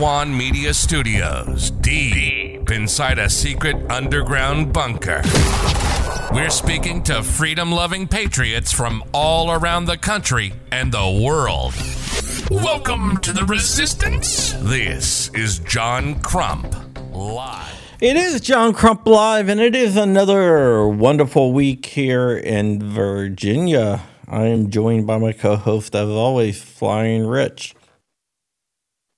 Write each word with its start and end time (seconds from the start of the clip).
Swan 0.00 0.34
Media 0.34 0.72
Studios, 0.72 1.72
deep 1.72 2.70
inside 2.70 3.18
a 3.18 3.28
secret 3.28 3.76
underground 3.90 4.72
bunker. 4.72 5.20
We're 6.32 6.48
speaking 6.48 7.02
to 7.02 7.22
freedom 7.22 7.70
loving 7.70 8.08
patriots 8.08 8.72
from 8.72 9.04
all 9.12 9.50
around 9.50 9.84
the 9.84 9.98
country 9.98 10.54
and 10.72 10.90
the 10.90 11.22
world. 11.22 11.74
Welcome 12.50 13.18
to 13.18 13.34
the 13.34 13.44
Resistance. 13.44 14.54
This 14.54 15.28
is 15.34 15.58
John 15.58 16.18
Crump, 16.20 16.74
live. 17.12 17.78
It 18.00 18.16
is 18.16 18.40
John 18.40 18.72
Crump 18.72 19.06
Live, 19.06 19.50
and 19.50 19.60
it 19.60 19.76
is 19.76 19.98
another 19.98 20.88
wonderful 20.88 21.52
week 21.52 21.84
here 21.84 22.38
in 22.38 22.82
Virginia. 22.82 24.00
I 24.26 24.46
am 24.46 24.70
joined 24.70 25.06
by 25.06 25.18
my 25.18 25.32
co 25.34 25.56
host, 25.56 25.94
as 25.94 26.08
always, 26.08 26.62
Flying 26.62 27.26
Rich. 27.26 27.74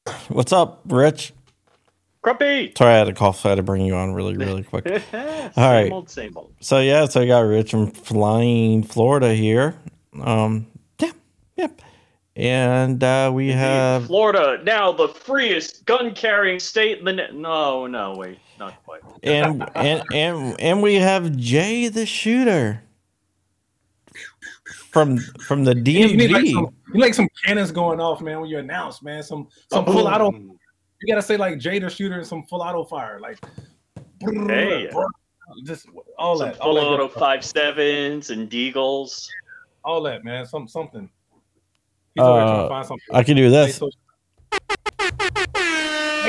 What's 0.28 0.53
up, 0.53 0.81
Rich? 0.86 1.33
Crumpy. 2.25 2.77
Sorry, 2.77 2.95
I 2.95 2.98
had 2.98 3.08
a 3.08 3.12
cough, 3.12 3.41
so 3.41 3.48
I 3.48 3.50
had 3.50 3.56
to 3.56 3.62
bring 3.62 3.84
you 3.84 3.97
on 3.97 4.14
really, 4.14 4.36
really 4.36 4.62
quick. 4.72 4.86
same 4.86 5.50
right. 5.56 5.91
old, 5.91 6.08
same 6.08 6.36
old. 6.36 6.53
So, 6.61 6.81
yeah, 6.81 7.06
so 7.06 7.20
I 7.20 7.27
got 7.27 7.41
Rich 7.41 7.72
from 7.72 7.91
Flying 7.91 8.83
Florida 8.84 9.34
here. 9.34 9.75
Um, 10.20 10.67
yeah, 11.00 11.12
yep. 11.56 11.83
And 12.34 13.03
uh, 13.03 13.30
we 13.34 13.48
have. 13.48 14.06
Florida 14.06 14.61
now 14.64 14.92
the 14.92 15.08
freest 15.08 15.84
gun 15.84 16.14
carrying 16.14 16.58
state 16.58 16.98
in 16.98 17.05
the 17.05 17.12
ne- 17.12 17.33
no 17.33 17.86
no 17.86 18.14
wait 18.17 18.39
not 18.58 18.83
quite. 18.84 19.03
and 19.23 19.69
and 19.75 20.03
and 20.14 20.58
and 20.58 20.83
we 20.83 20.95
have 20.95 21.36
Jay 21.36 21.89
the 21.89 22.06
shooter 22.06 22.83
from 24.92 25.18
from 25.18 25.64
the 25.64 25.74
You 25.74 26.16
need, 26.16 26.30
like 26.30 26.46
some, 26.46 26.66
you 26.86 26.94
need, 26.94 27.00
like 27.00 27.14
some 27.14 27.28
cannons 27.44 27.72
going 27.72 27.98
off, 28.00 28.20
man, 28.20 28.40
when 28.40 28.50
you 28.50 28.58
announce, 28.58 29.02
man. 29.02 29.22
Some 29.22 29.48
some 29.70 29.84
full 29.84 30.06
auto. 30.06 30.30
You 30.32 31.08
gotta 31.08 31.22
say 31.22 31.36
like 31.36 31.58
Jada 31.58 31.90
shooter 31.90 32.16
and 32.18 32.26
some 32.26 32.44
full 32.44 32.62
auto 32.62 32.84
fire, 32.84 33.18
like 33.20 33.38
Hey. 34.46 34.88
just 35.64 35.86
all 36.18 36.36
Some 36.36 36.48
that, 36.50 36.60
all 36.60 36.74
full 36.74 36.74
that, 36.76 36.86
auto 36.86 37.04
good 37.06 37.10
stuff. 37.12 37.20
five 37.20 37.44
sevens 37.44 38.30
and 38.30 38.48
deagles. 38.50 39.26
all 39.84 40.02
that, 40.02 40.24
man. 40.24 40.46
Some 40.46 40.68
something. 40.68 41.08
He's 42.14 42.22
Uh, 42.22 42.68
find 42.68 42.86
something. 42.86 43.06
I 43.12 43.22
can 43.24 43.36
do 43.36 43.50
this. 43.50 43.78
There 43.78 43.88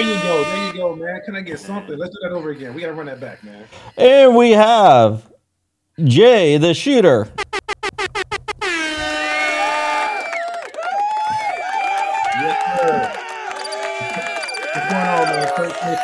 you 0.02 0.16
go, 0.24 0.44
there 0.44 0.68
you 0.68 0.74
go, 0.74 0.96
man. 0.96 1.22
Can 1.24 1.36
I 1.36 1.42
get 1.42 1.60
something? 1.60 1.96
Let's 1.98 2.16
do 2.16 2.20
that 2.28 2.32
over 2.34 2.50
again. 2.50 2.74
We 2.74 2.82
gotta 2.82 2.94
run 2.94 3.06
that 3.06 3.20
back, 3.20 3.44
man. 3.44 3.66
And 3.98 4.36
we 4.36 4.52
have 4.52 5.30
Jay 6.04 6.58
the 6.58 6.74
shooter. 6.74 7.32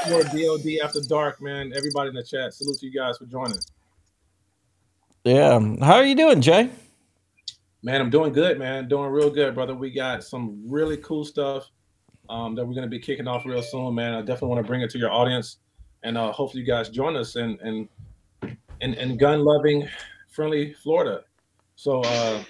Kurt 0.09 0.25
DOD 0.31 0.66
After 0.84 1.02
Dark, 1.02 1.40
man. 1.40 1.72
Everybody 1.75 2.09
in 2.09 2.16
the 2.16 2.24
chat, 2.24 2.52
salute 2.56 2.80
to 2.80 2.88
you 2.88 2.92
guys 2.92 3.20
for 3.20 3.25
joining. 3.25 3.59
Yeah. 5.24 5.59
How 5.86 5.94
are 5.97 6.03
you 6.03 6.16
doing, 6.16 6.42
Jay? 6.42 6.72
Man, 7.84 8.02
I'm 8.02 8.09
doing 8.09 8.34
good, 8.34 8.58
man. 8.58 8.88
Doing 8.88 9.12
real 9.12 9.30
good, 9.30 9.53
brother. 9.53 9.75
We 9.75 9.92
got 9.92 10.24
some 10.24 10.64
really 10.68 10.97
cool 10.97 11.24
stuff 11.24 11.70
um, 12.28 12.56
that 12.56 12.66
we're 12.66 12.74
going 12.74 12.88
to 12.88 12.90
be 12.90 12.97
kicking 13.00 13.28
off 13.28 13.46
real 13.46 13.62
soon, 13.62 13.94
man. 13.94 14.16
I 14.16 14.22
definitely 14.22 14.50
want 14.50 14.64
to 14.64 14.68
bring 14.68 14.81
it 14.81 14.90
to 14.92 14.97
your 14.97 15.12
audience, 15.12 15.58
and 16.02 16.18
uh, 16.18 16.31
hopefully 16.31 16.62
you 16.62 16.68
guys 16.68 16.90
join 16.90 17.16
us 17.16 17.36
in 17.36 17.58
in 17.64 17.88
in, 18.81 18.96
in 18.96 19.16
gun 19.18 19.44
loving, 19.46 19.88
friendly 20.30 20.74
Florida. 20.74 21.24
So 21.76 22.02
uh, 22.02 22.41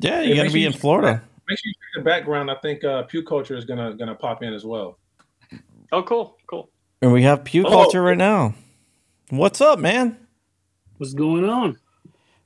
Yeah, 0.00 0.22
you're 0.22 0.36
gonna 0.36 0.50
be 0.50 0.66
in 0.66 0.72
you- 0.72 0.78
Florida. 0.78 1.22
make 1.48 1.58
sure 1.60 1.68
you 1.68 1.74
check 1.74 2.04
the 2.04 2.10
background. 2.10 2.50
I 2.50 2.56
think 2.56 2.82
uh, 2.82 3.04
Pew 3.04 3.22
Culture 3.22 3.56
is 3.56 3.64
gonna 3.64 3.94
gonna 3.94 4.16
pop 4.16 4.42
in 4.42 4.52
as 4.52 4.64
well. 4.64 4.98
Oh 5.92 6.02
cool, 6.02 6.36
cool. 6.48 6.70
And 7.00 7.12
we 7.12 7.22
have 7.22 7.44
Pew 7.44 7.64
Oh. 7.66 7.70
Culture 7.70 8.02
right 8.02 8.16
now. 8.16 8.54
What's 9.30 9.60
up, 9.60 9.78
man? 9.78 10.16
What's 10.96 11.14
going 11.14 11.48
on? 11.48 11.78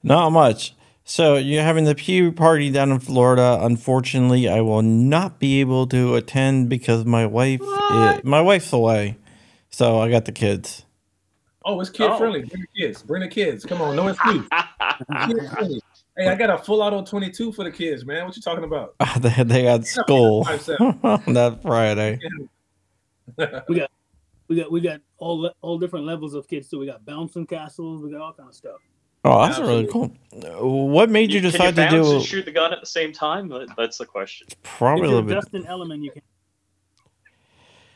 Not 0.02 0.30
much. 0.30 0.74
So 1.04 1.36
you're 1.36 1.62
having 1.62 1.84
the 1.84 1.94
Pew 1.94 2.32
party 2.32 2.70
down 2.70 2.90
in 2.92 2.98
Florida. 3.00 3.58
Unfortunately, 3.62 4.48
I 4.48 4.60
will 4.60 4.82
not 4.82 5.38
be 5.38 5.60
able 5.60 5.86
to 5.88 6.14
attend 6.16 6.68
because 6.68 7.04
my 7.04 7.26
wife 7.26 7.60
is, 7.62 8.24
my 8.24 8.40
wife's 8.40 8.72
away. 8.72 9.16
So 9.70 10.00
I 10.00 10.10
got 10.10 10.26
the 10.26 10.32
kids. 10.32 10.84
Oh, 11.64 11.80
it's 11.80 11.90
kid 11.90 12.10
Oh. 12.10 12.18
friendly. 12.18 12.42
Bring 12.42 12.62
the 12.62 12.80
kids. 12.80 13.02
Bring 13.02 13.22
the 13.22 13.28
kids. 13.28 13.64
Come 13.64 13.80
on, 13.80 13.96
no 13.96 14.08
excuse. 14.08 14.46
Kid. 15.26 15.80
Hey, 16.16 16.28
I 16.28 16.34
got 16.34 16.50
a 16.50 16.58
full 16.58 16.82
auto 16.82 17.02
22 17.02 17.52
for 17.52 17.64
the 17.64 17.70
kids, 17.70 18.04
man. 18.04 18.26
What 18.26 18.36
you 18.36 18.42
talking 18.42 18.64
about? 18.64 18.94
they, 19.20 19.30
they 19.44 19.62
got 19.62 19.86
school 19.86 20.44
Five, 20.44 20.68
on 21.02 21.32
that 21.34 21.62
Friday. 21.62 22.18
We 23.68 23.76
got 23.76 23.90
we 24.70 24.80
got 24.80 25.00
all 25.18 25.40
le- 25.40 25.54
all 25.60 25.72
all 25.72 25.78
different 25.78 26.06
levels 26.06 26.34
of 26.34 26.46
kids 26.48 26.68
too. 26.68 26.78
We 26.78 26.86
got 26.86 27.04
bouncing 27.04 27.46
castles. 27.46 28.02
We 28.02 28.10
got 28.12 28.20
all 28.20 28.32
kind 28.32 28.48
of 28.48 28.54
stuff. 28.54 28.80
Oh, 29.24 29.46
that's 29.46 29.58
really 29.60 29.86
cool. 29.86 30.10
What 30.60 31.08
made 31.08 31.32
you 31.32 31.40
Can 31.40 31.50
decide 31.52 31.76
to 31.76 31.82
bounce 31.90 32.08
and 32.08 32.22
shoot 32.22 32.44
the 32.44 32.50
gun 32.50 32.72
at 32.72 32.80
the 32.80 32.86
same 32.86 33.12
time? 33.12 33.48
That- 33.48 33.68
That's 33.76 33.98
the 33.98 34.06
question. 34.06 34.48
It's 34.50 34.56
probably 34.62 35.02
a 35.02 35.04
if 35.04 35.10
little 35.10 35.30
you're 35.30 35.40
bit? 35.40 35.44
Dustin 35.52 35.66
Element, 35.66 36.02
you 36.02 36.10
can. 36.10 36.22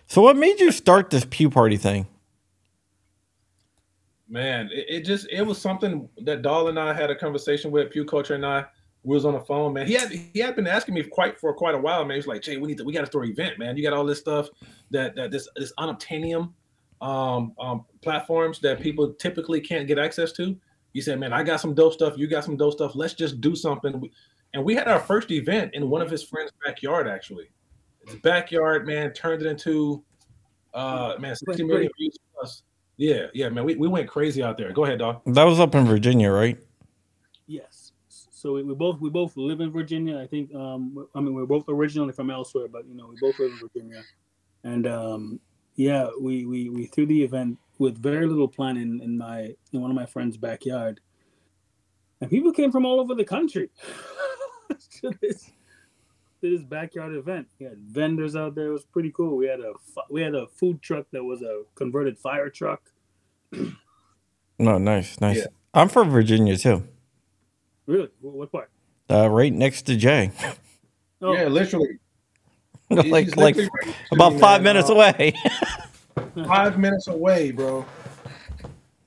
So, 0.06 0.22
what 0.22 0.36
made 0.36 0.60
you 0.60 0.70
start 0.70 1.10
this 1.10 1.26
Pew 1.28 1.50
party 1.50 1.76
thing? 1.76 2.06
Man, 4.28 4.70
it, 4.72 4.86
it 4.88 5.04
just 5.04 5.26
it 5.30 5.42
was 5.42 5.58
something 5.60 6.08
that 6.18 6.42
Doll 6.42 6.68
and 6.68 6.78
I 6.78 6.92
had 6.92 7.10
a 7.10 7.14
conversation 7.16 7.70
with 7.70 7.90
Pew 7.90 8.04
Culture 8.04 8.34
and 8.34 8.44
I. 8.46 8.64
We 9.06 9.14
was 9.14 9.24
on 9.24 9.34
the 9.34 9.40
phone, 9.40 9.72
man. 9.72 9.86
He 9.86 9.94
had 9.94 10.10
he 10.10 10.40
had 10.40 10.56
been 10.56 10.66
asking 10.66 10.94
me 10.94 11.04
quite 11.04 11.38
for 11.38 11.54
quite 11.54 11.76
a 11.76 11.78
while, 11.78 12.04
man. 12.04 12.16
He's 12.16 12.26
like, 12.26 12.42
Jay, 12.42 12.56
we 12.56 12.66
need 12.66 12.78
to 12.78 12.84
we 12.84 12.92
got 12.92 13.04
to 13.04 13.06
throw 13.06 13.22
an 13.22 13.30
event, 13.30 13.56
man. 13.56 13.76
You 13.76 13.84
got 13.84 13.92
all 13.92 14.04
this 14.04 14.18
stuff 14.18 14.48
that 14.90 15.14
that 15.14 15.30
this 15.30 15.48
this 15.54 15.72
unobtainium 15.78 16.52
um, 17.00 17.52
um 17.60 17.84
platforms 18.02 18.58
that 18.60 18.80
people 18.80 19.14
typically 19.14 19.60
can't 19.60 19.86
get 19.86 19.96
access 19.96 20.32
to. 20.32 20.56
He 20.92 21.00
said, 21.00 21.20
man, 21.20 21.32
I 21.32 21.44
got 21.44 21.60
some 21.60 21.72
dope 21.72 21.92
stuff. 21.92 22.18
You 22.18 22.26
got 22.26 22.42
some 22.42 22.56
dope 22.56 22.72
stuff. 22.72 22.96
Let's 22.96 23.14
just 23.14 23.40
do 23.40 23.54
something. 23.54 24.10
And 24.54 24.64
we 24.64 24.74
had 24.74 24.88
our 24.88 24.98
first 24.98 25.30
event 25.30 25.74
in 25.74 25.88
one 25.88 26.02
of 26.02 26.10
his 26.10 26.24
friends' 26.24 26.50
backyard, 26.64 27.06
actually. 27.06 27.48
His 28.08 28.16
backyard, 28.16 28.88
man, 28.88 29.12
turned 29.12 29.40
it 29.40 29.48
into 29.48 30.02
uh 30.74 31.14
man, 31.20 31.36
60 31.36 31.62
million 31.62 31.92
views 31.96 32.18
plus. 32.34 32.64
Yeah, 32.96 33.26
yeah, 33.34 33.50
man. 33.50 33.64
We, 33.64 33.76
we 33.76 33.86
went 33.86 34.08
crazy 34.08 34.42
out 34.42 34.58
there. 34.58 34.72
Go 34.72 34.84
ahead, 34.84 34.98
dog. 34.98 35.22
That 35.26 35.44
was 35.44 35.60
up 35.60 35.76
in 35.76 35.84
Virginia, 35.84 36.32
right? 36.32 36.58
Yes. 37.46 37.85
So 38.36 38.52
we, 38.52 38.62
we 38.62 38.74
both 38.74 39.00
we 39.00 39.08
both 39.08 39.34
live 39.38 39.62
in 39.62 39.72
Virginia. 39.72 40.18
I 40.18 40.26
think. 40.26 40.54
Um, 40.54 41.08
I 41.14 41.20
mean, 41.20 41.32
we're 41.32 41.46
both 41.46 41.64
originally 41.68 42.12
from 42.12 42.30
elsewhere, 42.30 42.68
but 42.68 42.86
you 42.86 42.94
know, 42.94 43.06
we 43.06 43.16
both 43.18 43.38
live 43.38 43.50
in 43.50 43.58
Virginia. 43.58 44.02
And 44.62 44.86
um, 44.86 45.40
yeah, 45.74 46.08
we, 46.20 46.44
we 46.44 46.68
we 46.68 46.84
threw 46.84 47.06
the 47.06 47.22
event 47.22 47.58
with 47.78 47.96
very 47.96 48.26
little 48.26 48.46
planning 48.46 49.00
in 49.02 49.16
my 49.16 49.54
in 49.72 49.80
one 49.80 49.90
of 49.90 49.96
my 49.96 50.04
friends' 50.04 50.36
backyard, 50.36 51.00
and 52.20 52.28
people 52.28 52.52
came 52.52 52.70
from 52.70 52.84
all 52.84 53.00
over 53.00 53.14
the 53.14 53.24
country 53.24 53.70
to 55.00 55.12
this 55.22 55.50
to 56.42 56.50
this 56.58 56.62
backyard 56.62 57.14
event. 57.14 57.48
We 57.58 57.64
had 57.64 57.78
vendors 57.78 58.36
out 58.36 58.54
there. 58.54 58.66
It 58.66 58.72
was 58.72 58.84
pretty 58.84 59.12
cool. 59.12 59.38
We 59.38 59.46
had 59.46 59.60
a 59.60 59.72
we 60.10 60.20
had 60.20 60.34
a 60.34 60.46
food 60.46 60.82
truck 60.82 61.06
that 61.12 61.24
was 61.24 61.40
a 61.40 61.62
converted 61.74 62.18
fire 62.18 62.50
truck. 62.50 62.82
No, 64.58 64.76
nice, 64.78 65.22
nice. 65.22 65.38
Yeah. 65.38 65.46
I'm 65.72 65.88
from 65.88 66.10
Virginia 66.10 66.58
too. 66.58 66.86
Really, 67.86 68.08
Wh- 68.20 68.34
what 68.34 68.52
part? 68.52 68.70
Uh, 69.08 69.28
right 69.30 69.52
next 69.52 69.82
to 69.82 69.96
Jay, 69.96 70.30
Oh, 71.22 71.32
Yeah, 71.32 71.44
literally. 71.48 71.98
He's 72.88 73.04
like 73.06 73.36
like 73.36 73.56
right 73.56 73.94
about 74.12 74.34
me, 74.34 74.38
five 74.40 74.62
man. 74.62 74.74
minutes 74.74 74.90
Uh, 74.90 74.94
away. 74.94 75.32
Five 76.46 76.78
minutes 76.78 77.08
away, 77.08 77.50
bro. 77.50 77.84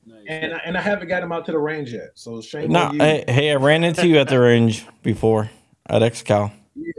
nice. 0.06 0.24
And 0.28 0.54
I, 0.54 0.58
and 0.66 0.78
I 0.78 0.82
haven't 0.82 1.08
got 1.08 1.22
him 1.24 1.32
out 1.32 1.46
to 1.46 1.52
the 1.52 1.60
range 1.60 1.94
yet. 1.94 2.10
So 2.16 2.42
shame 2.42 2.72
no, 2.72 2.86
on 2.86 2.94
you. 2.96 3.00
hey, 3.02 3.24
hey, 3.28 3.52
I 3.52 3.56
ran 3.56 3.84
into 3.84 4.08
you 4.08 4.18
at 4.18 4.28
the 4.30 4.40
range 4.40 4.86
before 5.04 5.50
at 5.88 6.02
XCal. 6.02 6.52
Yeah, 6.76 6.92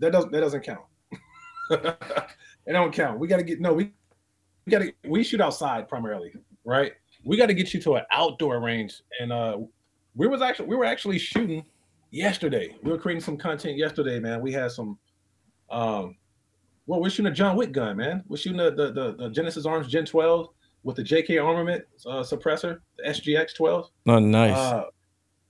that 0.00 0.10
doesn't 0.12 0.32
that 0.32 0.40
doesn't 0.40 0.62
count. 0.62 0.80
it 1.70 2.72
don't 2.72 2.92
count. 2.92 3.18
We 3.20 3.28
got 3.28 3.36
to 3.38 3.42
get 3.44 3.60
no. 3.60 3.72
We 3.72 3.92
we 4.66 4.70
got 4.70 4.80
to 4.80 4.92
we 5.06 5.22
shoot 5.22 5.40
outside 5.40 5.88
primarily, 5.88 6.32
right? 6.64 6.92
We 7.24 7.36
got 7.36 7.46
to 7.46 7.54
get 7.54 7.72
you 7.74 7.80
to 7.82 7.96
an 7.96 8.02
outdoor 8.10 8.60
range, 8.60 9.00
and 9.20 9.32
uh, 9.32 9.58
we 10.14 10.26
was 10.26 10.42
actually 10.42 10.66
we 10.66 10.76
were 10.76 10.84
actually 10.84 11.18
shooting 11.18 11.64
yesterday. 12.10 12.76
We 12.82 12.90
were 12.90 12.98
creating 12.98 13.22
some 13.22 13.36
content 13.36 13.76
yesterday, 13.76 14.18
man. 14.18 14.40
We 14.40 14.52
had 14.52 14.70
some. 14.70 14.98
Um, 15.70 16.16
well, 16.86 17.00
we're 17.00 17.10
shooting 17.10 17.30
a 17.30 17.34
John 17.34 17.56
Wick 17.56 17.72
gun, 17.72 17.96
man. 17.98 18.24
We're 18.28 18.38
shooting 18.38 18.58
the 18.58 18.70
the, 18.70 18.92
the, 18.92 19.16
the 19.16 19.30
Genesis 19.30 19.66
Arms 19.66 19.88
Gen 19.88 20.06
12 20.06 20.48
with 20.84 20.96
the 20.96 21.02
JK 21.02 21.44
armament 21.44 21.84
uh, 22.06 22.22
suppressor, 22.22 22.80
the 22.96 23.10
SGX 23.10 23.54
12. 23.54 23.90
Oh, 24.06 24.18
nice. 24.18 24.56
Uh, 24.56 24.84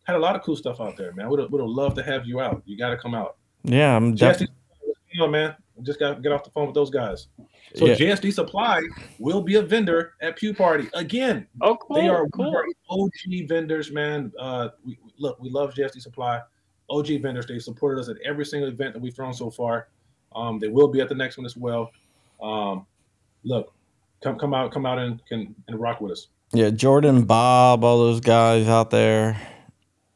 had 0.04 0.16
a 0.16 0.18
lot 0.18 0.34
of 0.34 0.42
cool 0.42 0.56
stuff 0.56 0.80
out 0.80 0.96
there, 0.96 1.12
man. 1.12 1.28
Would 1.28 1.38
have 1.40 1.50
would 1.50 1.60
have 1.60 1.70
loved 1.70 1.96
to 1.96 2.02
have 2.02 2.26
you 2.26 2.40
out. 2.40 2.62
You 2.64 2.78
got 2.78 2.90
to 2.90 2.96
come 2.96 3.14
out. 3.14 3.36
yeah, 3.62 3.94
I'm 3.94 4.14
definitely. 4.14 4.54
You 5.18 5.24
know, 5.24 5.30
man, 5.30 5.50
I 5.76 5.82
just 5.82 5.98
got 5.98 6.14
to 6.14 6.20
get 6.20 6.30
off 6.30 6.44
the 6.44 6.50
phone 6.50 6.66
with 6.66 6.74
those 6.74 6.90
guys. 6.90 7.26
So 7.74 7.86
Yeah. 7.86 7.94
JSD 7.96 8.32
Supply 8.32 8.80
will 9.18 9.42
be 9.42 9.56
a 9.56 9.62
vendor 9.62 10.12
at 10.22 10.36
Pew 10.36 10.54
Party 10.54 10.88
again. 10.94 11.46
Oh, 11.60 11.76
cool. 11.76 11.96
They 11.96 12.08
are 12.08 12.28
cool. 12.28 12.54
OG 12.88 13.48
vendors, 13.48 13.90
man. 13.90 14.32
Uh, 14.38 14.68
we, 14.86 14.96
look, 15.18 15.40
we 15.40 15.50
love 15.50 15.74
JSD 15.74 16.00
Supply. 16.00 16.40
OG 16.88 17.20
vendors. 17.20 17.46
They 17.46 17.58
supported 17.58 18.00
us 18.00 18.08
at 18.08 18.16
every 18.24 18.46
single 18.46 18.68
event 18.70 18.94
that 18.94 19.00
we've 19.02 19.14
thrown 19.14 19.34
so 19.34 19.50
far. 19.50 19.88
Um, 20.34 20.58
they 20.60 20.68
will 20.68 20.88
be 20.88 21.00
at 21.00 21.08
the 21.08 21.14
next 21.16 21.36
one 21.36 21.44
as 21.44 21.56
well. 21.56 21.90
Um, 22.40 22.86
look, 23.42 23.72
come 24.22 24.38
come 24.38 24.54
out, 24.54 24.70
come 24.72 24.86
out 24.86 24.98
and 24.98 25.24
can 25.26 25.54
and 25.66 25.80
rock 25.80 26.00
with 26.00 26.12
us. 26.12 26.28
Yeah, 26.52 26.70
Jordan, 26.70 27.24
Bob, 27.24 27.82
all 27.84 27.98
those 27.98 28.20
guys 28.20 28.68
out 28.68 28.90
there 28.90 29.36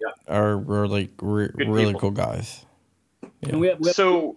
Yeah. 0.00 0.34
are 0.34 0.56
really 0.56 1.10
re- 1.20 1.50
really 1.56 1.86
people. 1.86 2.00
cool 2.00 2.10
guys. 2.12 2.64
And 3.42 3.60
we 3.60 3.66
have, 3.66 3.80
we 3.80 3.88
have, 3.88 3.96
So 3.96 4.36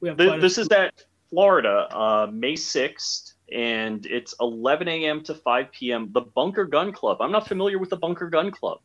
we 0.00 0.08
have 0.08 0.18
th- 0.18 0.40
this 0.40 0.58
is 0.58 0.68
at 0.68 1.04
Florida, 1.30 1.88
uh, 1.90 2.26
May 2.32 2.54
6th, 2.54 3.34
and 3.52 4.04
it's 4.06 4.34
11 4.40 4.88
a.m. 4.88 5.22
to 5.24 5.34
5 5.34 5.72
p.m. 5.72 6.10
The 6.12 6.22
Bunker 6.22 6.64
Gun 6.64 6.92
Club. 6.92 7.20
I'm 7.20 7.32
not 7.32 7.46
familiar 7.46 7.78
with 7.78 7.90
the 7.90 7.96
Bunker 7.96 8.28
Gun 8.28 8.50
Club. 8.50 8.80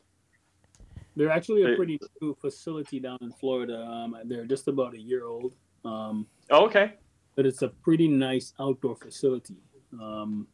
They're 1.16 1.30
actually 1.30 1.62
a 1.62 1.76
pretty 1.76 2.00
new 2.20 2.34
facility 2.34 2.98
down 2.98 3.18
in 3.20 3.30
Florida. 3.32 3.80
Um, 3.84 4.16
they're 4.24 4.46
just 4.46 4.66
about 4.66 4.94
a 4.94 5.00
year 5.00 5.26
old, 5.26 5.54
um, 5.84 6.26
Oh, 6.50 6.66
okay. 6.66 6.94
but 7.36 7.46
it's 7.46 7.62
a 7.62 7.68
pretty 7.68 8.08
nice 8.08 8.52
outdoor 8.58 8.96
facility. 8.96 9.54
Um, 9.92 10.48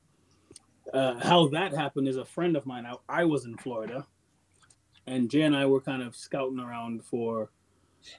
uh, 0.92 1.14
how 1.20 1.48
that 1.48 1.72
happened 1.72 2.08
is 2.08 2.16
a 2.16 2.24
friend 2.26 2.56
of 2.56 2.66
mine. 2.66 2.84
I, 2.84 2.94
I 3.08 3.24
was 3.24 3.46
in 3.46 3.56
Florida, 3.56 4.06
and 5.06 5.30
Jay 5.30 5.42
and 5.42 5.56
I 5.56 5.64
were 5.64 5.80
kind 5.80 6.02
of 6.02 6.14
scouting 6.14 6.60
around 6.60 7.04
for, 7.04 7.50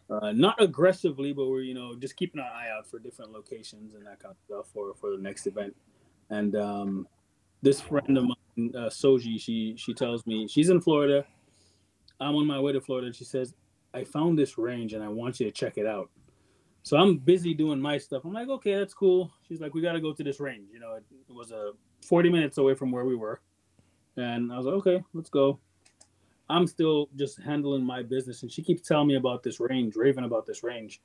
uh, 0.09 0.31
not 0.31 0.61
aggressively, 0.61 1.33
but 1.33 1.47
we're 1.47 1.61
you 1.61 1.73
know 1.73 1.95
just 1.95 2.15
keeping 2.15 2.39
our 2.41 2.49
eye 2.49 2.69
out 2.75 2.87
for 2.87 2.99
different 2.99 3.31
locations 3.31 3.93
and 3.93 4.05
that 4.05 4.19
kind 4.19 4.33
of 4.33 4.37
stuff 4.45 4.67
for 4.73 4.93
for 4.93 5.15
the 5.15 5.21
next 5.21 5.47
event. 5.47 5.75
And 6.29 6.55
um, 6.55 7.07
this 7.61 7.81
friend 7.81 8.17
of 8.17 8.23
mine, 8.23 8.71
uh, 8.75 8.89
Soji, 8.89 9.39
she 9.39 9.75
she 9.77 9.93
tells 9.93 10.25
me 10.25 10.47
she's 10.47 10.69
in 10.69 10.81
Florida. 10.81 11.25
I'm 12.19 12.35
on 12.35 12.45
my 12.45 12.59
way 12.59 12.71
to 12.71 12.79
Florida. 12.79 13.11
She 13.11 13.23
says, 13.23 13.55
I 13.93 14.03
found 14.03 14.37
this 14.37 14.57
range 14.57 14.93
and 14.93 15.03
I 15.03 15.07
want 15.07 15.39
you 15.39 15.45
to 15.47 15.51
check 15.51 15.77
it 15.77 15.87
out. 15.87 16.09
So 16.83 16.97
I'm 16.97 17.17
busy 17.17 17.53
doing 17.53 17.79
my 17.79 17.97
stuff. 17.97 18.23
I'm 18.25 18.33
like, 18.33 18.47
okay, 18.47 18.75
that's 18.75 18.93
cool. 18.93 19.31
She's 19.47 19.59
like, 19.59 19.73
we 19.73 19.81
got 19.81 19.93
to 19.93 20.01
go 20.01 20.13
to 20.13 20.23
this 20.23 20.39
range. 20.39 20.69
You 20.71 20.79
know, 20.79 20.95
it, 20.95 21.03
it 21.29 21.33
was 21.33 21.51
a 21.51 21.71
40 22.05 22.29
minutes 22.29 22.57
away 22.57 22.73
from 22.73 22.91
where 22.91 23.05
we 23.05 23.15
were. 23.15 23.41
And 24.17 24.51
I 24.51 24.57
was 24.57 24.65
like, 24.65 24.75
okay, 24.75 25.03
let's 25.13 25.29
go. 25.29 25.59
I'm 26.51 26.67
still 26.67 27.09
just 27.15 27.39
handling 27.41 27.83
my 27.83 28.03
business. 28.03 28.43
And 28.43 28.51
she 28.51 28.61
keeps 28.61 28.87
telling 28.87 29.07
me 29.07 29.15
about 29.15 29.41
this 29.41 29.59
range, 29.59 29.95
raving 29.95 30.25
about 30.25 30.45
this 30.45 30.63
range. 30.63 31.01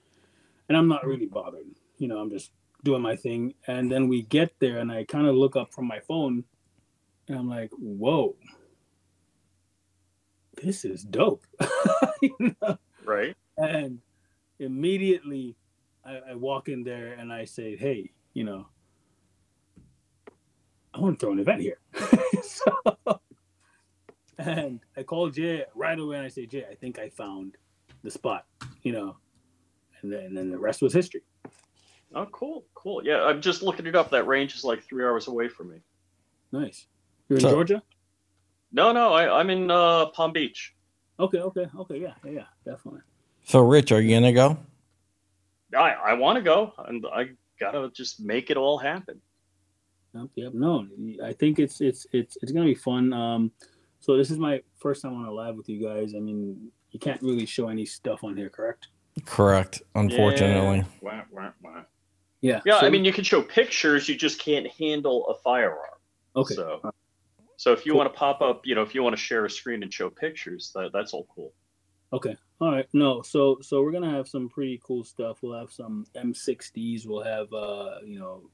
And 0.68 0.76
I'm 0.76 0.88
not 0.88 1.06
really 1.06 1.26
bothered. 1.26 1.66
You 1.98 2.08
know, 2.08 2.18
I'm 2.18 2.30
just 2.30 2.50
doing 2.82 3.02
my 3.02 3.16
thing. 3.16 3.54
And 3.66 3.90
then 3.90 4.08
we 4.08 4.22
get 4.22 4.52
there 4.58 4.78
and 4.78 4.90
I 4.90 5.04
kind 5.04 5.26
of 5.26 5.36
look 5.36 5.56
up 5.56 5.72
from 5.72 5.86
my 5.86 6.00
phone 6.00 6.44
and 7.28 7.38
I'm 7.38 7.48
like, 7.48 7.70
whoa, 7.78 8.36
this 10.62 10.84
is 10.84 11.02
dope. 11.02 11.46
You 12.22 12.56
know? 12.62 12.78
Right. 13.04 13.36
And 13.58 14.00
immediately 14.58 15.54
I, 16.02 16.30
I 16.30 16.34
walk 16.34 16.70
in 16.70 16.82
there 16.82 17.12
and 17.12 17.30
I 17.30 17.44
say, 17.44 17.76
hey, 17.76 18.10
you 18.32 18.42
know, 18.42 18.66
I 20.94 21.00
want 21.00 21.20
to 21.20 21.26
throw 21.26 21.32
an 21.32 21.38
event 21.38 21.60
here. 21.60 21.78
so, 22.42 23.20
and 24.38 24.80
I 24.96 25.02
called 25.02 25.34
Jay 25.34 25.64
right 25.74 25.98
away 25.98 26.16
and 26.16 26.24
I 26.26 26.28
say, 26.28 26.46
Jay, 26.46 26.64
I 26.70 26.74
think 26.74 26.98
I 26.98 27.08
found 27.08 27.56
the 28.02 28.10
spot, 28.10 28.44
you 28.82 28.92
know, 28.92 29.16
and 30.02 30.12
then, 30.12 30.24
and 30.26 30.36
then 30.36 30.50
the 30.50 30.58
rest 30.58 30.82
was 30.82 30.92
history. 30.92 31.22
Oh, 32.14 32.26
cool. 32.32 32.64
Cool. 32.74 33.02
Yeah, 33.04 33.24
I'm 33.24 33.40
just 33.40 33.62
looking 33.62 33.86
it 33.86 33.96
up. 33.96 34.10
That 34.10 34.26
range 34.26 34.54
is 34.54 34.64
like 34.64 34.82
three 34.84 35.04
hours 35.04 35.26
away 35.26 35.48
from 35.48 35.70
me. 35.70 35.78
Nice. 36.52 36.86
You're 37.28 37.38
in 37.38 37.42
So- 37.42 37.50
Georgia? 37.50 37.82
No, 38.72 38.92
no, 38.92 39.12
I, 39.14 39.40
I'm 39.40 39.48
in 39.48 39.70
uh, 39.70 40.06
Palm 40.06 40.32
Beach. 40.32 40.74
Okay, 41.18 41.38
okay, 41.38 41.66
okay. 41.78 41.98
Yeah, 41.98 42.14
yeah, 42.24 42.30
yeah, 42.30 42.44
definitely. 42.64 43.00
So, 43.44 43.60
Rich, 43.60 43.90
are 43.92 44.00
you 44.00 44.14
gonna 44.14 44.32
go? 44.32 44.58
I, 45.74 45.92
I 45.92 46.12
want 46.14 46.36
to 46.36 46.42
go, 46.42 46.72
and 46.86 47.06
I 47.14 47.30
gotta 47.58 47.90
just 47.94 48.20
make 48.20 48.50
it 48.50 48.56
all 48.56 48.76
happen. 48.76 49.20
Yep, 50.14 50.28
yep. 50.34 50.52
No, 50.54 50.86
I 51.24 51.32
think 51.32 51.58
it's 51.58 51.80
it's 51.80 52.06
it's 52.12 52.36
it's 52.42 52.52
gonna 52.52 52.66
be 52.66 52.74
fun. 52.74 53.12
Um, 53.12 53.52
so 54.00 54.16
this 54.16 54.30
is 54.30 54.38
my 54.38 54.62
first 54.78 55.02
time 55.02 55.14
on 55.14 55.24
a 55.24 55.32
live 55.32 55.56
with 55.56 55.68
you 55.68 55.82
guys. 55.86 56.14
I 56.14 56.20
mean, 56.20 56.70
you 56.90 57.00
can't 57.00 57.20
really 57.22 57.46
show 57.46 57.68
any 57.68 57.84
stuff 57.86 58.24
on 58.24 58.36
here, 58.36 58.48
correct? 58.50 58.88
Correct. 59.24 59.82
Unfortunately, 59.94 60.84
Wah, 61.00 61.22
wah, 61.30 61.50
wah. 61.62 61.82
Yeah. 62.42 62.60
Yeah, 62.64 62.80
so- 62.80 62.86
I 62.86 62.90
mean, 62.90 63.04
you 63.04 63.12
can 63.12 63.24
show 63.24 63.42
pictures, 63.42 64.08
you 64.08 64.14
just 64.16 64.38
can't 64.40 64.66
handle 64.68 65.26
a 65.28 65.34
firearm. 65.42 65.98
okay. 66.36 66.54
So, 66.54 66.92
so 67.56 67.72
if 67.72 67.86
you 67.86 67.92
Cool. 67.92 67.98
want 68.00 68.12
to 68.12 68.18
pop 68.18 68.42
up, 68.42 68.66
you 68.66 68.74
know, 68.74 68.82
if 68.82 68.94
you 68.94 69.02
want 69.02 69.14
to 69.16 69.20
share 69.22 69.44
a 69.46 69.50
screen 69.50 69.82
and 69.82 69.92
show 69.92 70.10
pictures, 70.10 70.70
that, 70.74 70.90
that's 70.92 71.12
all 71.14 71.26
cool. 71.34 71.52
Okay. 72.12 72.36
All 72.60 72.70
right. 72.72 72.86
No. 72.92 73.20
So 73.22 73.58
so 73.60 73.82
we're 73.82 73.90
gonna 73.92 74.10
have 74.10 74.28
some 74.28 74.48
pretty 74.48 74.80
cool 74.82 75.02
stuff. 75.04 75.38
We'll 75.42 75.58
have 75.58 75.70
some 75.72 76.06
M60s. 76.14 77.04
We'll 77.06 77.24
have 77.24 77.52
uh 77.52 77.96
you 78.06 78.18
know 78.18 78.48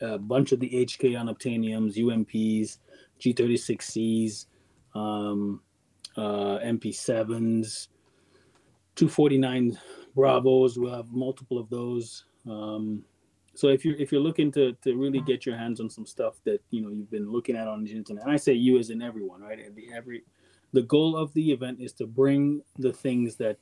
a 0.00 0.18
bunch 0.18 0.52
of 0.52 0.60
the 0.60 0.68
HK 0.68 1.12
unobtainiums, 1.12 1.96
UMPs, 1.96 2.78
G36Cs, 3.20 4.46
um, 4.94 5.60
uh, 6.16 6.58
MP7s, 6.58 7.88
249 8.96 9.78
Bravos. 10.14 10.78
We'll 10.78 10.94
have 10.94 11.10
multiple 11.10 11.58
of 11.58 11.68
those. 11.70 12.24
Um, 12.48 13.04
so 13.54 13.68
if 13.68 13.84
you're 13.84 13.96
if 13.96 14.12
you're 14.12 14.20
looking 14.20 14.52
to 14.52 14.72
to 14.84 14.96
really 14.96 15.20
get 15.20 15.44
your 15.44 15.56
hands 15.56 15.80
on 15.80 15.90
some 15.90 16.06
stuff 16.06 16.40
that 16.44 16.62
you 16.70 16.80
know 16.80 16.90
you've 16.90 17.10
been 17.10 17.30
looking 17.30 17.56
at 17.56 17.66
on 17.66 17.84
the 17.84 17.92
internet, 17.92 18.22
and 18.22 18.32
I 18.32 18.36
say 18.36 18.52
you 18.52 18.78
as 18.78 18.90
in 18.90 19.02
everyone, 19.02 19.40
right? 19.42 19.58
Every, 19.92 20.22
the 20.72 20.82
goal 20.82 21.16
of 21.16 21.32
the 21.34 21.50
event 21.50 21.80
is 21.80 21.92
to 21.94 22.06
bring 22.06 22.62
the 22.78 22.92
things 22.92 23.36
that 23.36 23.58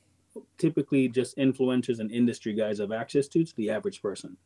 typically 0.57 1.07
just 1.07 1.37
influencers 1.37 1.99
and 1.99 2.11
industry 2.11 2.53
guys 2.53 2.77
have 2.77 2.91
access 2.91 3.27
to 3.29 3.43
to 3.43 3.55
the 3.55 3.71
average 3.71 4.01
person 4.03 4.37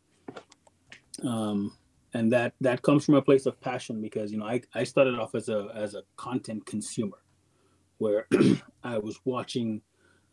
um, 1.24 1.76
and 2.14 2.32
that 2.32 2.54
that 2.62 2.82
comes 2.82 3.06
from 3.06 3.16
a 3.16 3.22
place 3.22 3.46
of 3.46 3.60
passion 3.62 4.02
because 4.02 4.32
you 4.32 4.38
know 4.38 4.46
I, 4.46 4.62
I 4.74 4.84
started 4.84 5.16
off 5.20 5.36
as 5.36 5.50
a 5.50 5.70
as 5.74 5.96
a 5.96 6.04
content 6.18 6.66
consumer 6.66 7.18
where 8.00 8.28
i 8.84 8.98
was 8.98 9.20
watching 9.26 9.82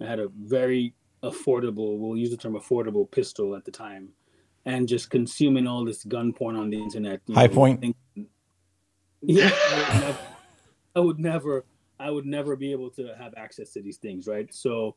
i 0.00 0.04
had 0.06 0.18
a 0.20 0.28
very 0.40 0.94
affordable 1.22 1.98
we'll 1.98 2.16
use 2.16 2.30
the 2.30 2.36
term 2.36 2.54
affordable 2.54 3.10
pistol 3.10 3.54
at 3.56 3.64
the 3.64 3.70
time 3.70 4.08
and 4.64 4.88
just 4.88 5.10
consuming 5.10 5.66
all 5.66 5.84
this 5.84 6.04
gun 6.04 6.32
porn 6.32 6.56
on 6.56 6.70
the 6.70 6.80
internet 6.82 7.20
High 7.32 7.46
know, 7.46 7.54
point. 7.54 7.80
thinking- 7.80 8.26
yeah 9.22 9.50
I 9.52 9.80
would 9.80 10.00
never- 10.00 10.18
I 10.96 11.00
would 11.00 11.18
never 11.18 11.64
I 12.00 12.10
would 12.10 12.26
never 12.26 12.56
be 12.56 12.70
able 12.72 12.90
to 12.90 13.08
have 13.18 13.34
access 13.36 13.72
to 13.72 13.82
these 13.82 13.96
things, 13.96 14.28
right? 14.28 14.52
So 14.54 14.94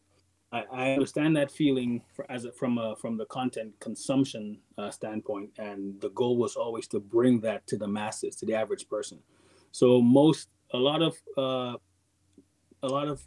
I, 0.51 0.63
I 0.71 0.91
understand 0.91 1.35
that 1.37 1.49
feeling 1.51 2.01
for, 2.13 2.29
as 2.29 2.45
a, 2.45 2.51
from 2.51 2.77
a, 2.77 2.95
from 2.95 3.17
the 3.17 3.25
content 3.25 3.73
consumption 3.79 4.59
uh, 4.77 4.91
standpoint, 4.91 5.51
and 5.57 5.99
the 6.01 6.09
goal 6.09 6.37
was 6.37 6.55
always 6.55 6.87
to 6.89 6.99
bring 6.99 7.39
that 7.41 7.65
to 7.67 7.77
the 7.77 7.87
masses, 7.87 8.35
to 8.37 8.45
the 8.45 8.55
average 8.55 8.89
person. 8.89 9.19
So 9.71 10.01
most 10.01 10.49
a 10.73 10.77
lot 10.77 11.01
of 11.01 11.15
uh, 11.37 11.77
a 12.83 12.87
lot 12.87 13.07
of 13.07 13.21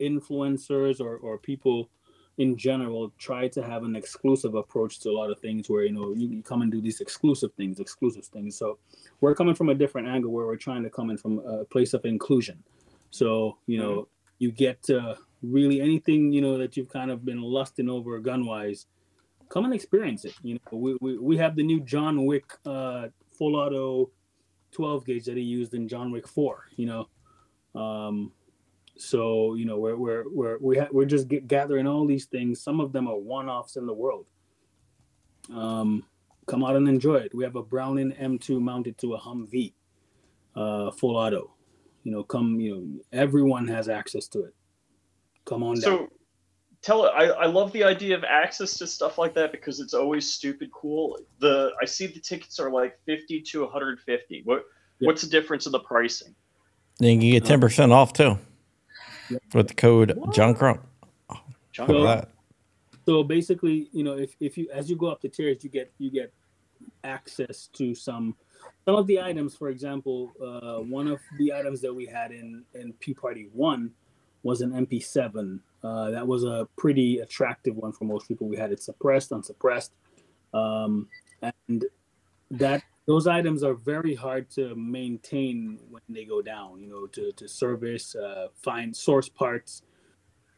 influencers 0.00 1.00
or, 1.00 1.16
or 1.16 1.38
people 1.38 1.90
in 2.38 2.56
general 2.56 3.12
try 3.18 3.48
to 3.48 3.62
have 3.62 3.82
an 3.82 3.94
exclusive 3.96 4.54
approach 4.54 4.98
to 5.00 5.10
a 5.10 5.12
lot 5.12 5.30
of 5.30 5.38
things 5.40 5.68
where 5.68 5.84
you 5.84 5.92
know 5.92 6.14
you, 6.14 6.28
you 6.28 6.42
come 6.42 6.62
and 6.62 6.70
do 6.70 6.80
these 6.80 7.00
exclusive 7.00 7.52
things 7.54 7.80
exclusive 7.80 8.24
things. 8.26 8.56
So 8.56 8.78
we're 9.20 9.34
coming 9.34 9.54
from 9.54 9.68
a 9.68 9.74
different 9.74 10.08
angle 10.08 10.30
where 10.30 10.46
we're 10.46 10.56
trying 10.56 10.82
to 10.84 10.90
come 10.90 11.10
in 11.10 11.18
from 11.18 11.40
a 11.40 11.64
place 11.64 11.94
of 11.94 12.04
inclusion. 12.04 12.62
So 13.10 13.58
you 13.66 13.78
know 13.78 14.08
you 14.38 14.52
get 14.52 14.82
to 14.84 15.18
really 15.42 15.80
anything 15.80 16.32
you 16.32 16.40
know 16.40 16.58
that 16.58 16.76
you've 16.76 16.88
kind 16.88 17.10
of 17.10 17.24
been 17.24 17.40
lusting 17.40 17.88
over 17.88 18.18
gun 18.18 18.44
wise 18.44 18.86
come 19.48 19.64
and 19.64 19.74
experience 19.74 20.24
it 20.24 20.34
you 20.42 20.54
know. 20.54 20.78
We, 20.78 20.96
we, 21.00 21.18
we 21.18 21.36
have 21.38 21.56
the 21.56 21.62
new 21.62 21.80
john 21.80 22.26
wick 22.26 22.52
uh, 22.66 23.08
full 23.30 23.56
auto 23.56 24.10
12 24.72 25.04
gauge 25.06 25.24
that 25.24 25.36
he 25.36 25.42
used 25.42 25.74
in 25.74 25.88
john 25.88 26.12
wick 26.12 26.28
4 26.28 26.66
you 26.76 26.86
know. 26.86 27.08
Um, 27.80 28.32
so 29.00 29.54
you 29.54 29.64
know 29.64 29.78
we're 29.78 29.96
we're 29.96 30.24
we're 30.28 30.58
we 30.58 30.78
ha- 30.78 30.88
we're 30.92 31.06
just 31.06 31.26
gathering 31.46 31.86
all 31.86 32.06
these 32.06 32.26
things. 32.26 32.60
Some 32.60 32.80
of 32.80 32.92
them 32.92 33.08
are 33.08 33.16
one-offs 33.16 33.76
in 33.76 33.86
the 33.86 33.94
world. 33.94 34.26
Um, 35.52 36.04
come 36.46 36.64
out 36.64 36.76
and 36.76 36.88
enjoy 36.88 37.16
it. 37.16 37.34
We 37.34 37.44
have 37.44 37.56
a 37.56 37.62
browning 37.62 38.12
m2 38.12 38.60
mounted 38.60 38.98
to 38.98 39.14
a 39.14 39.18
humvee 39.18 39.72
uh, 40.54 40.90
full 40.90 41.16
auto. 41.16 41.54
You 42.04 42.12
know 42.12 42.22
come 42.22 42.60
you 42.60 42.76
know 42.76 43.02
everyone 43.12 43.66
has 43.68 43.88
access 43.88 44.28
to 44.28 44.44
it 44.44 44.54
come 45.44 45.62
on 45.62 45.74
down 45.74 45.82
So, 45.82 46.08
tell 46.82 47.06
I, 47.06 47.24
I 47.24 47.46
love 47.46 47.72
the 47.72 47.84
idea 47.84 48.16
of 48.16 48.24
access 48.24 48.74
to 48.78 48.86
stuff 48.86 49.18
like 49.18 49.34
that 49.34 49.52
because 49.52 49.80
it's 49.80 49.94
always 49.94 50.32
stupid 50.32 50.70
cool. 50.72 51.18
The 51.38 51.72
I 51.80 51.84
see 51.84 52.06
the 52.06 52.20
tickets 52.20 52.58
are 52.60 52.70
like 52.70 52.98
fifty 53.06 53.40
to 53.42 53.62
one 53.62 53.70
hundred 53.72 54.00
fifty. 54.00 54.42
What 54.44 54.64
Yeah. 54.98 55.06
what's 55.06 55.22
the 55.22 55.28
difference 55.30 55.66
in 55.66 55.72
the 55.72 55.80
pricing? 55.80 56.34
then 56.98 57.20
you 57.22 57.32
get 57.32 57.46
ten 57.46 57.60
percent 57.60 57.92
off 57.92 58.12
too 58.12 58.38
Yeah. 59.30 59.38
with 59.54 59.68
the 59.68 59.74
code 59.74 60.18
John 60.32 60.54
Crump. 60.54 60.86
John, 61.72 61.88
Look 61.88 61.96
So- 61.96 62.02
that. 62.04 62.28
so 63.06 63.22
basically 63.22 63.88
you 63.92 64.02
know 64.04 64.16
if, 64.18 64.36
if 64.40 64.58
you 64.58 64.68
as 64.72 64.90
you 64.90 64.96
go 64.96 65.06
up 65.06 65.20
the 65.22 65.28
tiers 65.28 65.64
you 65.64 65.70
get 65.70 65.90
you 65.98 66.10
get 66.10 66.32
access 67.04 67.68
to 67.74 67.94
some 67.94 68.34
some 68.84 68.94
of 68.96 69.06
the 69.06 69.20
items 69.20 69.54
for 69.54 69.68
example 69.70 70.32
uh, 70.42 70.78
one 70.82 71.06
of 71.08 71.20
the 71.38 71.52
items 71.52 71.80
that 71.80 71.94
we 71.94 72.04
had 72.06 72.30
in 72.32 72.64
in 72.74 72.92
p 73.00 73.14
party 73.14 73.48
one 73.52 73.90
was 74.42 74.60
an 74.60 74.70
mp7 74.86 75.60
uh, 75.82 76.10
that 76.10 76.26
was 76.26 76.44
a 76.44 76.68
pretty 76.76 77.18
attractive 77.18 77.76
one 77.76 77.92
for 77.92 78.04
most 78.04 78.28
people 78.28 78.48
we 78.48 78.56
had 78.56 78.72
it 78.72 78.82
suppressed 78.82 79.32
unsuppressed 79.32 79.92
um, 80.52 81.08
and 81.42 81.84
that 82.50 82.82
those 83.06 83.26
items 83.26 83.62
are 83.62 83.74
very 83.74 84.14
hard 84.14 84.50
to 84.50 84.74
maintain 84.76 85.78
when 85.90 86.02
they 86.08 86.24
go 86.24 86.42
down. 86.42 86.80
You 86.80 86.88
know, 86.88 87.06
to 87.08 87.32
to 87.32 87.48
service, 87.48 88.14
uh, 88.14 88.48
find 88.62 88.96
source 88.96 89.28
parts. 89.28 89.82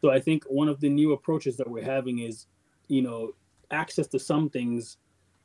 So 0.01 0.11
I 0.11 0.21
think 0.21 0.45
one 0.45 0.69
of 0.69 0.81
the 0.81 0.89
new 0.89 1.13
approaches 1.13 1.57
that 1.57 1.69
we're 1.69 1.85
having 1.85 2.19
is, 2.19 2.47
you 2.89 3.03
know, 3.03 3.35
access 3.71 4.07
to 4.09 4.19
some 4.19 4.51
things 4.51 4.99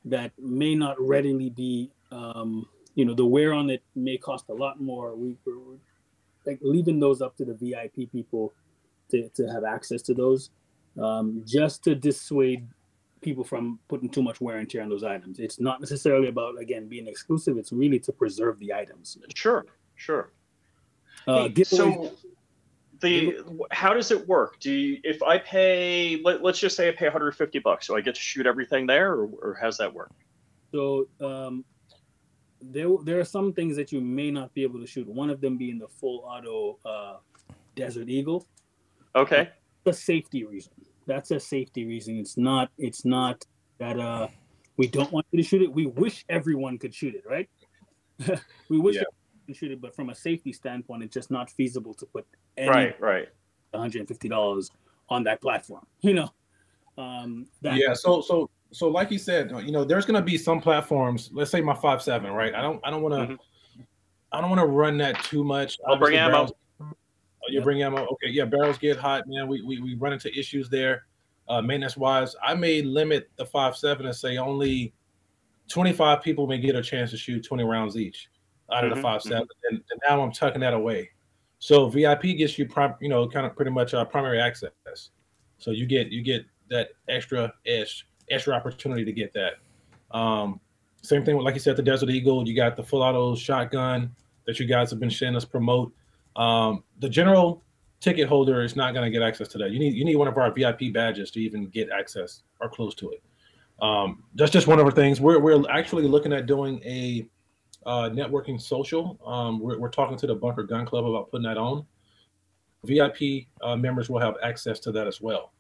that 0.06 0.32
may 0.40 0.74
not 0.76 1.00
readily 1.00 1.50
be 1.50 1.92
um, 2.12 2.68
you 2.96 3.06
know 3.06 3.14
the 3.14 3.26
wear 3.26 3.54
on 3.54 3.70
it 3.70 3.84
may 3.96 4.18
cost 4.18 4.46
a 4.50 4.54
lot 4.54 4.82
more 4.82 5.16
we, 5.16 5.38
we're, 5.46 5.78
like 6.48 6.60
leaving 6.62 7.00
those 7.00 7.22
up 7.22 7.36
to 7.38 7.46
the 7.46 7.54
vip 7.54 8.12
people 8.12 8.54
to, 9.12 9.30
to 9.30 9.48
have 9.48 9.64
access 9.64 10.02
to 10.02 10.14
those 10.14 10.50
um, 11.00 11.44
just 11.46 11.84
to 11.84 11.94
dissuade 11.94 12.68
people 13.22 13.44
from 13.44 13.80
putting 13.88 14.10
too 14.10 14.24
much 14.24 14.40
wear 14.42 14.58
and 14.58 14.70
tear 14.70 14.82
on 14.82 14.90
those 14.90 15.04
items 15.04 15.40
it's 15.40 15.60
not 15.60 15.80
necessarily 15.80 16.30
about 16.30 16.60
again 16.60 16.88
being 16.88 17.08
exclusive 17.08 17.58
it's 17.58 17.72
really 17.72 18.00
to 18.00 18.12
preserve 18.12 18.58
the 18.60 18.74
items 18.74 19.18
Sure, 19.36 19.66
sure. 19.96 20.32
uh, 21.28 21.50
Hey, 21.50 21.64
so 21.64 22.12
the 23.00 23.38
how 23.72 23.94
does 23.94 24.12
it 24.12 24.28
work? 24.28 24.60
Do 24.60 24.72
you, 24.72 25.00
if 25.04 25.22
I 25.24 25.38
pay, 25.38 26.20
let, 26.24 26.44
let's 26.44 26.60
just 26.60 26.76
say 26.76 26.90
I 26.90 26.92
pay 26.92 27.06
150 27.06 27.60
bucks, 27.60 27.88
so 27.88 27.96
I 27.96 28.02
get 28.02 28.16
to 28.16 28.22
shoot 28.22 28.46
everything 28.46 28.88
there, 28.88 29.14
or, 29.14 29.30
or 29.42 29.58
how's 29.60 29.78
that 29.78 29.94
work? 29.94 30.12
So 30.72 31.08
um, 31.22 31.64
there 32.62 32.90
there 33.04 33.20
are 33.20 33.26
some 33.26 33.54
things 33.54 33.76
that 33.76 33.92
you 33.92 34.02
may 34.02 34.32
not 34.32 34.54
be 34.54 34.64
able 34.64 34.80
to 34.80 34.88
shoot. 34.88 35.08
One 35.08 35.30
of 35.30 35.42
them 35.42 35.58
being 35.58 35.78
the 35.80 35.88
full 35.88 36.20
auto 36.26 36.78
uh, 36.86 37.18
Desert 37.76 38.10
Eagle. 38.10 38.46
Okay, 39.16 39.50
The 39.84 39.94
safety 39.94 40.44
reason. 40.46 40.74
That's 41.06 41.32
a 41.32 41.40
safety 41.40 41.86
reason. 41.86 42.18
It's 42.20 42.38
not. 42.38 42.70
It's 42.78 43.06
not 43.06 43.44
that 43.80 44.00
uh, 44.00 44.28
we 44.78 44.88
don't 44.88 45.12
want 45.12 45.26
you 45.32 45.42
to 45.42 45.48
shoot 45.48 45.62
it. 45.62 45.72
We 45.72 45.86
wish 45.88 46.26
everyone 46.30 46.78
could 46.78 46.94
shoot 46.94 47.16
it, 47.16 47.24
right? 47.26 47.50
we 48.70 48.80
wish 48.80 48.96
Yeah. 48.96 49.02
everyone 49.02 49.46
could 49.48 49.56
shoot 49.56 49.72
it, 49.72 49.82
but 49.82 49.96
from 49.96 50.10
a 50.10 50.16
safety 50.16 50.52
standpoint, 50.54 51.04
it's 51.04 51.14
just 51.14 51.32
not 51.32 51.50
feasible 51.50 51.94
to 51.96 52.06
put 52.06 52.26
any 52.58 52.70
right, 52.70 53.02
right. 53.02 53.30
150 53.72 54.28
dollars 54.30 54.72
on 55.10 55.24
that 55.24 55.42
platform. 55.42 55.86
You 56.02 56.14
know. 56.14 56.30
Um, 56.98 57.46
that, 57.62 57.76
yeah 57.78 57.94
so 57.94 58.22
so 58.22 58.50
so 58.72 58.88
like 58.90 59.12
you 59.12 59.18
said 59.18 59.50
you 59.66 59.72
know 59.72 59.84
there's 59.86 60.06
going 60.06 60.20
to 60.20 60.26
be 60.26 60.38
some 60.38 60.60
platforms 60.60 61.30
let's 61.34 61.52
say 61.52 61.62
my 61.62 61.74
five 61.74 62.02
seven 62.02 62.32
right? 62.32 62.54
I 62.54 62.62
don't 62.62 62.80
i 62.84 62.90
don't 62.90 63.02
want 63.02 63.16
to 63.16 63.34
Mhm. 63.36 63.38
i 64.32 64.42
don't 64.42 64.50
want 64.50 64.60
to 64.60 64.66
run 64.68 64.98
that 64.98 65.24
too 65.24 65.44
much. 65.44 65.78
I'll 65.88 65.98
bring 65.98 66.18
Obviously, 66.18 66.20
ammo. 66.20 66.32
barrels- 66.32 66.52
oh, 66.82 67.48
you 67.50 67.56
Yep. 67.56 67.64
bring 67.64 67.82
ammo? 67.84 68.06
Okay 68.08 68.28
yeah 68.30 68.46
barrels 68.46 68.78
get 68.78 68.98
hot 68.98 69.24
man. 69.28 69.48
We 69.48 69.62
we, 69.62 69.80
we 69.82 69.96
run 69.96 70.14
into 70.14 70.30
issues 70.38 70.70
there 70.70 71.06
uh 71.48 71.62
maintenance 71.62 71.96
wise. 71.96 72.36
I 72.44 72.56
may 72.56 72.82
limit 72.82 73.30
the 73.38 73.46
five 73.46 73.78
seven 73.78 74.06
and 74.06 74.16
say 74.16 74.38
only 74.38 74.94
25 75.70 76.22
people 76.22 76.48
may 76.48 76.58
get 76.58 76.76
a 76.76 76.82
chance 76.82 77.12
to 77.12 77.18
shoot 77.18 77.44
20 77.46 77.64
rounds 77.64 77.96
each 77.98 78.30
out 78.72 78.84
of 78.84 78.92
Mhm, 78.92 78.96
the 78.96 79.02
five 79.02 79.22
seven 79.22 79.48
and, 79.70 79.82
and 79.92 80.02
now 80.08 80.22
i'm 80.22 80.32
tucking 80.32 80.62
that 80.62 80.74
away. 80.74 81.10
So 81.60 81.90
vip 81.90 82.22
gets 82.22 82.58
you 82.60 82.68
prime 82.68 82.96
you 83.00 83.08
know 83.10 83.28
kind 83.30 83.46
of 83.46 83.56
pretty 83.56 83.72
much 83.72 83.94
uh, 83.94 84.04
primary 84.06 84.40
access. 84.42 84.72
So 85.58 85.72
you 85.72 85.86
get 85.86 86.12
you 86.12 86.22
get 86.22 86.46
that 86.70 86.90
extra 87.08 87.52
edge, 87.66 88.06
extra 88.30 88.54
opportunity 88.54 89.06
to 89.06 89.12
get 89.12 89.34
that. 89.34 89.54
Um, 90.16 90.60
same 91.02 91.24
thing 91.24 91.36
with 91.38 91.46
like 91.46 91.54
you 91.54 91.60
said, 91.60 91.76
the 91.76 91.84
Desert 91.84 92.10
Eagle. 92.10 92.48
You 92.48 92.56
got 92.56 92.76
the 92.76 92.84
full 92.84 93.02
auto 93.02 93.36
shotgun 93.36 94.16
that 94.46 94.60
you 94.60 94.66
guys 94.66 94.90
have 94.90 95.00
been 95.00 95.12
seeing 95.12 95.36
us 95.36 95.46
promote. 95.46 95.94
Um, 96.36 96.84
the 97.00 97.10
general 97.10 97.64
ticket 98.00 98.28
holder 98.28 98.62
is 98.64 98.76
not 98.76 98.94
going 98.94 99.06
to 99.06 99.12
get 99.12 99.26
access 99.26 99.48
to 99.50 99.58
that. 99.60 99.72
You 99.72 99.80
need 99.80 99.94
you 99.94 100.06
need 100.06 100.16
one 100.16 100.28
of 100.28 100.38
our 100.38 100.52
VIP 100.52 100.94
badges 100.94 101.32
to 101.32 101.40
even 101.40 101.68
get 101.68 101.90
access 101.90 102.44
or 102.60 102.70
close 102.70 102.96
to 102.96 103.12
it. 103.12 103.24
Um, 103.82 104.24
that's 104.36 104.52
just 104.52 104.68
one 104.68 104.80
of 104.80 104.86
our 104.86 104.92
things. 104.92 105.22
We're 105.22 105.40
we're 105.40 105.64
actually 105.70 106.08
looking 106.08 106.34
at 106.34 106.46
doing 106.46 106.82
a 106.84 107.28
uh, 107.86 108.10
networking 108.10 108.60
social. 108.60 109.20
Um, 109.26 109.60
we're, 109.60 109.80
we're 109.80 109.90
talking 109.90 110.18
to 110.18 110.28
the 110.28 110.36
Bunker 110.36 110.64
Gun 110.64 110.86
Club 110.86 111.06
about 111.06 111.32
putting 111.32 111.46
that 111.46 111.58
on. 111.58 111.86
VIP 112.84 113.48
uh, 113.62 113.76
members 113.76 114.10
will 114.10 114.20
have 114.20 114.36
access 114.44 114.80
to 114.82 114.92
that 114.92 115.08
as 115.08 115.22
well. 115.22 115.52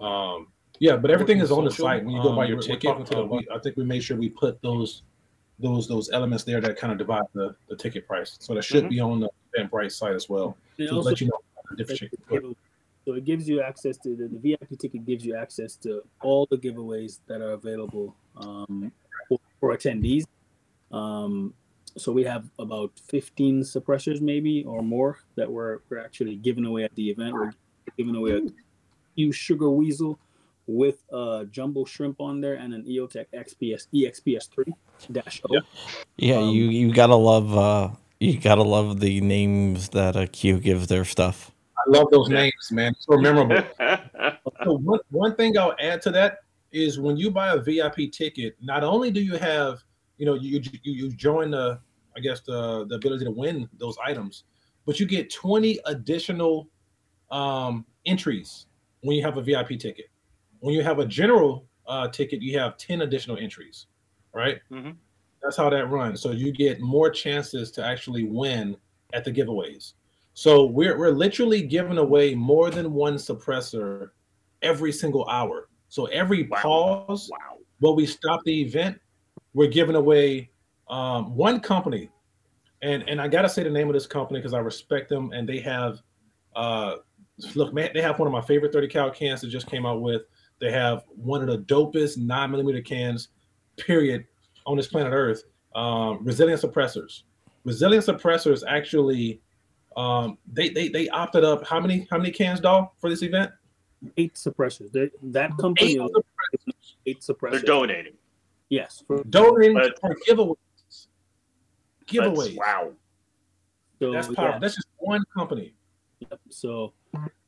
Um, 0.00 0.48
yeah, 0.80 0.96
but 0.96 1.10
everything 1.10 1.38
is 1.38 1.50
on 1.50 1.64
the 1.64 1.70
site. 1.70 2.04
When 2.04 2.14
you 2.14 2.22
go 2.22 2.30
um, 2.30 2.36
by 2.36 2.46
your 2.46 2.60
ticket, 2.60 3.06
to 3.06 3.20
uh, 3.20 3.24
we, 3.24 3.46
I 3.52 3.58
think 3.58 3.76
we 3.76 3.84
made 3.84 4.02
sure 4.02 4.16
we 4.16 4.28
put 4.28 4.60
those 4.62 5.02
those 5.60 5.86
those 5.86 6.10
elements 6.10 6.44
there 6.44 6.60
that 6.60 6.76
kind 6.76 6.92
of 6.92 6.98
divide 6.98 7.22
the, 7.32 7.54
the 7.68 7.76
ticket 7.76 8.06
price. 8.06 8.36
So 8.40 8.54
that 8.54 8.64
should 8.64 8.84
Mhm. 8.84 8.90
be 8.90 9.00
on 9.00 9.20
the 9.20 9.30
Eventbrite 9.56 9.92
site 9.92 10.14
as 10.14 10.28
well 10.28 10.56
and 10.78 10.88
to 10.88 11.00
let 11.00 11.20
you 11.20 11.28
know 11.28 11.40
different. 11.76 12.12
So 13.04 13.12
it 13.12 13.24
gives 13.24 13.46
you 13.46 13.60
access 13.60 13.98
to 13.98 14.16
the, 14.16 14.28
the 14.28 14.38
VIP 14.38 14.78
ticket 14.78 15.04
gives 15.04 15.24
you 15.26 15.36
access 15.36 15.76
to 15.76 16.02
all 16.22 16.46
the 16.50 16.56
giveaways 16.56 17.20
that 17.26 17.42
are 17.42 17.50
available 17.52 18.16
um, 18.38 18.90
for, 19.28 19.38
for 19.60 19.76
attendees. 19.76 20.24
Um, 20.90 21.52
so 21.96 22.10
we 22.10 22.24
have 22.24 22.48
about 22.58 22.92
15 23.06 23.60
suppressors 23.62 24.22
maybe 24.22 24.64
or 24.64 24.82
more 24.82 25.18
that 25.36 25.50
we're, 25.50 25.80
we're 25.90 25.98
actually 25.98 26.36
giving 26.36 26.64
away 26.64 26.84
at 26.84 26.94
the 26.94 27.10
event. 27.10 27.34
We're 27.34 27.52
giving 27.98 28.16
away 28.16 28.38
a 28.38 28.40
huge 29.14 29.36
sugar 29.36 29.68
weasel 29.68 30.18
with 30.66 31.02
a 31.12 31.46
jumbo 31.50 31.84
shrimp 31.84 32.20
on 32.20 32.40
there 32.40 32.54
and 32.54 32.72
an 32.72 32.84
EOTech 32.84 33.26
XPS 33.34 33.86
EXPS3 33.92 34.72
dash 35.12 35.42
O. 35.50 35.60
Yeah, 36.16 36.36
Um, 36.36 36.48
you 36.50 36.64
you 36.64 36.92
gotta 36.92 37.16
love 37.16 37.56
uh 37.56 37.90
you 38.20 38.38
gotta 38.38 38.62
love 38.62 39.00
the 39.00 39.20
names 39.20 39.90
that 39.90 40.16
a 40.16 40.26
Q 40.26 40.58
gives 40.58 40.86
their 40.86 41.04
stuff. 41.04 41.50
I 41.76 41.90
love 41.90 42.10
those 42.10 42.28
names, 42.28 42.70
man. 42.70 42.92
It's 42.92 43.06
so 43.06 43.18
memorable. 43.18 43.62
So 44.62 44.78
one, 44.78 45.00
one 45.10 45.34
thing 45.36 45.58
I'll 45.58 45.74
add 45.78 46.00
to 46.02 46.10
that 46.12 46.38
is 46.72 46.98
when 46.98 47.16
you 47.16 47.30
buy 47.30 47.52
a 47.52 47.58
VIP 47.58 48.12
ticket, 48.12 48.56
not 48.62 48.82
only 48.82 49.10
do 49.10 49.20
you 49.20 49.36
have, 49.36 49.82
you 50.16 50.24
know, 50.24 50.34
you 50.34 50.60
you, 50.82 50.92
you 50.92 51.10
join 51.10 51.50
the, 51.50 51.78
I 52.16 52.20
guess 52.20 52.40
the 52.40 52.86
the 52.88 52.94
ability 52.94 53.24
to 53.26 53.30
win 53.30 53.68
those 53.78 53.96
items, 54.04 54.44
but 54.86 54.98
you 54.98 55.06
get 55.06 55.32
20 55.32 55.80
additional 55.86 56.68
um, 57.30 57.84
entries 58.06 58.66
when 59.00 59.16
you 59.16 59.22
have 59.22 59.36
a 59.36 59.42
VIP 59.42 59.78
ticket. 59.78 60.06
When 60.64 60.72
you 60.72 60.82
have 60.82 60.98
a 60.98 61.04
general 61.04 61.66
uh, 61.86 62.08
ticket, 62.08 62.40
you 62.40 62.58
have 62.58 62.78
10 62.78 63.02
additional 63.02 63.36
entries, 63.36 63.88
right? 64.32 64.60
Mhm. 64.72 64.96
That's 65.42 65.58
how 65.58 65.68
that 65.68 65.90
runs. 65.90 66.22
So 66.22 66.30
you 66.30 66.52
get 66.52 66.80
more 66.80 67.10
chances 67.10 67.70
to 67.72 67.84
actually 67.84 68.24
win 68.24 68.74
at 69.12 69.26
the 69.26 69.30
giveaways. 69.30 69.92
So 70.32 70.64
we're 70.64 70.96
we're 70.98 71.10
literally 71.10 71.60
giving 71.60 71.98
away 71.98 72.34
more 72.34 72.70
than 72.70 72.94
one 72.94 73.16
suppressor 73.16 74.12
every 74.62 74.90
single 74.90 75.28
hour. 75.28 75.68
So 75.90 76.06
every 76.06 76.44
Wow. 76.48 76.62
pause 76.62 77.28
wow. 77.30 77.58
while 77.80 77.94
we 77.94 78.06
stop 78.06 78.40
the 78.46 78.62
event, 78.62 78.98
we're 79.52 79.68
giving 79.70 79.96
away 79.96 80.50
um, 80.88 81.36
one 81.36 81.60
company, 81.60 82.08
and 82.80 83.06
and 83.06 83.20
I 83.20 83.28
gotta 83.28 83.50
say 83.50 83.64
the 83.64 83.68
name 83.70 83.88
of 83.88 83.92
this 83.92 84.06
company 84.06 84.38
because 84.40 84.54
I 84.54 84.60
respect 84.60 85.10
them, 85.10 85.30
and 85.32 85.46
they 85.46 85.60
have, 85.60 86.00
uh, 86.56 86.96
look, 87.54 87.74
man, 87.74 87.90
they 87.92 88.00
have 88.00 88.18
one 88.18 88.26
of 88.26 88.32
my 88.32 88.40
favorite 88.40 88.72
30 88.72 88.88
cal 88.88 89.10
cans 89.10 89.42
that 89.42 89.48
just 89.48 89.66
came 89.66 89.84
out 89.84 90.00
with. 90.00 90.22
They 90.60 90.70
have 90.70 91.04
one 91.08 91.40
of 91.42 91.48
the 91.48 91.58
dopest 91.58 92.16
nine 92.18 92.50
millimeter 92.50 92.80
cans, 92.80 93.28
period, 93.76 94.24
on 94.66 94.76
this 94.76 94.86
planet 94.86 95.12
Earth. 95.12 95.44
Um, 95.74 96.24
resilient 96.24 96.62
suppressors. 96.62 97.22
Resilient 97.64 98.04
suppressors 98.06 98.62
actually, 98.66 99.40
um, 99.96 100.38
they 100.52 100.68
they 100.68 100.88
they 100.88 101.08
opted 101.08 101.44
up 101.44 101.66
how 101.66 101.80
many 101.80 102.06
how 102.10 102.18
many 102.18 102.30
cans, 102.30 102.60
doll, 102.60 102.94
for 103.00 103.10
this 103.10 103.22
event? 103.22 103.50
Eight 104.16 104.34
suppressors. 104.34 104.92
They- 104.92 105.10
that 105.22 105.56
company 105.58 105.92
Eight 105.94 105.98
owns 106.00 106.12
eight 107.06 107.20
suppressors. 107.20 107.52
They're 107.52 107.60
donating. 107.62 108.12
Yes. 108.68 109.02
For, 109.06 109.22
donating 109.24 109.74
But- 109.74 109.98
for 110.00 110.14
giveaways. 110.28 110.56
That's- 110.76 111.08
Giveaways. 112.06 112.56
wow. 112.56 112.92
so, 113.98 114.12
That's 114.12 114.28
yeah. 114.36 114.58
That's 114.58 114.74
just 114.74 114.88
one 114.98 115.22
company. 115.36 115.74
Yep. 116.20 116.40
So, 116.50 116.92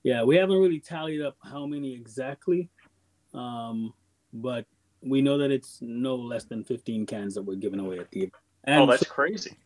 yeah, 0.02 0.22
we 0.22 0.36
haven't 0.36 0.56
really 0.58 0.80
tallied 0.80 1.20
up 1.20 1.36
how 1.42 1.66
many 1.66 1.92
exactly, 1.94 2.68
um, 3.36 3.92
but 4.32 4.66
we 5.02 5.22
know 5.22 5.38
that 5.38 5.50
it's 5.50 5.78
no 5.80 6.16
less 6.16 6.44
than 6.44 6.64
15 6.64 7.06
cans 7.06 7.34
that 7.34 7.42
we're 7.42 7.56
giving 7.56 7.78
away 7.78 7.98
at 7.98 8.10
the 8.10 8.20
event. 8.20 8.34
And, 8.64 8.80
oh, 8.80 8.86
that's 8.86 9.06
so- 9.06 9.12
crazy. 9.12 9.56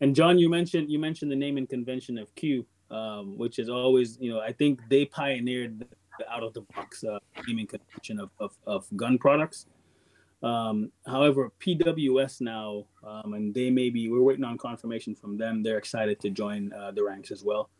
and 0.00 0.14
John, 0.14 0.38
you 0.38 0.48
mentioned 0.48 0.90
you 0.90 0.98
mentioned 0.98 1.30
the 1.30 1.36
naming 1.36 1.66
convention 1.66 2.18
of 2.18 2.34
Q, 2.34 2.66
um, 2.90 3.38
which 3.38 3.58
is 3.58 3.68
always 3.68 4.18
you 4.20 4.32
know 4.32 4.40
I 4.40 4.52
think 4.52 4.80
they 4.88 5.04
pioneered 5.04 5.78
the 5.78 5.86
out 6.28 6.42
of 6.42 6.52
the 6.54 6.62
box 6.74 7.04
uh, 7.04 7.18
naming 7.46 7.66
convention 7.66 8.18
of, 8.18 8.30
of, 8.40 8.56
of 8.66 8.86
gun 8.96 9.18
products. 9.18 9.66
Um, 10.42 10.92
however, 11.06 11.50
PWS 11.60 12.40
now, 12.40 12.86
um, 13.06 13.34
and 13.34 13.54
they 13.54 13.70
may 13.70 13.90
be, 13.90 14.08
we're 14.08 14.22
waiting 14.22 14.44
on 14.44 14.56
confirmation 14.56 15.14
from 15.14 15.36
them. 15.36 15.62
They're 15.62 15.78
excited 15.78 16.20
to 16.20 16.30
join 16.30 16.72
uh, 16.72 16.92
the 16.92 17.04
ranks 17.04 17.30
as 17.30 17.42
well. 17.42 17.70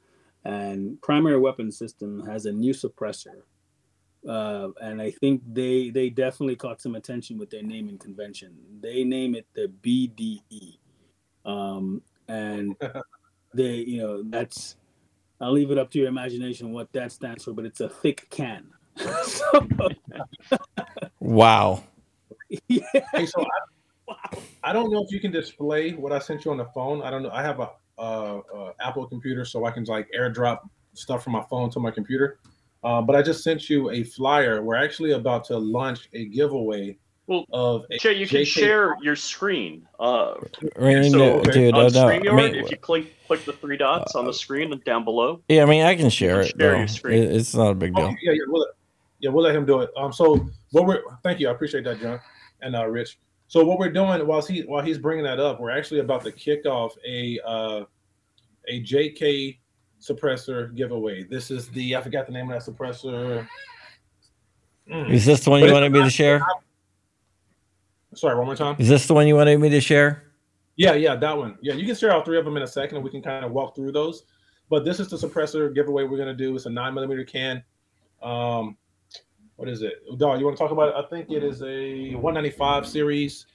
And 0.44 1.00
Primary 1.02 1.38
Weapon 1.38 1.70
System 1.70 2.24
has 2.26 2.46
a 2.46 2.52
new 2.52 2.72
suppressor. 2.72 3.42
Uh, 4.28 4.68
and 4.82 5.00
I 5.00 5.10
think 5.10 5.42
they 5.50 5.88
they 5.88 6.10
definitely 6.10 6.54
caught 6.54 6.82
some 6.82 6.94
attention 6.94 7.38
with 7.38 7.48
their 7.48 7.62
naming 7.62 7.96
convention. 7.96 8.54
They 8.80 9.02
name 9.02 9.34
it 9.34 9.46
the 9.54 9.72
BDE. 9.82 10.78
Um, 11.46 12.02
and 12.28 12.76
they, 13.54 13.76
you 13.76 14.02
know, 14.02 14.22
that's, 14.22 14.76
I'll 15.40 15.52
leave 15.52 15.70
it 15.70 15.78
up 15.78 15.90
to 15.92 15.98
your 15.98 16.08
imagination 16.08 16.72
what 16.72 16.92
that 16.92 17.10
stands 17.10 17.44
for, 17.44 17.52
but 17.52 17.64
it's 17.64 17.80
a 17.80 17.88
thick 17.88 18.28
can. 18.28 18.68
so, 19.24 19.66
Wow. 21.20 21.84
yeah. 22.68 22.82
Hey, 23.14 23.26
so 23.26 23.44
I, 24.10 24.38
I 24.62 24.72
don't 24.72 24.90
know 24.92 25.02
if 25.02 25.10
you 25.10 25.20
can 25.20 25.30
display 25.30 25.92
what 25.92 26.12
I 26.12 26.18
sent 26.18 26.44
you 26.44 26.50
on 26.50 26.58
the 26.58 26.66
phone. 26.66 27.02
I 27.02 27.10
don't 27.10 27.22
know. 27.22 27.30
I 27.30 27.42
have 27.42 27.60
a, 27.60 27.70
uh 27.98 28.40
uh 28.54 28.72
Apple 28.80 29.06
computer, 29.06 29.44
so 29.44 29.64
I 29.64 29.70
can 29.70 29.84
like 29.84 30.08
airdrop 30.16 30.60
stuff 30.94 31.24
from 31.24 31.32
my 31.32 31.44
phone 31.50 31.70
to 31.70 31.80
my 31.80 31.90
computer. 31.90 32.38
Uh, 32.84 33.02
but 33.02 33.16
I 33.16 33.22
just 33.22 33.42
sent 33.42 33.68
you 33.68 33.90
a 33.90 34.04
flyer. 34.04 34.62
We're 34.62 34.76
actually 34.76 35.12
about 35.12 35.44
to 35.46 35.58
launch 35.58 36.08
a 36.12 36.26
giveaway 36.26 36.96
Well, 37.26 37.44
of 37.52 37.84
a 37.90 37.98
Jay, 37.98 38.14
you 38.14 38.26
can 38.26 38.42
JK 38.42 38.46
share 38.46 38.96
your 39.02 39.16
screen. 39.16 39.86
Uh, 39.98 40.34
I 40.78 40.80
mean, 40.80 41.10
so, 41.10 41.40
uh, 41.40 41.42
dude, 41.42 41.74
on 41.74 41.86
I 41.86 41.88
know. 41.88 42.08
I 42.08 42.18
mean, 42.36 42.54
if 42.54 42.70
you 42.70 42.76
click 42.76 43.14
click 43.26 43.44
the 43.44 43.52
three 43.52 43.76
dots 43.76 44.14
on 44.14 44.24
the 44.24 44.32
screen 44.32 44.72
and 44.72 44.82
down 44.84 45.04
below. 45.04 45.42
yeah, 45.48 45.62
I 45.62 45.66
mean, 45.66 45.84
I 45.84 45.96
can 45.96 46.08
share 46.08 46.40
it. 46.40 46.54
share 46.58 46.72
though. 46.72 46.78
your 46.78 46.88
screen. 46.88 47.22
It- 47.24 47.32
It's 47.34 47.54
not 47.54 47.72
a 47.72 47.74
big 47.74 47.92
Oh, 47.96 48.00
deal. 48.00 48.16
yeah, 48.22 48.32
yeah, 48.32 48.38
we'll 48.46 48.60
let, 48.60 48.70
yeah, 49.20 49.30
we'll 49.30 49.44
let 49.44 49.56
him 49.56 49.66
do 49.66 49.80
it. 49.80 49.90
Um, 49.96 50.12
so 50.12 50.48
what 50.70 50.86
we're 50.86 51.02
thank 51.24 51.40
you, 51.40 51.48
I 51.48 51.52
appreciate 51.52 51.84
that, 51.84 52.00
John 52.00 52.20
and 52.62 52.76
uh, 52.76 52.86
Rich. 52.86 53.18
So 53.48 53.64
what 53.64 53.78
we're 53.78 53.90
doing 53.92 54.24
while 54.26 54.40
he 54.42 54.60
while 54.62 54.84
he's 54.84 54.98
bringing 54.98 55.24
that 55.24 55.40
up, 55.40 55.58
we're 55.58 55.70
actually 55.70 56.00
about 56.00 56.22
to 56.24 56.32
kick 56.32 56.64
off 56.66 56.94
a 57.06 57.40
uh, 57.44 57.84
a 58.68 58.82
JK 58.82 59.58
suppressor 60.00 60.74
giveaway. 60.74 61.24
This 61.24 61.50
is 61.50 61.68
the 61.68 61.96
I 61.96 62.02
forgot 62.02 62.26
the 62.26 62.32
name 62.32 62.50
of 62.50 62.64
that 62.64 62.72
suppressor. 62.72 63.46
Mm. 64.90 65.10
Is 65.10 65.26
this 65.26 65.44
the 65.44 65.50
one 65.50 65.62
you 65.62 65.72
wanted 65.72 65.92
me 65.92 66.02
to 66.02 66.10
share? 66.10 66.40
Sorry, 68.14 68.36
one 68.36 68.46
more 68.46 68.56
time. 68.56 68.76
Is 68.78 68.88
this 68.88 69.06
the 69.06 69.14
one 69.14 69.26
you 69.26 69.36
wanted 69.36 69.60
me 69.60 69.68
to 69.68 69.80
share? 69.80 70.24
Yeah, 70.76 70.94
yeah, 70.94 71.14
that 71.16 71.36
one. 71.36 71.58
Yeah, 71.60 71.74
you 71.74 71.84
can 71.84 71.94
share 71.94 72.12
all 72.12 72.22
three 72.22 72.38
of 72.38 72.44
them 72.44 72.56
in 72.56 72.62
a 72.62 72.66
second, 72.66 72.96
and 72.96 73.04
we 73.04 73.10
can 73.10 73.20
kind 73.20 73.44
of 73.44 73.52
walk 73.52 73.74
through 73.74 73.92
those. 73.92 74.24
But 74.70 74.84
this 74.84 75.00
is 75.00 75.08
the 75.08 75.16
suppressor 75.16 75.74
giveaway 75.74 76.04
we're 76.04 76.18
gonna 76.18 76.34
do. 76.34 76.54
It's 76.54 76.66
a 76.66 76.70
nine 76.70 76.94
millimeter 76.94 77.24
can. 77.24 77.62
Um, 78.22 78.76
what 79.56 79.68
is 79.68 79.82
it? 79.82 79.94
Dog, 80.18 80.38
you 80.38 80.46
want 80.46 80.56
to 80.56 80.62
talk 80.62 80.70
about 80.70 80.88
it? 80.90 80.94
I 80.94 81.08
think 81.08 81.30
it 81.30 81.42
is 81.42 81.62
a 81.62 82.14
195 82.14 82.86
series 82.86 83.46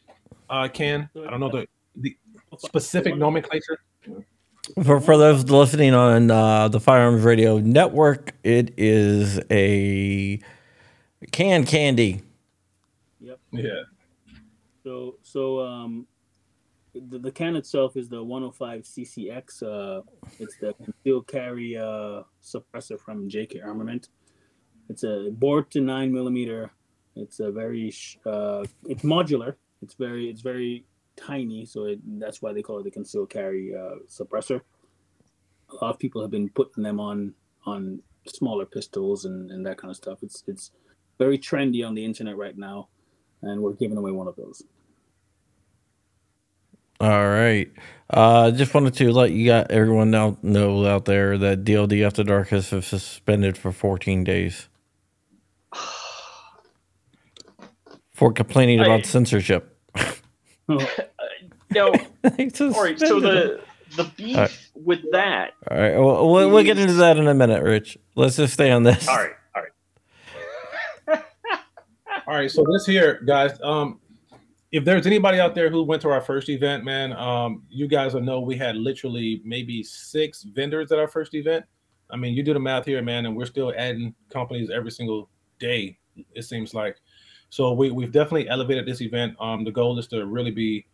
uh, 0.50 0.68
can. 0.68 1.10
I 1.16 1.30
don't 1.30 1.40
know 1.40 1.50
the 1.50 1.68
the 1.96 2.16
specific 2.58 3.16
nomenclature. 3.16 3.80
For 4.84 5.02
for 5.02 5.18
those 5.18 5.50
listening 5.50 5.94
on 5.94 6.32
uh, 6.32 6.70
the 6.70 6.80
Firearms 6.80 7.24
Radio 7.24 7.58
Network, 7.60 8.34
it 8.44 8.74
is 8.78 9.40
a 9.52 10.40
can 11.32 11.66
candy. 11.66 12.22
Yep. 13.20 13.40
Yeah. 13.52 13.82
So 14.86 15.18
so 15.22 15.60
um, 15.60 16.08
the, 16.94 17.20
the 17.20 17.32
can 17.32 17.58
itself 17.58 17.98
is 17.98 18.08
the 18.08 18.24
105 18.24 18.84
CCX. 18.84 19.64
Uh, 19.64 20.02
it's 20.40 20.56
the 20.58 20.74
concealed 20.84 21.28
carry 21.28 21.76
uh, 21.76 22.24
suppressor 22.42 23.00
from 23.00 23.30
JK 23.30 23.66
Armament. 23.66 24.10
It's 24.90 25.04
a 25.04 25.30
bored 25.32 25.72
to 25.72 25.82
nine 25.82 26.14
millimeter. 26.14 26.72
It's 27.16 27.40
a 27.42 27.52
very 27.52 27.92
sh- 27.92 28.18
uh, 28.26 28.64
it's 28.86 29.04
modular. 29.04 29.56
It's 29.82 29.96
very 29.96 30.30
it's 30.30 30.42
very 30.42 30.86
tiny, 31.16 31.66
so 31.66 31.86
it, 31.86 32.00
that's 32.20 32.42
why 32.42 32.54
they 32.54 32.62
call 32.62 32.80
it 32.80 32.84
the 32.84 32.92
concealed 32.92 33.30
carry 33.30 33.74
uh, 33.76 33.96
suppressor. 34.08 34.62
A 35.70 35.76
lot 35.76 35.92
of 35.92 36.00
people 36.00 36.22
have 36.22 36.32
been 36.32 36.50
putting 36.50 36.84
them 36.84 37.00
on 37.00 37.34
on 37.66 38.02
smaller 38.28 38.66
pistols 38.66 39.26
and, 39.26 39.52
and 39.52 39.66
that 39.66 39.78
kind 39.78 39.92
of 39.92 39.98
stuff. 39.98 40.20
It's 40.22 40.44
it's 40.48 40.72
very 41.20 41.38
trendy 41.38 41.86
on 41.86 41.96
the 41.96 42.06
internet 42.06 42.38
right 42.38 42.58
now, 42.58 42.90
and 43.42 43.62
we're 43.62 43.74
giving 43.74 43.98
away 43.98 44.12
one 44.12 44.28
of 44.28 44.36
those. 44.36 44.64
All 47.00 47.28
right. 47.28 47.72
Uh, 48.10 48.52
just 48.52 48.74
wanted 48.74 48.94
to 48.96 49.12
let 49.12 49.32
you 49.32 49.46
got 49.48 49.72
everyone 49.72 50.12
now 50.12 50.38
know 50.42 50.86
out 50.86 51.06
there 51.06 51.38
that 51.38 51.64
DLD 51.66 52.06
After 52.06 52.24
Dark 52.24 52.50
has 52.50 52.70
been 52.70 52.82
suspended 52.82 53.58
for 53.58 53.72
14 53.72 54.24
days 54.24 54.70
for 58.14 58.32
complaining 58.34 58.80
I- 58.80 58.86
about 58.86 59.06
censorship. 60.70 61.14
No, 61.72 61.88
all 62.24 62.84
right. 62.84 63.00
So 63.00 63.20
the 63.20 63.62
the 63.96 64.04
beef 64.18 64.38
Uh, 64.38 64.48
with 64.76 65.02
that. 65.12 65.52
All 65.70 65.78
right. 65.78 65.98
Well, 65.98 66.32
we'll, 66.32 66.50
we'll 66.50 66.64
get 66.64 66.78
into 66.78 66.94
that 66.94 67.18
in 67.18 67.28
a 67.28 67.34
minute, 67.34 67.64
Rich. 67.64 67.98
Let's 68.16 68.36
just 68.38 68.54
stay 68.54 68.72
on 68.72 68.84
this. 68.84 69.08
All 69.08 69.18
right, 69.18 69.32
all 69.56 69.62
right. 71.08 71.24
All 72.28 72.36
right. 72.36 72.50
So 72.50 72.64
this 72.72 72.86
here, 72.86 73.22
guys. 73.26 73.60
Um, 73.62 74.00
if 74.72 74.84
there's 74.86 75.06
anybody 75.06 75.40
out 75.40 75.54
there 75.54 75.70
who 75.70 75.84
went 75.84 76.02
to 76.04 76.10
our 76.10 76.22
first 76.22 76.50
event, 76.50 76.84
man, 76.84 77.14
um, 77.14 77.64
you 77.70 77.88
guys 77.88 78.14
will 78.16 78.22
know 78.22 78.40
we 78.40 78.58
had 78.58 78.76
literally 78.76 79.42
maybe 79.46 79.84
six 79.84 80.44
vendors 80.44 80.92
at 80.92 80.98
our 81.00 81.08
first 81.08 81.36
event. 81.36 81.66
I 82.10 82.16
mean, 82.18 82.34
you 82.34 82.42
do 82.42 82.54
the 82.54 82.60
math 82.60 82.86
here, 82.86 83.02
man, 83.02 83.26
and 83.26 83.36
we're 83.36 83.46
still 83.46 83.74
adding 83.78 84.16
companies 84.32 84.70
every 84.72 84.92
single 84.92 85.30
day. 85.60 85.98
It 86.34 86.44
seems 86.44 86.74
like. 86.74 86.98
So 87.54 87.72
we 87.72 87.92
we've 87.92 88.12
definitely 88.12 88.50
elevated 88.50 88.88
this 88.88 89.00
event. 89.00 89.36
Um, 89.40 89.64
the 89.64 89.70
goal 89.70 90.00
is 90.00 90.08
to 90.08 90.26
really 90.26 90.50
be 90.50 90.88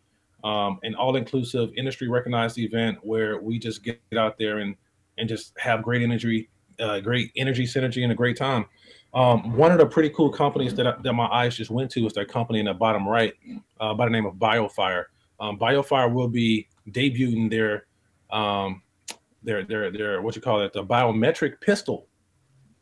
um, 0.44 0.78
an 0.82 0.94
all-inclusive, 0.94 1.70
industry-recognized 1.74 2.58
event 2.58 2.98
where 3.00 3.40
we 3.40 3.58
just 3.58 3.82
get 3.82 3.98
out 4.18 4.36
there 4.36 4.58
and 4.58 4.76
and 5.16 5.26
just 5.26 5.58
have 5.58 5.82
great 5.82 6.02
energy, 6.02 6.50
uh, 6.78 7.00
great 7.00 7.32
energy 7.34 7.64
synergy, 7.64 8.02
and 8.02 8.12
a 8.12 8.14
great 8.14 8.36
time. 8.36 8.66
Um, 9.14 9.56
one 9.56 9.72
of 9.72 9.78
the 9.78 9.86
pretty 9.86 10.10
cool 10.10 10.28
companies 10.28 10.74
that, 10.74 11.02
that 11.02 11.12
my 11.14 11.28
eyes 11.28 11.56
just 11.56 11.70
went 11.70 11.90
to 11.92 12.04
is 12.04 12.12
their 12.12 12.26
company 12.26 12.60
in 12.60 12.66
the 12.66 12.74
bottom 12.74 13.08
right 13.08 13.32
uh, 13.80 13.94
by 13.94 14.04
the 14.04 14.10
name 14.10 14.26
of 14.26 14.34
BioFire. 14.34 15.04
Um, 15.40 15.58
BioFire 15.58 16.12
will 16.12 16.28
be 16.28 16.68
debuting 16.90 17.48
their 17.48 17.86
um, 18.30 18.82
their 19.42 19.64
their 19.64 19.90
their 19.90 20.20
what 20.20 20.36
you 20.36 20.42
call 20.42 20.60
it 20.60 20.74
the 20.74 20.84
biometric 20.84 21.58
pistol, 21.62 22.06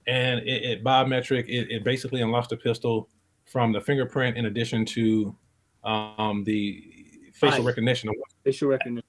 and 0.09 0.41
it, 0.41 0.65
it 0.65 0.85
biometric 0.85 1.45
it, 1.47 1.71
it 1.71 1.85
basically 1.85 2.23
unlocks 2.23 2.49
the 2.49 2.57
pistol 2.57 3.09
from 3.51 3.73
the 3.73 3.81
fingerprint 3.81 4.37
in 4.37 4.47
addition 4.47 4.85
to 4.85 5.35
um, 5.85 6.45
the 6.45 6.83
facial 7.33 7.63
Eye. 7.63 7.67
recognition. 7.67 8.11
Facial 8.45 8.69
recognition. 8.69 9.07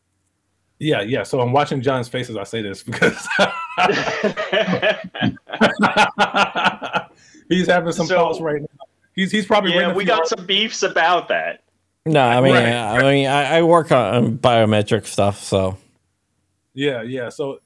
Yeah, 0.79 1.01
yeah. 1.01 1.23
So 1.23 1.41
I'm 1.41 1.51
watching 1.51 1.81
John's 1.81 2.07
face 2.07 2.29
as 2.29 2.37
I 2.37 2.43
say 2.43 2.61
this 2.61 2.83
because 2.83 3.27
he's 7.49 7.67
having 7.67 7.91
some 7.91 8.07
So- 8.07 8.15
thoughts 8.15 8.39
right 8.39 8.61
now. 8.61 8.67
He's 9.15 9.31
he's 9.31 9.45
probably 9.45 9.73
yeah, 9.73 9.93
we 9.93 10.05
few 10.05 10.15
got 10.15 10.27
some 10.27 10.45
beefs 10.45 10.81
about 10.83 11.27
that. 11.27 11.63
No, 12.05 12.21
I 12.21 12.39
mean, 12.39 12.53
Right. 12.53 12.67
I 12.71 13.01
mean, 13.01 13.27
I, 13.27 13.57
I 13.57 13.63
work 13.63 13.91
on 13.91 14.15
um, 14.15 14.37
biometric 14.37 15.05
stuff, 15.05 15.43
so 15.43 15.77
Yeah, 16.73 17.01
yeah. 17.01 17.27
So, 17.27 17.59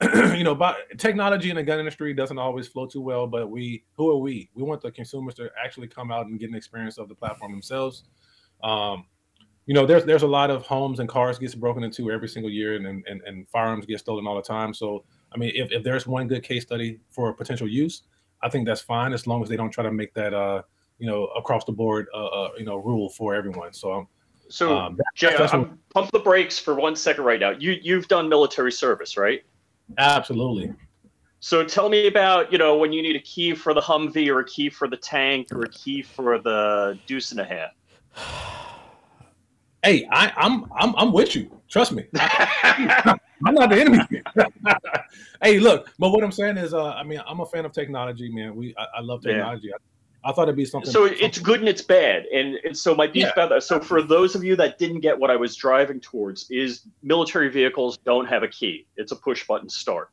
you 0.34 0.44
know, 0.44 0.54
but 0.54 0.76
technology 0.98 1.48
in 1.48 1.56
the 1.56 1.62
gun 1.62 1.78
industry 1.78 2.12
doesn't 2.12 2.38
always 2.38 2.68
flow 2.68 2.86
too 2.86 3.00
well. 3.00 3.26
But 3.26 3.50
we, 3.50 3.84
who 3.96 4.10
are 4.10 4.18
we? 4.18 4.50
We 4.54 4.62
want 4.62 4.82
the 4.82 4.90
consumers 4.90 5.34
to 5.34 5.50
actually 5.62 5.88
come 5.88 6.10
out 6.10 6.26
and 6.26 6.38
get 6.38 6.50
an 6.50 6.54
experience 6.54 6.98
of 6.98 7.08
the 7.08 7.14
platform 7.14 7.52
themselves. 7.52 8.04
Um, 8.62 9.06
you 9.64 9.74
know, 9.74 9.86
there's 9.86 10.04
there's 10.04 10.22
a 10.22 10.28
lot 10.28 10.50
of 10.50 10.62
homes 10.66 11.00
and 11.00 11.08
cars 11.08 11.38
gets 11.38 11.54
broken 11.54 11.82
into 11.82 12.10
every 12.10 12.28
single 12.28 12.50
year, 12.50 12.76
and 12.76 12.86
and, 12.86 13.22
and 13.22 13.48
firearms 13.48 13.86
get 13.86 13.98
stolen 13.98 14.26
all 14.26 14.36
the 14.36 14.42
time. 14.42 14.72
So, 14.74 15.04
I 15.32 15.38
mean, 15.38 15.52
if, 15.54 15.72
if 15.72 15.82
there's 15.82 16.06
one 16.06 16.28
good 16.28 16.42
case 16.42 16.62
study 16.62 17.00
for 17.10 17.32
potential 17.32 17.66
use, 17.66 18.02
I 18.42 18.48
think 18.48 18.66
that's 18.66 18.82
fine 18.82 19.12
as 19.12 19.26
long 19.26 19.42
as 19.42 19.48
they 19.48 19.56
don't 19.56 19.70
try 19.70 19.82
to 19.82 19.90
make 19.90 20.14
that 20.14 20.34
uh, 20.34 20.62
you 20.98 21.06
know, 21.06 21.26
across 21.36 21.64
the 21.64 21.72
board 21.72 22.06
uh, 22.14 22.26
uh 22.26 22.48
you 22.58 22.64
know, 22.64 22.76
rule 22.76 23.08
for 23.08 23.34
everyone. 23.34 23.72
So, 23.72 24.08
So, 24.48 24.76
um, 24.76 24.96
that- 24.96 25.04
Jay, 25.14 25.34
I'm, 25.36 25.78
pump 25.92 26.10
the 26.12 26.20
brakes 26.20 26.58
for 26.58 26.74
one 26.74 26.94
second 26.94 27.24
right 27.24 27.40
now. 27.40 27.50
You 27.50 27.76
you've 27.82 28.08
done 28.08 28.28
military 28.28 28.72
service, 28.72 29.16
right? 29.16 29.42
Absolutely. 29.98 30.72
So 31.40 31.64
tell 31.64 31.88
me 31.88 32.06
about 32.06 32.50
you 32.50 32.58
know 32.58 32.76
when 32.76 32.92
you 32.92 33.02
need 33.02 33.16
a 33.16 33.20
key 33.20 33.54
for 33.54 33.74
the 33.74 33.80
Humvee 33.80 34.28
or 34.28 34.40
a 34.40 34.44
key 34.44 34.68
for 34.70 34.88
the 34.88 34.96
tank 34.96 35.48
or 35.52 35.62
a 35.62 35.68
key 35.68 36.02
for 36.02 36.38
the 36.38 36.98
Deuce 37.06 37.30
and 37.32 37.40
a 37.40 37.44
half. 37.44 37.70
Hey, 39.82 40.08
I, 40.10 40.32
I'm 40.36 40.64
I'm 40.76 40.96
I'm 40.96 41.12
with 41.12 41.36
you. 41.36 41.48
Trust 41.70 41.92
me. 41.92 42.04
I'm 43.44 43.54
not 43.54 43.70
the 43.70 43.80
enemy. 43.80 43.98
hey, 45.42 45.60
look, 45.60 45.88
but 45.98 46.10
what 46.10 46.24
I'm 46.24 46.32
saying 46.32 46.56
is, 46.56 46.74
uh, 46.74 46.90
I 46.90 47.04
mean, 47.04 47.20
I'm 47.26 47.40
a 47.40 47.46
fan 47.46 47.64
of 47.64 47.72
technology, 47.72 48.28
man. 48.32 48.56
We, 48.56 48.74
I, 48.76 48.98
I 48.98 49.00
love 49.00 49.20
Yeah. 49.22 49.32
technology. 49.32 49.70
I, 49.72 49.76
I 50.26 50.32
thought 50.32 50.42
it'd 50.44 50.56
be 50.56 50.64
something. 50.64 50.90
so 50.90 51.04
it's 51.04 51.38
good 51.38 51.60
and 51.60 51.68
it's 51.68 51.82
bad, 51.82 52.24
and, 52.34 52.56
and 52.64 52.76
so 52.76 52.94
my 52.96 53.06
beef 53.06 53.22
Yeah. 53.24 53.32
about 53.32 53.50
that. 53.50 53.62
So 53.62 53.78
for 53.78 54.02
those 54.02 54.34
of 54.34 54.42
you 54.42 54.56
that 54.56 54.76
didn't 54.78 55.00
get 55.00 55.16
what 55.18 55.30
I 55.30 55.36
was 55.36 55.54
driving 55.54 56.00
towards, 56.00 56.50
is 56.50 56.82
military 57.02 57.48
vehicles 57.48 57.96
don't 57.98 58.26
have 58.26 58.42
a 58.42 58.48
key. 58.48 58.86
It's 58.96 59.12
a 59.12 59.16
push 59.16 59.46
button 59.46 59.68
start. 59.68 60.10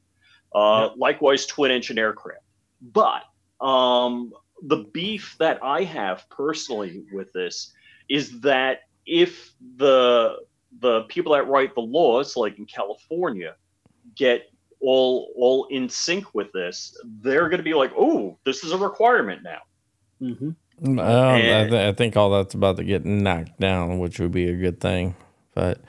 Uh, 0.53 0.89
Likewise, 0.95 1.47
twin 1.47 1.71
engine 1.71 1.97
aircraft. 1.97 2.43
But 2.81 3.23
um, 3.59 4.31
the 4.61 4.85
beef 4.93 5.35
that 5.39 5.57
I 5.63 5.83
have 5.83 6.29
personally 6.29 7.03
with 7.11 7.33
this 7.33 7.73
is 8.07 8.39
that 8.41 8.81
if 9.07 9.53
the 9.77 10.37
the 10.79 11.01
people 11.03 11.33
that 11.33 11.47
write 11.47 11.73
the 11.75 11.81
laws, 11.81 12.37
like 12.37 12.59
in 12.59 12.65
California, 12.65 13.55
get 14.15 14.51
all 14.79 15.31
all 15.35 15.65
in 15.71 15.89
sync 15.89 16.35
with 16.35 16.51
this, 16.51 16.95
they're 17.21 17.49
going 17.49 17.57
to 17.57 17.63
be 17.63 17.73
like, 17.73 17.91
"Oh, 17.97 18.37
this 18.45 18.63
is 18.63 18.71
a 18.73 18.77
requirement 18.77 19.41
now." 19.43 19.59
Hmm 20.23 20.49
Mm, 20.81 20.99
I, 20.99 21.69
th- 21.69 21.73
I 21.73 21.93
think 21.93 22.17
all 22.17 22.31
that's 22.31 22.55
about 22.55 22.77
to 22.77 22.83
get 22.83 23.05
knocked 23.05 23.59
down, 23.59 23.99
which 23.99 24.19
would 24.19 24.31
be 24.31 24.49
a 24.49 24.55
good 24.55 24.81
thing. 24.81 25.15
But 25.53 25.79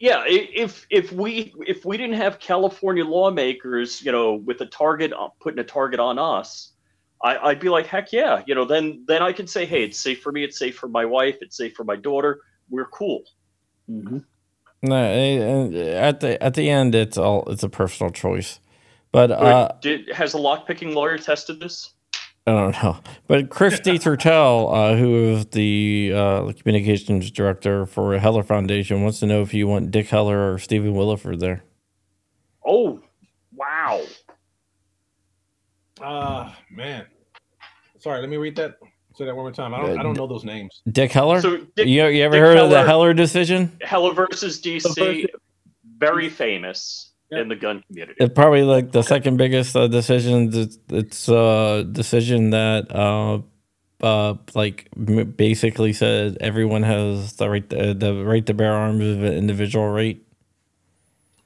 Yeah, 0.00 0.24
if 0.26 0.86
if 0.90 1.12
we 1.12 1.54
if 1.66 1.84
we 1.84 1.96
didn't 1.96 2.16
have 2.16 2.40
California 2.40 3.04
lawmakers, 3.04 4.02
you 4.02 4.10
know, 4.10 4.34
with 4.34 4.60
a 4.60 4.66
target 4.66 5.12
putting 5.40 5.60
a 5.60 5.64
target 5.64 6.00
on 6.00 6.18
us, 6.18 6.72
I, 7.22 7.38
I'd 7.38 7.60
be 7.60 7.68
like, 7.68 7.86
heck 7.86 8.12
yeah, 8.12 8.42
you 8.46 8.54
know, 8.54 8.64
then 8.64 9.04
then 9.06 9.22
I 9.22 9.32
can 9.32 9.46
say, 9.46 9.64
hey, 9.64 9.84
it's 9.84 9.98
safe 9.98 10.20
for 10.20 10.32
me, 10.32 10.42
it's 10.42 10.58
safe 10.58 10.76
for 10.76 10.88
my 10.88 11.04
wife, 11.04 11.36
it's 11.40 11.56
safe 11.56 11.74
for 11.74 11.84
my 11.84 11.96
daughter. 11.96 12.40
we're 12.68 12.86
cool. 12.86 13.22
hmm 13.86 14.18
No, 14.82 14.96
eh, 14.96 15.94
at 15.94 16.18
the 16.20 16.42
at 16.42 16.54
the 16.54 16.68
end, 16.68 16.96
it's 16.96 17.16
all 17.16 17.44
it's 17.46 17.62
a 17.62 17.68
personal 17.68 18.10
choice. 18.10 18.58
But 19.12 19.30
uh, 19.30 19.68
Did 19.80 20.10
has 20.10 20.32
the 20.32 20.38
lockpicking 20.38 20.94
lawyer 20.94 21.18
tested 21.18 21.60
this? 21.60 21.94
I 22.46 22.50
don't 22.52 22.82
know. 22.82 22.98
But 23.28 23.50
Christy 23.50 23.92
Thurtell, 23.98 24.72
uh, 24.74 24.96
who 24.96 25.30
is 25.34 25.46
the 25.46 26.12
uh, 26.14 26.52
communications 26.60 27.30
director 27.30 27.86
for 27.86 28.18
Heller 28.18 28.42
Foundation, 28.42 29.02
wants 29.02 29.20
to 29.20 29.26
know 29.26 29.42
if 29.42 29.54
you 29.54 29.68
want 29.68 29.90
Dick 29.92 30.08
Heller 30.08 30.52
or 30.52 30.58
Stephen 30.58 30.94
Willeford 30.94 31.38
there. 31.38 31.62
Oh, 32.66 33.00
wow. 33.54 34.02
Ah, 36.00 36.58
man. 36.70 37.06
Sorry, 37.98 38.20
let 38.20 38.28
me 38.28 38.36
read 38.38 38.56
that. 38.56 38.76
Say 39.14 39.26
that 39.26 39.36
one 39.36 39.44
more 39.44 39.52
time. 39.52 39.74
I 39.74 39.80
don't. 39.82 39.98
I 40.00 40.02
don't 40.02 40.16
know 40.16 40.26
those 40.26 40.42
names. 40.44 40.82
Dick 40.90 41.12
Heller. 41.12 41.40
So 41.40 41.58
Dick, 41.76 41.86
you 41.86 42.04
you 42.06 42.24
ever 42.24 42.32
Dick 42.34 42.40
heard 42.40 42.58
of 42.58 42.70
the 42.70 42.76
Heller- 42.78 42.86
Heller 42.88 43.14
decision? 43.14 43.76
Heller 43.82 44.14
versus 44.14 44.60
DC, 44.60 44.82
Versus- 44.96 45.26
very 45.98 46.28
famous 46.30 47.10
Yep. 47.10 47.11
In 47.40 47.48
the 47.48 47.56
gun 47.56 47.82
community. 47.88 48.16
It's 48.20 48.34
probably 48.34 48.62
like 48.62 48.92
the 48.92 49.02
second 49.02 49.36
biggest 49.36 49.74
uh, 49.74 49.88
decision. 49.88 50.50
It's, 50.52 50.78
it's 50.90 51.28
a 51.28 51.84
decision 51.90 52.50
that 52.50 52.94
uh, 52.94 53.40
uh, 54.02 54.34
like 54.54 54.88
m- 54.96 55.30
basically 55.30 55.92
said 55.92 56.36
everyone 56.40 56.82
has 56.82 57.34
the 57.36 57.48
right 57.48 57.68
to, 57.70 57.94
the 57.94 58.24
right 58.24 58.44
to 58.46 58.54
bear 58.54 58.72
arms 58.74 59.00
of 59.04 59.22
an 59.22 59.32
individual 59.34 59.88
right. 59.88 60.20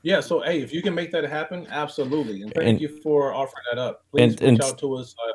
Yeah. 0.02 0.20
So, 0.20 0.40
hey, 0.40 0.60
if 0.62 0.72
you 0.72 0.82
can 0.82 0.94
make 0.94 1.10
that 1.12 1.24
happen, 1.24 1.66
absolutely. 1.70 2.42
And 2.42 2.52
thank 2.54 2.68
And- 2.68 2.80
you 2.80 2.88
for 3.02 3.32
offering 3.34 3.64
that 3.72 3.78
up. 3.78 4.04
Please 4.12 4.22
and- 4.22 4.40
reach 4.40 4.48
and- 4.48 4.62
out 4.62 4.78
to 4.78 4.94
us 4.94 5.14
uh, 5.26 5.32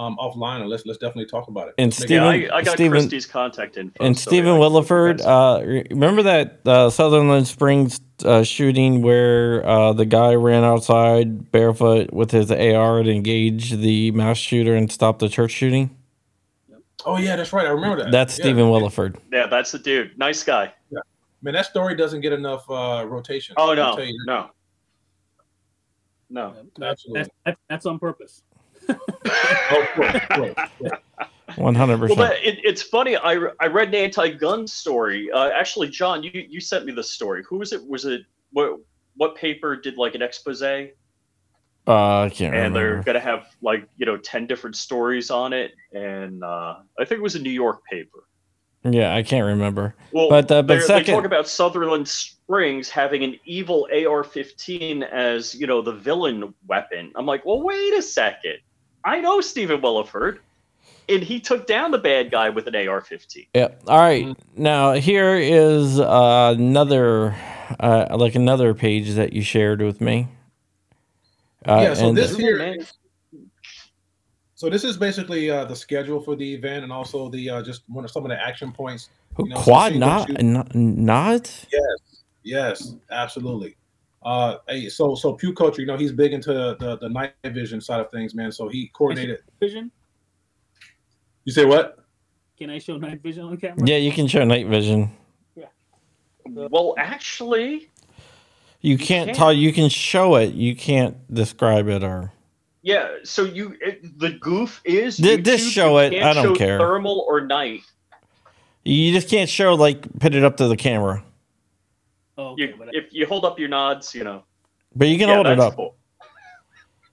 um, 0.00 0.16
offline, 0.18 0.60
and 0.60 0.68
let's 0.70 0.86
let's 0.86 0.98
definitely 0.98 1.26
talk 1.26 1.48
about 1.48 1.68
it. 1.68 1.74
And 1.78 1.88
Let's 1.88 1.98
Steven- 2.04 2.40
yeah, 2.42 2.52
I, 2.54 2.58
I 2.58 2.62
got 2.62 2.74
Steven- 2.74 2.92
Christie's 2.92 3.26
contact 3.26 3.76
info. 3.76 4.02
And 4.04 4.18
so 4.18 4.30
Stephen 4.30 4.52
I- 4.52 4.56
I- 4.56 4.58
Willeford, 4.60 5.20
uh, 5.24 5.84
remember 5.90 6.22
that 6.22 6.60
uh, 6.66 6.88
Sutherland 6.90 7.46
Springs 7.46 8.00
uh, 8.24 8.42
shooting 8.42 9.02
where 9.02 9.66
uh, 9.66 9.92
the 9.92 10.06
guy 10.06 10.34
ran 10.34 10.64
outside 10.64 11.50
barefoot 11.52 12.12
with 12.12 12.30
his 12.30 12.50
AR 12.50 13.02
to 13.02 13.10
engage 13.10 13.72
the 13.72 14.10
mass 14.12 14.38
shooter 14.38 14.74
and 14.74 14.90
stop 14.90 15.18
the 15.18 15.28
church 15.28 15.50
shooting? 15.50 15.96
Oh 17.04 17.16
yeah, 17.18 17.36
that's 17.36 17.52
right. 17.52 17.66
I 17.66 17.70
remember 17.70 18.02
that. 18.04 18.10
That's 18.12 18.38
Yeah. 18.38 18.44
Stephen 18.44 18.64
Willeford. 18.66 19.16
yeah, 19.32 19.46
that's 19.46 19.72
the 19.72 19.78
dude. 19.78 20.18
Nice 20.18 20.42
guy. 20.42 20.72
Yeah. 20.90 21.00
Man, 21.42 21.54
that 21.54 21.66
story 21.66 21.94
doesn't 21.94 22.20
get 22.20 22.32
enough 22.34 22.68
uh, 22.70 23.04
rotation. 23.08 23.54
Oh 23.58 23.70
I'll 23.70 23.76
no, 23.76 23.96
no, 24.26 24.50
no. 26.28 26.54
That's, 26.78 26.90
Absolutely. 27.04 27.30
that's, 27.44 27.60
that's 27.68 27.86
on 27.86 27.98
purpose. 27.98 28.42
Oh. 29.72 30.54
One 31.56 31.74
hundred 31.74 31.98
Well, 32.00 32.08
percent. 32.10 32.18
but 32.18 32.44
it, 32.44 32.58
it's 32.64 32.80
funny. 32.82 33.16
I, 33.16 33.34
I 33.58 33.66
read 33.66 33.88
an 33.88 33.94
anti-gun 33.96 34.66
story. 34.68 35.28
Uh, 35.32 35.50
actually, 35.50 35.88
John, 35.88 36.22
you, 36.22 36.30
you 36.32 36.60
sent 36.60 36.84
me 36.86 36.92
the 36.92 37.02
story. 37.02 37.42
Who 37.48 37.58
was 37.58 37.72
it? 37.72 37.84
Was 37.88 38.04
it 38.04 38.22
what? 38.52 38.78
What 39.16 39.34
paper 39.34 39.74
did 39.76 39.96
like 39.96 40.14
an 40.14 40.22
expose? 40.22 40.62
Uh, 40.62 40.90
I 41.88 42.30
can't 42.32 42.72
they're 42.72 43.02
gonna 43.02 43.18
have 43.20 43.48
like 43.62 43.88
you 43.96 44.06
know 44.06 44.16
ten 44.16 44.46
different 44.46 44.76
stories 44.76 45.30
on 45.30 45.52
it. 45.52 45.72
And 45.92 46.44
uh, 46.44 46.76
I 47.00 47.04
think 47.04 47.18
it 47.18 47.22
was 47.22 47.34
a 47.34 47.40
New 47.42 47.50
York 47.50 47.84
paper. 47.84 48.24
Yeah, 48.84 49.14
I 49.14 49.22
can't 49.24 49.44
remember. 49.44 49.94
Well, 50.12 50.30
But, 50.30 50.50
uh, 50.50 50.62
but 50.62 50.68
they're- 50.68 50.78
they 50.80 50.86
second- 50.86 51.14
talk 51.14 51.24
about 51.26 51.46
Sutherland 51.48 52.08
Springs 52.08 52.88
having 52.88 53.22
an 53.24 53.38
evil 53.44 53.86
AR-15 53.92 55.02
as 55.10 55.54
you 55.54 55.66
know 55.66 55.82
the 55.82 55.92
villain 55.92 56.54
weapon. 56.66 57.12
I'm 57.16 57.26
like, 57.26 57.44
well, 57.44 57.60
wait 57.60 57.92
a 57.94 58.00
second. 58.02 58.58
I 59.04 59.20
know 59.20 59.40
Stephen 59.40 59.80
Willeford, 59.80 60.38
and 61.08 61.22
he 61.22 61.40
took 61.40 61.66
down 61.66 61.90
the 61.90 61.98
bad 61.98 62.30
guy 62.30 62.50
with 62.50 62.66
an 62.66 62.74
AR-15. 62.76 63.48
Yeah. 63.54 63.68
All 63.88 63.98
right. 63.98 64.26
Mm-hmm. 64.26 64.62
Now 64.62 64.92
here 64.92 65.34
is 65.36 65.98
uh, 65.98 66.54
another, 66.56 67.34
uh, 67.78 68.16
like 68.18 68.34
another 68.34 68.74
page 68.74 69.10
that 69.14 69.32
you 69.32 69.42
shared 69.42 69.80
with 69.82 70.00
me. 70.00 70.28
Uh, 71.66 71.80
Yeah, 71.82 71.94
so 71.94 72.08
and- 72.08 72.16
this 72.16 72.36
here- 72.36 72.58
Man, 72.58 72.78
So 74.54 74.68
this 74.68 74.84
is 74.84 74.98
basically 74.98 75.50
uh, 75.50 75.64
the 75.64 75.74
schedule 75.74 76.20
for 76.20 76.36
the 76.36 76.52
event, 76.54 76.84
and 76.84 76.92
also 76.92 77.30
the 77.30 77.48
uh, 77.48 77.62
just 77.62 77.82
one 77.88 78.04
of 78.04 78.10
some 78.10 78.24
of 78.26 78.28
the 78.28 78.38
action 78.38 78.70
points. 78.72 79.08
you 79.38 79.48
know, 79.48 79.56
quad 79.56 79.92
see 79.92 79.98
not 79.98 80.28
what 80.28 80.42
you- 80.42 80.64
not 80.74 81.66
Yes. 81.72 82.22
Yes, 82.42 82.94
absolutely. 83.10 83.76
Uh, 84.22 84.56
so 84.90 85.14
so 85.14 85.32
Pew 85.32 85.52
Culture, 85.54 85.80
you 85.80 85.86
know, 85.86 85.96
he's 85.96 86.12
big 86.12 86.32
into 86.32 86.52
the 86.78 86.98
the 87.00 87.08
night 87.08 87.32
vision 87.44 87.80
side 87.80 88.00
of 88.00 88.10
things, 88.10 88.34
man. 88.34 88.52
So 88.52 88.68
he 88.68 88.88
coordinated. 88.88 89.38
Vision? 89.60 89.90
You 91.44 91.52
say 91.52 91.64
what? 91.64 92.04
Can 92.58 92.68
I 92.70 92.78
show 92.78 92.98
night 92.98 93.22
vision 93.22 93.44
on 93.44 93.56
camera? 93.56 93.78
Yeah, 93.86 93.96
you 93.96 94.12
can 94.12 94.26
show 94.26 94.44
night 94.44 94.66
vision. 94.66 95.10
Yeah. 95.56 95.66
well, 96.46 96.94
actually, 96.98 97.90
You 98.82 98.98
can't 98.98 99.28
can't. 99.28 99.36
tell. 99.36 99.52
You 99.52 99.72
can 99.72 99.88
show 99.88 100.36
it. 100.36 100.52
You 100.52 100.76
can't 100.76 101.16
describe 101.32 101.88
it 101.88 102.02
or. 102.04 102.30
yeah. 102.82 103.08
So 103.24 103.44
you 103.44 103.74
it, 103.80 104.18
the 104.18 104.32
goof 104.32 104.82
is 104.84 105.16
Th- 105.16 105.42
just 105.42 105.72
show 105.72 105.96
it. 105.98 106.12
I 106.22 106.34
don't 106.34 106.54
care. 106.56 106.78
Thermal 106.78 107.24
or 107.26 107.40
night. 107.40 107.80
You 108.84 109.12
just 109.14 109.30
can't 109.30 109.48
show 109.48 109.74
like 109.74 110.06
put 110.20 110.34
it 110.34 110.44
up 110.44 110.58
to 110.58 110.68
the 110.68 110.76
camera, 110.76 111.24
Oh, 112.40 112.52
okay, 112.52 112.68
You, 112.68 112.74
but 112.78 112.88
I, 112.88 112.90
if 112.94 113.12
you 113.12 113.26
hold 113.26 113.44
up 113.44 113.58
your 113.58 113.68
nods, 113.68 114.14
you 114.14 114.24
know. 114.24 114.44
but 114.94 115.08
you 115.08 115.18
can 115.18 115.28
yeah, 115.28 115.34
hold 115.34 115.46
it 115.46 115.60
up. 115.60 115.76
cool. 115.76 115.96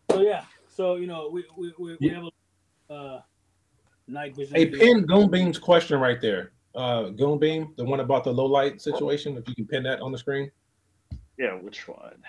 so 0.09 0.21
yeah. 0.21 0.45
So 0.69 0.95
you 0.95 1.07
know, 1.07 1.29
we 1.31 1.43
we, 1.57 1.73
we, 1.77 1.97
we 1.99 2.09
have 2.09 2.23
a 2.89 2.93
uh, 2.93 3.21
night 4.07 4.35
vision. 4.35 4.55
Hey, 4.55 4.67
pin 4.67 5.05
Goonbeam's 5.05 5.59
question 5.59 5.99
right 5.99 6.21
there. 6.21 6.53
Uh, 6.73 7.09
Goonbeam, 7.09 7.75
the 7.75 7.83
one 7.83 7.99
about 7.99 8.23
the 8.23 8.31
low 8.31 8.45
light 8.45 8.81
situation. 8.81 9.35
If 9.35 9.49
you 9.49 9.55
can 9.55 9.67
pin 9.67 9.83
that 9.83 9.99
on 9.99 10.11
the 10.11 10.17
screen. 10.17 10.49
Yeah, 11.37 11.55
which 11.55 11.87
one? 11.87 12.23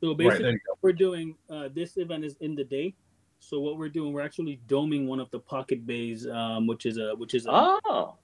So 0.00 0.12
basically, 0.12 0.42
there. 0.42 0.52
You 0.52 0.74
we're 0.82 0.92
doing 0.92 1.36
uh, 1.48 1.68
this 1.74 1.96
event 1.96 2.24
is 2.24 2.36
in 2.40 2.54
the 2.54 2.64
day. 2.64 2.94
So 3.38 3.60
what 3.60 3.78
we're 3.78 3.88
doing, 3.88 4.12
we're 4.12 4.22
actually 4.22 4.60
doming 4.66 5.06
one 5.06 5.20
of 5.20 5.30
the 5.30 5.38
pocket 5.38 5.86
bays, 5.86 6.26
um, 6.26 6.66
which 6.66 6.84
is 6.84 6.98
a 6.98 7.14
which 7.16 7.34
is 7.34 7.46
a, 7.46 7.50
Oh, 7.52 8.16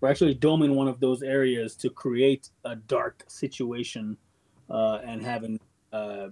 we're 0.00 0.10
actually 0.10 0.34
doming 0.34 0.74
one 0.74 0.88
of 0.88 1.00
those 1.00 1.22
areas 1.22 1.74
to 1.76 1.90
create 1.90 2.50
a 2.64 2.76
dark 2.76 3.24
situation 3.28 4.16
uh, 4.68 4.98
and 5.04 5.22
having 5.22 5.58
uh, 5.92 6.28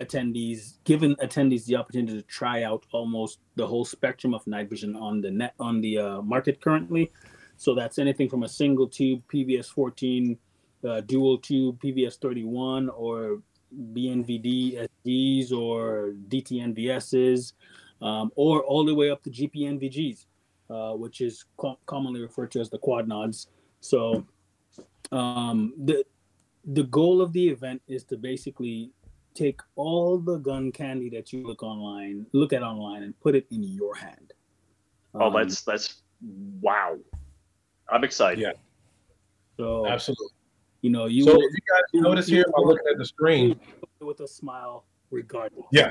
attendees 0.00 0.74
given 0.84 1.14
attendees 1.16 1.64
the 1.64 1.76
opportunity 1.76 2.14
to 2.14 2.22
try 2.22 2.62
out 2.62 2.84
almost 2.92 3.38
the 3.54 3.66
whole 3.66 3.84
spectrum 3.84 4.34
of 4.34 4.46
night 4.46 4.68
vision 4.68 4.94
on 4.96 5.20
the 5.20 5.30
net 5.30 5.54
on 5.58 5.80
the 5.80 5.98
uh, 5.98 6.22
market 6.22 6.60
currently. 6.60 7.10
So 7.56 7.74
that's 7.74 7.98
anything 7.98 8.28
from 8.28 8.42
a 8.42 8.48
single 8.48 8.86
tube 8.86 9.22
pvs 9.32 9.66
14 9.66 10.38
uh, 10.86 11.00
dual 11.00 11.38
tube 11.38 11.80
pvs 11.80 12.18
31 12.18 12.90
or 12.90 13.40
bnvd 13.92 14.88
sds 15.06 15.52
or 15.52 16.14
dtnvs's 16.28 17.54
um, 18.02 18.30
or 18.36 18.62
all 18.62 18.84
the 18.84 18.94
way 18.94 19.10
up 19.10 19.22
to 19.22 19.30
gpnvgs 19.30 20.26
uh, 20.70 20.92
which 20.92 21.20
is 21.20 21.44
co- 21.56 21.78
commonly 21.86 22.20
referred 22.20 22.50
to 22.52 22.60
as 22.60 22.70
the 22.70 22.78
quad 22.78 23.06
nods. 23.08 23.48
So, 23.80 24.26
um, 25.12 25.74
the 25.84 26.04
the 26.64 26.84
goal 26.84 27.20
of 27.22 27.32
the 27.32 27.48
event 27.48 27.80
is 27.86 28.02
to 28.04 28.16
basically 28.16 28.90
take 29.34 29.60
all 29.76 30.18
the 30.18 30.38
gun 30.38 30.72
candy 30.72 31.08
that 31.10 31.32
you 31.32 31.46
look 31.46 31.62
online, 31.62 32.26
look 32.32 32.52
at 32.52 32.62
online, 32.62 33.02
and 33.04 33.18
put 33.20 33.34
it 33.36 33.46
in 33.50 33.62
your 33.62 33.94
hand. 33.94 34.32
oh, 35.14 35.26
Um, 35.26 35.34
that's 35.34 35.62
that's 35.62 36.02
wow. 36.60 36.96
I'm 37.88 38.02
excited. 38.02 38.40
Yeah. 38.42 38.52
so 39.56 39.86
Absolutely. 39.86 40.26
you 40.82 40.90
know 40.90 41.06
you 41.06 41.22
So 41.24 41.34
will 41.34 41.40
if 41.40 41.52
you 41.52 41.60
guys 41.72 42.02
notice 42.02 42.26
here 42.26 42.44
by 42.56 42.62
looking 42.62 42.86
at 42.90 42.98
the 42.98 43.04
screen, 43.04 43.60
with 44.00 44.20
a 44.20 44.26
smile 44.28 44.84
regardless. 45.10 45.66
Yeah. 45.72 45.90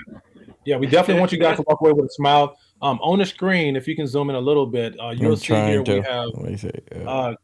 yeah, 0.65 0.78
we 0.78 0.88
definitely 0.88 1.19
want 1.19 1.32
you 1.32 1.39
guys 1.39 1.58
to 1.58 1.63
walk 1.67 1.82
away 1.82 1.91
with 1.91 2.06
a 2.06 2.13
smile. 2.13 2.58
Um, 2.82 2.99
on 3.01 3.19
the 3.19 3.25
screen, 3.25 3.75
if 3.75 3.88
you 3.88 3.95
can 3.95 4.08
zoom 4.08 4.30
in 4.30 4.36
a 4.36 4.39
little 4.39 4.65
bit, 4.65 4.99
uh, 4.99 5.12
you'll 5.12 5.32
I'm 5.32 5.38
see 5.38 5.54
here 5.54 5.84
trying 5.84 6.01
we 6.01 6.08
have 6.08 6.30
Let 6.34 6.51
me 6.51 6.58
see. 6.58 6.71
Uh, 6.93 7.10
uh, 7.10 7.36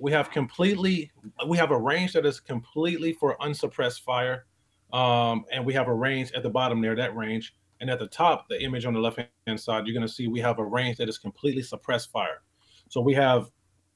we 0.00 0.10
have 0.10 0.30
completely 0.30 1.12
we 1.46 1.56
have 1.58 1.70
a 1.70 1.78
range 1.78 2.14
that 2.14 2.24
is 2.24 2.40
completely 2.40 3.12
for 3.12 3.36
unsuppressed 3.40 4.02
fire 4.02 4.46
um, 4.92 5.44
and 5.52 5.64
we 5.64 5.74
have 5.74 5.88
a 5.88 5.94
range 5.94 6.32
at 6.32 6.42
the 6.42 6.50
bottom 6.50 6.80
there 6.80 6.96
that 6.96 7.14
range 7.14 7.54
and 7.80 7.90
at 7.90 7.98
the 7.98 8.06
top 8.06 8.48
the 8.48 8.60
image 8.62 8.86
on 8.86 8.94
the 8.94 8.98
left 8.98 9.20
hand 9.46 9.60
side 9.60 9.86
you're 9.86 9.94
going 9.94 10.06
to 10.06 10.12
see 10.12 10.26
we 10.26 10.40
have 10.40 10.58
a 10.58 10.64
range 10.64 10.96
that 10.96 11.08
is 11.08 11.18
completely 11.18 11.62
suppressed 11.62 12.10
fire 12.10 12.42
so 12.88 13.00
we 13.00 13.12
have 13.12 13.50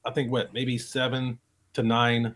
i 0.05 0.11
think 0.11 0.31
what 0.31 0.53
maybe 0.53 0.77
seven 0.77 1.37
to 1.73 1.81
nine 1.81 2.33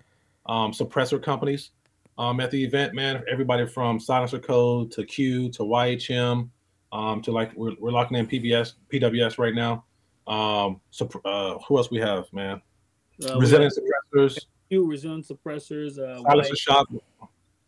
um, 0.48 0.72
suppressor 0.72 1.22
companies 1.22 1.72
um, 2.20 2.40
at 2.40 2.52
the 2.52 2.64
event 2.64 2.94
man 2.94 3.24
everybody 3.32 3.66
from 3.66 3.98
SilencerCo 3.98 4.92
to 4.92 5.06
q 5.06 5.50
to 5.50 5.64
yhm 5.64 6.50
um, 6.92 7.22
to 7.22 7.32
like 7.32 7.52
we're, 7.56 7.74
we're 7.80 7.92
locking 7.92 8.18
in 8.18 8.28
pbs 8.28 8.74
pws 8.94 9.40
right 9.40 9.56
now 9.56 9.84
um, 10.28 10.80
supp- 10.94 11.22
uh, 11.26 11.58
who 11.68 11.78
else 11.78 11.90
we 11.90 11.98
have 12.00 12.26
man 12.32 12.62
Uh, 13.24 13.34
we 13.36 13.42
resilient 13.42 13.74
suppressors, 13.74 14.38
few 14.70 14.88
resilient 14.88 15.26
suppressors. 15.28 15.98
Uh, 15.98 16.22
silencer 16.22 16.52
white- 16.52 16.58
shop. 16.58 16.88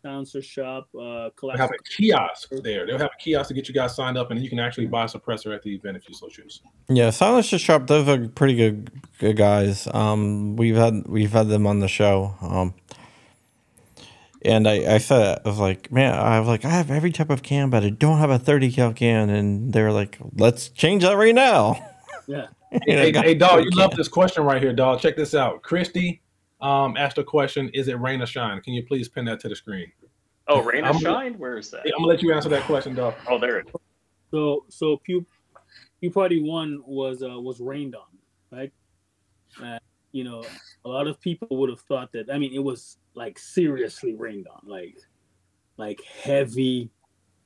Silencer 0.02 0.42
Shop, 0.42 0.88
uh, 1.00 1.30
They'll 1.40 1.56
have 1.56 1.70
a 1.70 1.96
kiosk 1.96 2.50
there. 2.64 2.86
They'll 2.86 2.98
have 2.98 3.12
a 3.14 3.22
kiosk 3.22 3.48
to 3.48 3.54
get 3.54 3.68
you 3.68 3.74
guys 3.74 3.94
signed 3.94 4.18
up, 4.18 4.32
and 4.32 4.42
you 4.42 4.48
can 4.50 4.58
actually 4.58 4.86
buy 4.86 5.04
a 5.04 5.06
suppressor 5.06 5.54
at 5.54 5.62
the 5.62 5.72
event 5.72 5.96
if 5.96 6.08
you 6.08 6.14
so 6.14 6.28
choose. 6.28 6.60
Yeah, 6.88 7.10
Silencer 7.10 7.56
Shop. 7.56 7.86
Those 7.86 8.08
are 8.08 8.28
pretty 8.28 8.56
good, 8.56 8.90
good 9.20 9.36
guys. 9.36 9.86
Um, 9.94 10.56
we've 10.56 10.74
had 10.74 11.06
we've 11.06 11.30
had 11.30 11.46
them 11.46 11.68
on 11.68 11.78
the 11.78 11.86
show. 11.86 12.34
Um, 12.40 12.74
and 14.44 14.68
I, 14.68 14.94
I 14.94 14.98
said 14.98 15.40
I 15.44 15.48
was 15.48 15.58
like, 15.58 15.90
man, 15.92 16.14
I 16.14 16.38
was 16.38 16.48
like, 16.48 16.64
I 16.64 16.70
have 16.70 16.90
every 16.90 17.12
type 17.12 17.30
of 17.30 17.42
can, 17.42 17.70
but 17.70 17.82
I 17.82 17.90
don't 17.90 18.18
have 18.18 18.30
a 18.30 18.38
thirty 18.38 18.70
cal 18.70 18.92
can. 18.92 19.30
And 19.30 19.72
they're 19.72 19.92
like, 19.92 20.18
let's 20.36 20.68
change 20.68 21.02
that 21.02 21.16
right 21.16 21.34
now. 21.34 21.74
Yeah. 22.26 22.46
You 22.72 22.80
Hey, 22.86 23.12
hey, 23.12 23.34
dog, 23.34 23.58
30 23.58 23.64
you 23.64 23.70
love 23.72 23.94
this 23.96 24.08
question 24.08 24.44
right 24.44 24.62
here, 24.62 24.72
dog. 24.72 25.00
Check 25.00 25.16
this 25.16 25.34
out. 25.34 25.62
Christy 25.62 26.22
um, 26.62 26.96
asked 26.96 27.18
a 27.18 27.24
question: 27.24 27.68
Is 27.74 27.88
it 27.88 28.00
rain 28.00 28.22
or 28.22 28.26
shine? 28.26 28.60
Can 28.62 28.72
you 28.72 28.84
please 28.86 29.08
pin 29.08 29.24
that 29.26 29.40
to 29.40 29.48
the 29.48 29.56
screen? 29.56 29.90
Oh, 30.48 30.62
rain 30.62 30.84
or 30.84 30.94
shine? 30.94 31.34
Where 31.38 31.58
is 31.58 31.70
that? 31.70 31.82
I'm 31.84 31.92
gonna 31.92 32.06
let 32.06 32.22
you 32.22 32.32
answer 32.32 32.48
that 32.48 32.62
question, 32.62 32.94
dog. 32.94 33.14
Oh, 33.28 33.38
there 33.38 33.58
it 33.58 33.68
is. 33.68 33.74
So 34.30 34.64
so 34.68 34.96
Pew 34.98 35.26
Pew 36.00 36.10
Party 36.10 36.42
One 36.42 36.82
was 36.86 37.22
uh, 37.22 37.38
was 37.38 37.60
rained 37.60 37.94
on, 37.94 38.02
right? 38.50 38.72
Uh, 39.62 39.78
you 40.12 40.24
know, 40.24 40.44
a 40.84 40.88
lot 40.88 41.06
of 41.06 41.20
people 41.20 41.48
would 41.50 41.68
have 41.68 41.80
thought 41.80 42.12
that. 42.12 42.30
I 42.32 42.38
mean, 42.38 42.54
it 42.54 42.62
was 42.62 42.96
like 43.14 43.38
seriously 43.38 44.14
rained 44.14 44.46
on, 44.48 44.60
like 44.64 44.96
like 45.76 46.00
heavy 46.02 46.90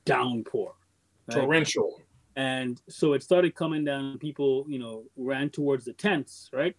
downpour. 0.05 0.73
Torrential. 1.29 2.01
and 2.37 2.81
so 2.87 3.11
it 3.11 3.21
started 3.21 3.53
coming 3.53 3.83
down 3.83 4.17
people 4.17 4.65
you 4.69 4.79
know 4.79 5.03
ran 5.17 5.49
towards 5.49 5.83
the 5.83 5.91
tents 5.91 6.49
right 6.53 6.73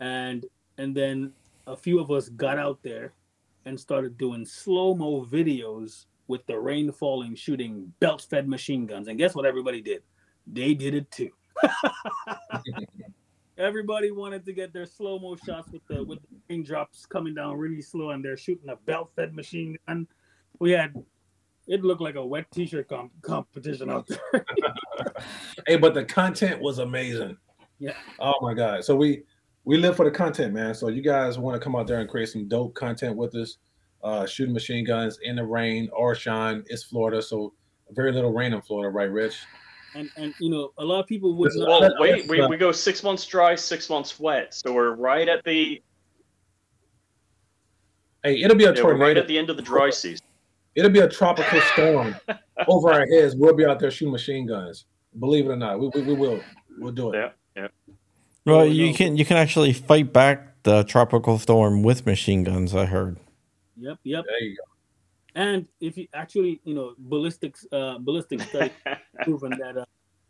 and 0.00 0.46
and 0.78 0.96
then 0.96 1.30
a 1.66 1.76
few 1.76 2.00
of 2.00 2.10
us 2.10 2.30
got 2.30 2.58
out 2.58 2.78
there 2.82 3.12
and 3.66 3.78
started 3.78 4.16
doing 4.16 4.46
slow-mo 4.46 5.26
videos 5.26 6.06
with 6.26 6.46
the 6.46 6.58
rain 6.58 6.90
falling 6.90 7.34
shooting 7.34 7.92
belt-fed 8.00 8.48
machine 8.48 8.86
guns 8.86 9.08
and 9.08 9.18
guess 9.18 9.34
what 9.34 9.44
everybody 9.44 9.82
did 9.82 10.02
they 10.46 10.72
did 10.72 10.94
it 10.94 11.10
too 11.10 11.30
everybody 13.58 14.10
wanted 14.10 14.44
to 14.44 14.52
get 14.52 14.72
their 14.72 14.86
slow-mo 14.86 15.36
shots 15.46 15.70
with 15.70 15.86
the 15.88 16.02
with 16.02 16.20
the 16.22 16.36
raindrops 16.48 17.06
coming 17.06 17.34
down 17.34 17.56
really 17.56 17.82
slow 17.82 18.10
and 18.10 18.24
they're 18.24 18.36
shooting 18.36 18.68
a 18.68 18.76
belt-fed 18.76 19.34
machine 19.34 19.76
gun 19.86 20.06
we 20.58 20.70
had 20.70 20.94
it 21.66 21.82
looked 21.82 22.02
like 22.02 22.16
a 22.16 22.24
wet 22.24 22.46
t-shirt 22.50 22.88
comp- 22.88 23.12
competition 23.22 23.90
out 23.90 24.06
there 24.06 24.44
Hey, 25.66 25.76
but 25.76 25.94
the 25.94 26.04
content 26.04 26.60
was 26.60 26.78
amazing. 26.78 27.36
Yeah. 27.78 27.94
Oh 28.18 28.34
my 28.40 28.54
god. 28.54 28.84
So 28.84 28.94
we 28.96 29.22
we 29.64 29.78
live 29.78 29.96
for 29.96 30.04
the 30.04 30.10
content, 30.10 30.52
man. 30.52 30.74
So 30.74 30.88
you 30.88 31.02
guys 31.02 31.38
want 31.38 31.54
to 31.54 31.64
come 31.64 31.74
out 31.74 31.86
there 31.86 32.00
and 32.00 32.08
create 32.08 32.28
some 32.28 32.48
dope 32.48 32.74
content 32.74 33.16
with 33.16 33.34
us, 33.34 33.58
uh, 34.02 34.26
shooting 34.26 34.52
machine 34.52 34.84
guns 34.84 35.18
in 35.22 35.36
the 35.36 35.44
rain 35.44 35.88
or 35.92 36.14
shine. 36.14 36.64
It's 36.66 36.84
Florida, 36.84 37.22
so 37.22 37.54
very 37.90 38.12
little 38.12 38.32
rain 38.32 38.52
in 38.52 38.60
Florida, 38.60 38.90
right, 38.90 39.10
Rich? 39.10 39.36
And 39.94 40.10
and 40.16 40.34
you 40.38 40.50
know 40.50 40.72
a 40.78 40.84
lot 40.84 41.00
of 41.00 41.06
people 41.06 41.34
would 41.36 41.48
This 41.48 41.54
is 41.56 41.60
not 41.60 41.70
all 41.70 41.84
Oh, 41.84 41.94
wait, 42.00 42.28
we, 42.28 42.46
we 42.46 42.56
go 42.56 42.72
six 42.72 43.02
months 43.02 43.26
dry, 43.26 43.54
six 43.54 43.88
months 43.88 44.18
wet. 44.18 44.54
So 44.54 44.72
we're 44.72 44.94
right 44.94 45.28
at 45.28 45.44
the 45.44 45.82
Hey, 48.22 48.40
it'll 48.40 48.56
be 48.56 48.64
a 48.64 48.68
yeah, 48.68 48.82
we're 48.82 48.90
tornado. 48.92 49.04
right 49.04 49.16
at 49.18 49.28
the 49.28 49.36
end 49.36 49.50
of 49.50 49.56
the 49.56 49.62
dry 49.62 49.90
season. 49.90 50.24
It'll 50.74 50.90
be 50.90 51.00
a 51.00 51.08
tropical 51.08 51.60
storm 51.72 52.16
over 52.66 52.92
our 52.92 53.06
heads. 53.06 53.36
We'll 53.36 53.54
be 53.54 53.66
out 53.66 53.78
there 53.78 53.90
shooting 53.90 54.12
machine 54.12 54.46
guns. 54.46 54.86
Believe 55.20 55.46
it 55.46 55.50
or 55.50 55.56
not, 55.56 55.78
we, 55.78 55.88
we, 55.88 56.02
we 56.02 56.14
will. 56.14 56.40
We'll 56.78 56.92
do 56.92 57.12
it. 57.12 57.16
Yeah. 57.16 57.30
yeah. 57.62 57.94
Well, 58.46 58.66
you 58.66 58.88
no. 58.88 58.94
can 58.96 59.16
you 59.16 59.24
can 59.24 59.36
actually 59.36 59.72
fight 59.72 60.12
back 60.12 60.62
the 60.64 60.82
tropical 60.84 61.38
storm 61.38 61.82
with 61.82 62.06
machine 62.06 62.42
guns. 62.44 62.74
I 62.74 62.86
heard. 62.86 63.18
yep 63.76 63.98
yep 64.02 64.24
There 64.26 64.42
you 64.42 64.56
go. 64.56 64.73
And 65.34 65.66
if 65.80 65.96
you 65.96 66.06
actually 66.14 66.60
you 66.64 66.74
know 66.74 66.94
ballistics 66.98 67.66
uh 67.72 67.98
ballistic 67.98 68.40
study 68.42 68.70
proven 69.24 69.50
that 69.58 69.76
uh, 69.76 69.84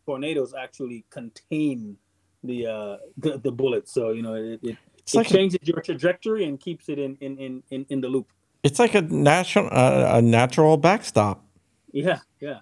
tornadoes 0.07 0.55
actually 0.55 1.05
contain 1.11 1.97
the 2.43 2.67
uh 2.67 2.97
the, 3.19 3.38
the 3.38 3.51
bullets 3.53 3.93
so 3.93 4.11
you 4.11 4.23
know 4.23 4.35
it, 4.35 4.61
it, 4.62 4.77
it 5.03 5.14
like 5.14 5.31
a, 5.31 5.35
changes 5.35 5.59
your 5.62 5.81
trajectory 5.81 6.45
and 6.45 6.61
keeps 6.61 6.88
it 6.88 6.99
in 6.99 7.17
in 7.21 7.37
in 7.38 7.62
in, 7.71 7.87
in 7.90 8.01
the 8.01 8.09
loop 8.09 8.29
it's 8.62 8.79
like 8.79 8.95
a 8.95 9.03
natural 9.03 9.69
uh, 9.71 10.17
a 10.19 10.23
natural 10.23 10.77
backstop. 10.79 11.45
yeah 11.93 12.19
yeah 12.40 12.61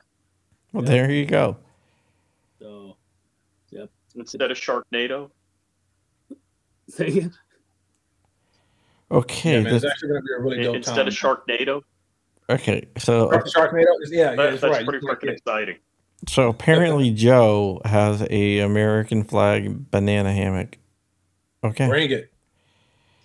Well, 0.72 0.82
Yeah. 0.84 0.90
there 0.90 1.10
you 1.12 1.26
go. 1.26 1.56
so 2.58 2.96
yeah. 3.70 3.86
Instead 4.16 4.50
of 4.50 4.56
Sharknado. 4.58 5.30
say 6.88 7.06
it 7.08 7.32
Okay. 9.10 9.52
Yeah, 9.52 9.60
man, 9.60 9.74
it's 9.74 9.82
this- 9.82 9.92
actually 9.92 10.08
going 10.08 10.22
to 10.22 10.26
be 10.26 10.32
a 10.32 10.40
really 10.42 10.62
dope 10.64 10.76
Instead 10.76 10.96
time. 10.96 11.08
of 11.08 11.14
Sharknado. 11.14 11.82
Okay. 12.50 12.86
So 12.98 13.30
Shark- 13.30 13.72
Sharknado? 13.72 13.84
Yeah, 14.08 14.30
yeah, 14.30 14.30
That, 14.30 14.36
that's, 14.36 14.60
that's 14.62 14.72
right. 14.76 14.86
pretty 14.86 15.04
You 15.06 15.12
freaking 15.12 15.32
exciting. 15.32 15.76
so 16.28 16.48
apparently 16.48 17.10
Joe 17.12 17.80
has 17.84 18.26
a 18.30 18.58
American 18.60 19.24
flag 19.24 19.90
banana 19.90 20.32
hammock. 20.32 20.78
Okay. 21.64 21.86
Bring 21.88 22.10
it. 22.10 22.32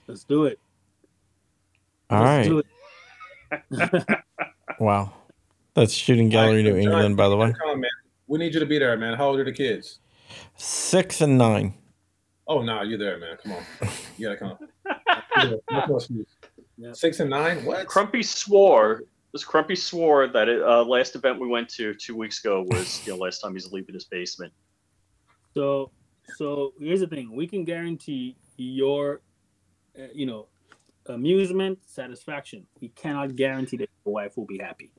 let's 0.08 0.24
do 0.24 0.46
it 0.46 0.60
All 2.10 2.22
let's 2.24 2.50
right. 2.50 2.64
do 3.80 4.00
it 4.02 4.18
Wow. 4.80 5.14
That's 5.74 5.94
Shooting 5.94 6.30
Gallery 6.30 6.64
New 6.64 6.72
John, 6.74 6.82
England, 6.82 7.18
by 7.18 7.30
the 7.30 7.38
way. 7.38 7.52
Come 7.54 7.70
on, 7.70 7.80
man. 7.82 7.90
We 8.28 8.38
need 8.40 8.54
you 8.54 8.60
to 8.60 8.66
be 8.66 8.78
there, 8.80 8.96
man. 8.98 9.16
How 9.16 9.28
old 9.30 9.40
are 9.40 9.44
the 9.44 9.52
kids? 9.52 10.00
Six 10.58 11.22
and 11.22 11.38
nine. 11.38 11.74
Oh 12.48 12.62
no, 12.62 12.82
you're 12.82 12.98
there, 12.98 13.18
man. 13.20 13.38
Come 13.44 13.54
on. 13.54 13.64
You 14.18 14.36
gotta 14.36 14.38
come. 14.38 14.58
Yeah, 16.78 16.84
no 16.84 16.88
more 16.88 16.92
excuse. 16.92 17.04
Yeah. 17.04 17.10
Six 17.10 17.20
and 17.20 17.30
nine? 17.30 17.66
What? 17.66 17.88
Crumpy 17.88 18.24
swore. 18.24 19.04
This 19.34 19.46
Crumpy 19.46 19.78
swore 19.78 20.28
that 20.28 20.48
it, 20.48 20.62
uh, 20.62 20.84
last 20.84 21.16
event 21.16 21.40
we 21.40 21.48
went 21.48 21.70
to 21.70 21.94
two 21.94 22.16
weeks 22.16 22.40
ago 22.40 22.64
was 22.68 23.06
you 23.06 23.14
know 23.14 23.20
last 23.20 23.40
time 23.40 23.54
he's 23.54 23.72
leaving 23.72 23.94
his 23.94 24.06
basement. 24.06 24.54
So, 25.54 25.92
so 26.38 26.74
here's 26.80 27.02
the 27.02 27.08
thing: 27.08 27.36
we 27.36 27.48
can 27.48 27.66
guarantee 27.66 28.38
your, 28.58 29.22
uh, 29.98 30.08
you 30.14 30.26
know, 30.26 30.48
amusement, 31.08 31.80
satisfaction. 31.86 32.66
We 32.80 32.90
cannot 32.90 33.36
guarantee 33.36 33.78
that 33.78 33.90
your 34.06 34.14
wife 34.14 34.38
will 34.38 34.46
be 34.46 34.60
happy. 34.60 34.92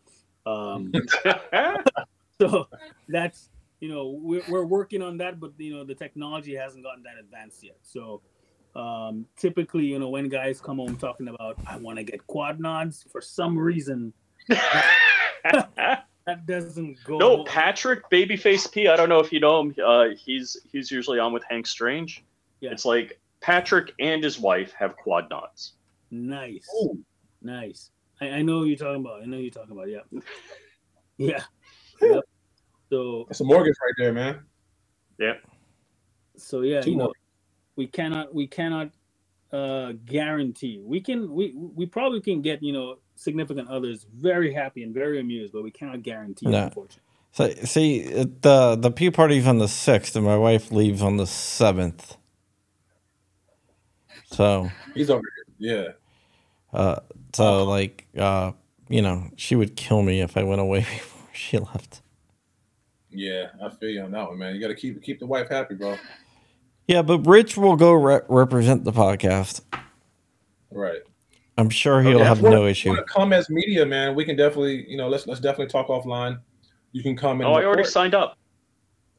Um, 0.46 0.92
so 2.40 2.68
that's 3.08 3.50
you 3.80 3.88
know 3.88 4.18
we're, 4.20 4.42
we're 4.48 4.64
working 4.64 5.02
on 5.02 5.16
that, 5.18 5.40
but 5.40 5.52
you 5.58 5.74
know 5.74 5.84
the 5.84 5.94
technology 5.94 6.54
hasn't 6.54 6.84
gotten 6.84 7.02
that 7.04 7.18
advanced 7.18 7.62
yet. 7.62 7.78
So 7.82 8.20
um, 8.74 9.26
typically, 9.36 9.84
you 9.84 9.98
know, 9.98 10.08
when 10.08 10.28
guys 10.28 10.60
come 10.60 10.78
home 10.78 10.96
talking 10.96 11.28
about 11.28 11.56
I 11.66 11.76
want 11.76 11.98
to 11.98 12.04
get 12.04 12.26
quad 12.26 12.60
nods, 12.60 13.04
for 13.10 13.20
some 13.20 13.58
reason 13.58 14.12
that 14.48 16.46
doesn't 16.46 16.96
go. 17.04 17.18
no, 17.18 17.44
Patrick 17.44 18.08
Babyface 18.10 18.70
P. 18.70 18.88
I 18.88 18.96
don't 18.96 19.08
know 19.08 19.20
if 19.20 19.32
you 19.32 19.40
know 19.40 19.60
him. 19.60 19.74
Uh, 19.84 20.08
he's 20.16 20.56
he's 20.70 20.90
usually 20.90 21.18
on 21.18 21.32
with 21.32 21.42
Hank 21.48 21.66
Strange. 21.66 22.24
Yeah. 22.60 22.70
It's 22.70 22.84
like 22.84 23.18
Patrick 23.40 23.92
and 23.98 24.22
his 24.22 24.38
wife 24.38 24.72
have 24.72 24.96
quad 24.96 25.30
nods. 25.30 25.74
Nice. 26.10 26.68
Ooh. 26.82 26.98
Nice. 27.42 27.90
I, 28.20 28.28
I 28.30 28.42
know 28.42 28.60
who 28.60 28.64
you're 28.66 28.76
talking 28.76 29.00
about. 29.04 29.22
I 29.22 29.26
know 29.26 29.36
who 29.36 29.42
you're 29.44 29.50
talking 29.50 29.72
about. 29.72 29.88
Yeah. 29.88 30.00
Yeah. 31.20 31.42
Yep. 32.00 32.24
So 32.90 33.24
That's 33.26 33.40
a 33.40 33.44
mortgage 33.44 33.74
right 33.82 33.94
there, 33.98 34.12
man. 34.12 34.40
Yeah. 35.18 35.34
So 36.36 36.60
yeah, 36.60 36.80
Two 36.80 36.92
you 36.92 36.96
know, 36.96 37.04
more. 37.06 37.12
We 37.78 37.86
cannot 37.88 38.34
we 38.34 38.48
cannot 38.48 38.90
uh 39.52 39.92
guarantee. 40.04 40.82
We 40.84 41.00
can 41.00 41.32
we 41.32 41.54
we 41.56 41.86
probably 41.86 42.20
can 42.20 42.42
get, 42.42 42.62
you 42.62 42.74
know, 42.74 42.98
significant 43.16 43.68
others 43.70 44.06
very 44.14 44.52
happy 44.52 44.82
and 44.82 44.94
very 44.94 45.20
amused, 45.20 45.54
but 45.54 45.62
we 45.64 45.70
cannot 45.70 46.02
guarantee 46.02 46.46
No. 46.46 46.64
unfortunately. 46.64 47.04
So 47.32 47.50
see 47.64 48.02
the 48.02 48.76
the 48.78 48.90
pea 48.90 49.10
party's 49.12 49.46
on 49.46 49.58
the 49.58 49.68
sixth, 49.68 50.16
and 50.16 50.24
my 50.26 50.36
wife 50.36 50.72
leaves 50.72 51.02
on 51.02 51.18
the 51.18 51.26
seventh. 51.26 52.16
So, 54.24 54.70
He's 54.94 55.10
over 55.10 55.22
here. 55.58 55.76
Yeah. 55.76 55.88
uh, 56.72 57.00
so 57.34 57.64
like, 57.64 58.06
uh, 58.18 58.52
you 58.88 59.02
know, 59.02 59.30
she 59.36 59.56
would 59.56 59.76
kill 59.76 60.02
me 60.02 60.20
if 60.20 60.36
I 60.36 60.42
went 60.42 60.60
away 60.60 60.80
before 60.96 61.28
she 61.34 61.58
left. 61.58 62.02
Yeah, 63.10 63.46
I 63.62 63.70
feel 63.70 63.90
you 63.90 64.02
on 64.02 64.10
that 64.12 64.28
one, 64.28 64.38
man. 64.38 64.54
You 64.54 64.60
gotta 64.60 64.74
keep 64.74 65.02
keep 65.02 65.20
the 65.20 65.26
wife 65.26 65.48
happy, 65.48 65.74
bro. 65.76 65.96
Yeah, 66.88 67.02
but 67.02 67.18
Rich 67.26 67.56
will 67.56 67.76
go 67.76 67.92
re- 67.92 68.22
represent 68.28 68.82
the 68.84 68.92
podcast. 68.92 69.60
Right. 70.72 71.00
I'm 71.58 71.68
sure 71.70 72.00
he'll 72.02 72.16
Okay, 72.16 72.24
have 72.24 72.42
no 72.42 72.66
issue. 72.66 72.96
Come 73.04 73.32
as 73.32 73.50
media, 73.50 73.84
man. 73.84 74.14
We 74.14 74.24
can 74.24 74.36
definitely, 74.36 74.88
you 74.90 74.96
know, 74.96 75.08
let's 75.08 75.26
let's 75.26 75.40
definitely 75.40 75.66
talk 75.66 75.88
offline. 75.88 76.40
You 76.92 77.02
can 77.02 77.16
come 77.16 77.40
and 77.40 77.48
Oh, 77.48 77.54
I 77.54 77.64
already 77.64 77.84
signed 77.84 78.14
up. 78.14 78.38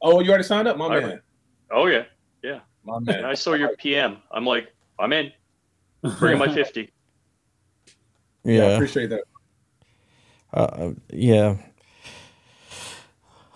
Oh, 0.02 0.20
you 0.20 0.30
already 0.30 0.44
signed 0.44 0.66
up, 0.66 0.76
my 0.76 0.86
I- 0.86 1.00
man. 1.00 1.20
Oh 1.70 1.86
yeah, 1.86 2.04
yeah. 2.42 2.60
My 2.84 2.96
and 2.96 3.06
man. 3.06 3.24
I 3.24 3.34
saw 3.34 3.52
your 3.54 3.76
PM. 3.76 4.16
I'm 4.32 4.44
like, 4.44 4.72
I'm 4.98 5.12
in. 5.12 5.30
Bring 6.18 6.38
my 6.38 6.52
fifty. 6.54 6.90
Yeah, 8.42 8.52
I 8.52 8.56
Yeah, 8.68 8.74
appreciate 8.76 9.10
that. 9.10 9.22
uh, 10.52 10.90
yeah. 11.12 11.56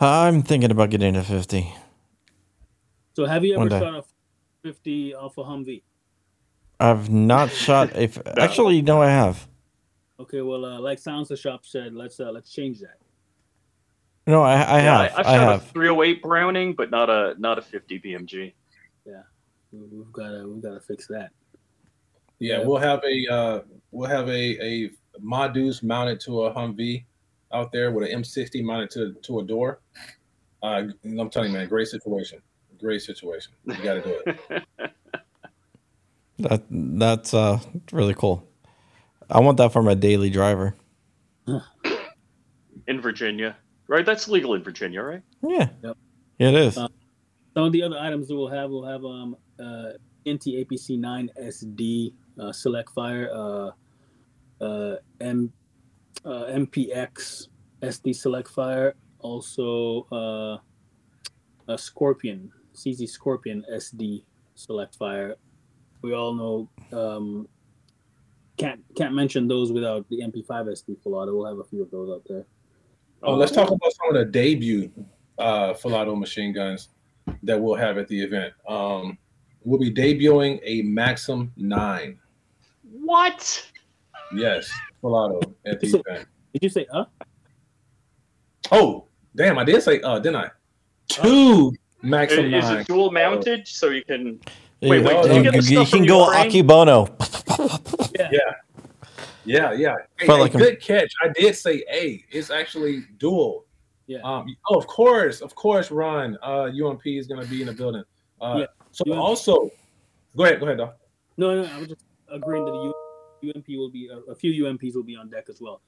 I'm 0.01 0.43
thinking 0.43 0.71
about 0.71 0.91
getting 0.91 1.17
a 1.17 1.25
fifty. 1.25 1.75
So 3.15 3.25
have 3.27 3.45
you 3.45 3.59
ever 3.59 3.71
shot 3.71 3.95
a 3.95 4.05
fifty 4.63 5.15
off 5.15 5.39
a 5.39 5.43
Humvee? 5.45 5.83
I've 6.81 7.11
not 7.11 7.51
shot 7.65 7.91
a. 7.93 8.05
F- 8.05 8.19
Actually, 8.39 8.83
no, 8.83 9.01
I 9.03 9.09
have. 9.09 9.47
Okay, 10.21 10.43
well, 10.43 10.65
uh, 10.65 10.79
like 10.81 10.99
Sounds 10.99 11.29
the 11.29 11.37
Shop 11.37 11.65
said, 11.65 11.95
let's 11.95 12.19
uh, 12.21 12.31
let's 12.31 12.53
change 12.53 12.81
that. 12.81 12.97
No, 14.27 14.43
I, 14.43 14.55
I 14.55 14.79
yeah, 14.79 14.83
have. 14.83 15.01
I, 15.01 15.05
I've 15.21 15.27
I 15.27 15.35
shot 15.37 15.53
have. 15.53 15.63
a 15.63 15.73
308 15.73 16.23
Browning, 16.23 16.75
but 16.75 16.91
not 16.91 17.11
a 17.11 17.35
not 17.39 17.59
a 17.59 17.63
50 17.63 18.01
BMG. 18.01 18.53
Yeah, 19.07 19.23
We've 19.73 20.13
got 20.13 20.31
to 20.31 20.49
we've 20.49 20.63
got 20.63 20.75
to 20.75 20.81
fix 20.81 21.07
that. 21.09 21.31
Yeah, 22.39 22.59
Yeah. 22.61 22.65
we'll 22.67 22.79
have 22.79 23.01
a 23.05 23.33
uh, 23.33 23.61
we'll 23.91 24.09
have 24.09 24.29
a 24.29 24.63
a 24.65 24.91
Ma 25.21 25.47
Deuce 25.49 25.83
mounted 25.83 26.21
to 26.21 26.45
a 26.45 26.55
Humvee 26.55 27.05
out 27.53 27.71
there 27.71 27.93
with 27.93 28.11
an 28.11 28.23
M60 28.23 28.65
mounted 28.65 28.91
to 28.93 29.13
to 29.23 29.41
a 29.41 29.45
door. 29.45 29.81
Uh, 30.63 30.85
I'm 31.05 31.29
telling 31.31 31.53
you, 31.53 31.59
man, 31.59 31.69
great 31.69 31.89
situation. 31.89 32.41
Great 32.85 33.01
situation. 33.01 33.51
You 33.65 33.77
got 33.83 33.95
to 33.95 34.03
do 34.03 34.23
it. 34.27 34.63
That 36.41 36.65
that's 36.69 37.33
uh 37.33 37.61
really 37.93 38.13
cool. 38.15 38.47
I 39.31 39.39
want 39.41 39.57
that 39.59 39.73
for 39.73 39.83
my 39.85 39.95
daily 39.95 40.31
driver. 40.31 40.75
in 41.47 43.01
Virginia, 43.01 43.57
right? 43.87 44.05
That's 44.05 44.29
legal 44.29 44.55
in 44.55 44.63
Virginia, 44.65 45.01
right? 45.01 45.23
Yeah. 45.43 45.69
Yep. 45.83 45.97
It 46.41 46.55
is. 46.55 46.77
Uh, 46.77 46.89
Some 47.55 47.65
of 47.67 47.73
the 47.73 47.83
other 47.85 47.97
items 47.99 48.27
that 48.29 48.35
we'll 48.35 48.49
have, 48.49 48.69
we'll 48.69 48.85
have 48.85 49.05
um 49.05 49.37
uh 49.61 49.93
B&T 50.25 50.65
APC 50.65 50.99
9 50.99 51.31
SD 51.41 52.13
uh, 52.41 52.51
select 52.53 52.91
fire, 52.91 53.31
uh, 53.33 53.71
uh, 54.63 54.97
M 55.21 55.53
uh, 56.25 56.47
MPX 56.51 57.47
SD 57.81 58.15
select 58.15 58.49
fire, 58.49 58.95
also 59.21 60.07
uh, 60.11 60.59
a 61.73 61.79
Scorpion 61.79 62.51
CZ 62.75 63.09
Scorpion 63.09 63.65
SD 63.73 64.25
select 64.55 64.97
fire. 64.97 65.37
We 66.03 66.15
all 66.15 66.35
know 66.35 66.69
um, 66.99 67.49
can't 68.57 68.81
can't 68.95 69.15
mention 69.15 69.49
those 69.49 69.73
without 69.73 70.09
the 70.11 70.21
MP5 70.21 70.47
SD 70.69 71.03
full 71.03 71.15
auto. 71.15 71.35
We'll 71.37 71.47
have 71.47 71.59
a 71.59 71.65
few 71.65 71.83
of 71.83 71.91
those 71.91 72.11
out 72.11 72.23
there. 72.29 72.45
Oh, 73.23 73.35
let's 73.35 73.53
talk 73.53 73.71
about 73.71 73.93
some 73.93 74.09
of 74.11 74.15
the 74.15 74.25
debut 74.31 74.91
uh, 75.39 75.75
full 75.75 75.95
auto 75.95 76.15
machine 76.15 76.53
guns 76.53 76.91
that 77.43 77.59
we'll 77.61 77.75
have 77.75 77.97
at 77.97 78.07
the 78.09 78.21
event. 78.23 78.53
Um, 78.69 79.17
we'll 79.65 79.81
be 79.81 79.93
debuting 79.93 80.61
a 80.63 80.83
Maxim 80.83 81.53
Nine. 81.57 82.19
What? 82.83 83.71
Yes, 84.35 84.71
full 85.01 85.15
auto 85.15 85.41
at 85.67 85.81
the 85.81 85.89
So- 85.89 86.03
event. 86.07 86.29
Did 86.53 86.63
you 86.63 86.69
say 86.69 86.87
uh? 86.93 87.05
Oh, 88.71 89.07
damn! 89.35 89.59
I 89.59 89.65
did 89.65 89.83
say 89.83 90.01
uh, 90.03 90.19
didn't 90.21 90.37
I? 90.37 90.51
Two 91.09 91.73
Maxim 92.05 92.53
Is 92.53 92.65
Nine. 92.65 92.81
it 92.81 92.87
dual 92.87 93.11
mounted 93.11 93.67
so 93.67 93.89
you 93.91 94.05
can? 94.05 94.41
Wait, 94.83 95.03
wait, 95.03 95.17
you, 95.17 95.23
did 95.23 95.37
you 95.37 95.43
get 95.43 95.53
the 95.53 95.57
you 95.59 95.63
stuff 95.63 95.91
can 95.91 95.99
from 96.01 96.07
go 96.07 96.25
Ukraine? 96.33 96.51
Akibono. 96.51 96.99
Yeah, 99.47 99.73
yeah. 99.73 99.97
Hey, 100.19 100.27
Felt 100.27 100.39
hey, 100.39 100.43
like 100.43 100.55
I'm- 100.55 100.61
good 100.65 100.81
catch. 100.81 101.13
I 101.23 101.29
did 101.29 101.55
say 101.57 101.85
A. 101.93 102.25
It's 102.31 102.51
actually 102.51 103.05
dual. 103.19 103.67
Yeah. 104.07 104.19
Um, 104.23 104.47
oh, 104.71 104.77
of 104.79 104.87
course, 104.87 105.41
of 105.41 105.55
course, 105.55 105.91
Ron. 105.91 106.39
Uh, 106.43 106.71
UMP 106.83 107.07
is 107.07 107.27
going 107.27 107.43
to 107.43 107.49
be 107.49 107.61
in 107.61 107.67
the 107.67 107.73
building. 107.75 108.05
Uh, 108.41 108.57
Yeah. 108.61 108.67
So 108.93 109.05
UMP. 109.07 109.19
also, 109.21 109.71
go 110.37 110.45
ahead, 110.45 110.61
go 110.61 110.67
ahead, 110.67 110.79
Doc. 110.79 110.97
No, 111.37 111.63
no, 111.63 111.69
I 111.69 111.79
was 111.79 111.89
just 111.89 112.05
agreeing 112.29 112.65
that 112.65 112.71
the 112.71 112.93
U- 113.43 113.53
UMP 113.55 113.67
will 113.71 113.91
be 113.91 114.09
a, 114.09 114.19
a 114.31 114.35
few 114.35 114.65
UMPs 114.65 114.95
will 114.95 115.03
be 115.03 115.17
on 115.17 115.29
deck 115.31 115.47
as 115.49 115.61
well. 115.61 115.81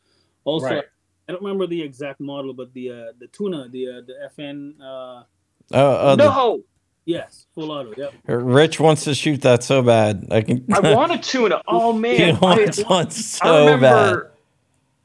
Also, 0.45 0.67
Right. 0.67 0.85
I 1.29 1.33
don't 1.33 1.43
remember 1.43 1.67
the 1.67 1.81
exact 1.81 2.21
model, 2.21 2.53
but 2.55 2.73
the 2.75 2.91
uh, 2.91 2.95
the 3.19 3.27
tuna, 3.29 3.69
the 3.69 3.89
uh, 3.89 4.01
the 4.07 4.31
FN, 4.39 4.75
uh, 4.81 5.25
Uh, 5.73 5.77
uh, 5.77 6.17
the- 6.17 6.25
no, 6.25 6.63
yes, 7.05 7.47
full 7.55 7.71
auto. 7.73 7.93
Yep. 7.97 8.13
Rich 8.27 8.81
wants 8.81 9.05
to 9.05 9.15
shoot 9.15 9.43
that 9.43 9.63
so 9.63 9.83
bad. 9.83 10.29
I 10.31 10.43
can. 10.43 10.65
I 10.73 10.95
want 10.95 11.13
a 11.13 11.19
tuna. 11.19 11.61
Oh 11.67 11.93
he 11.95 11.99
man, 12.01 12.37
I, 12.37 12.39
wants 12.39 12.83
one 12.85 13.07
I 13.07 13.11
so 13.11 13.79
bad. 13.79 14.17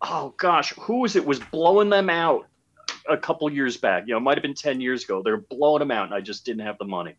Oh 0.02 0.34
gosh, 0.38 0.74
who 0.80 1.02
was 1.02 1.15
it? 1.15 1.26
Was 1.26 1.39
blowing 1.39 1.89
them 1.89 2.10
out 2.10 2.47
a 3.10 3.17
couple 3.17 3.52
years 3.52 3.78
back. 3.78 4.04
You 4.08 4.13
know, 4.13 4.17
it 4.17 4.21
might 4.21 4.38
have 4.38 4.43
been 4.43 4.54
ten 4.56 4.82
years 4.82 5.04
ago. 5.04 5.21
They're 5.24 5.38
blowing 5.38 5.80
them 5.80 5.91
out, 5.91 6.06
and 6.06 6.13
I 6.13 6.21
just 6.21 6.45
didn't 6.45 6.65
have 6.65 6.78
the 6.78 6.86
money. 6.86 7.15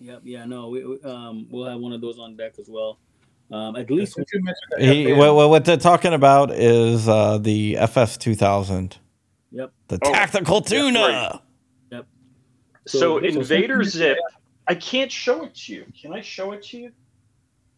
Yep. 0.00 0.20
Yeah. 0.24 0.44
No, 0.46 0.68
we, 0.68 0.84
we 0.84 1.00
um 1.02 1.46
we'll 1.50 1.66
have 1.66 1.78
one 1.80 1.92
of 1.92 2.00
those 2.00 2.18
on 2.18 2.36
deck 2.36 2.54
as 2.58 2.68
well. 2.68 2.98
Um, 3.50 3.76
at 3.76 3.90
least 3.90 4.14
Since 4.14 4.28
you 4.32 4.40
mentioned 4.42 4.72
the 4.78 4.84
He, 4.86 5.04
FN, 5.10 5.18
what, 5.18 5.34
what- 5.34 5.50
what 5.50 5.64
they're 5.66 5.76
talking 5.76 6.14
about 6.14 6.50
is 6.50 7.06
uh, 7.06 7.36
the 7.38 7.76
FS 7.76 8.16
two 8.16 8.34
thousand, 8.34 8.96
Yep. 9.50 9.72
the 9.88 9.98
Oh, 10.02 10.12
tactical 10.12 10.60
right. 10.60 11.40
Tuna. 12.86 13.00
So, 13.00 13.18
So- 13.20 13.24
Invader 13.26 13.84
Zip, 13.84 14.18
I 14.66 14.74
can't 14.74 15.10
show 15.10 15.44
it 15.44 15.54
to 15.56 15.72
you. 15.74 15.86
Can 16.00 16.12
I 16.12 16.20
show 16.20 16.52
it 16.52 16.62
to 16.64 16.78
you? 16.78 16.92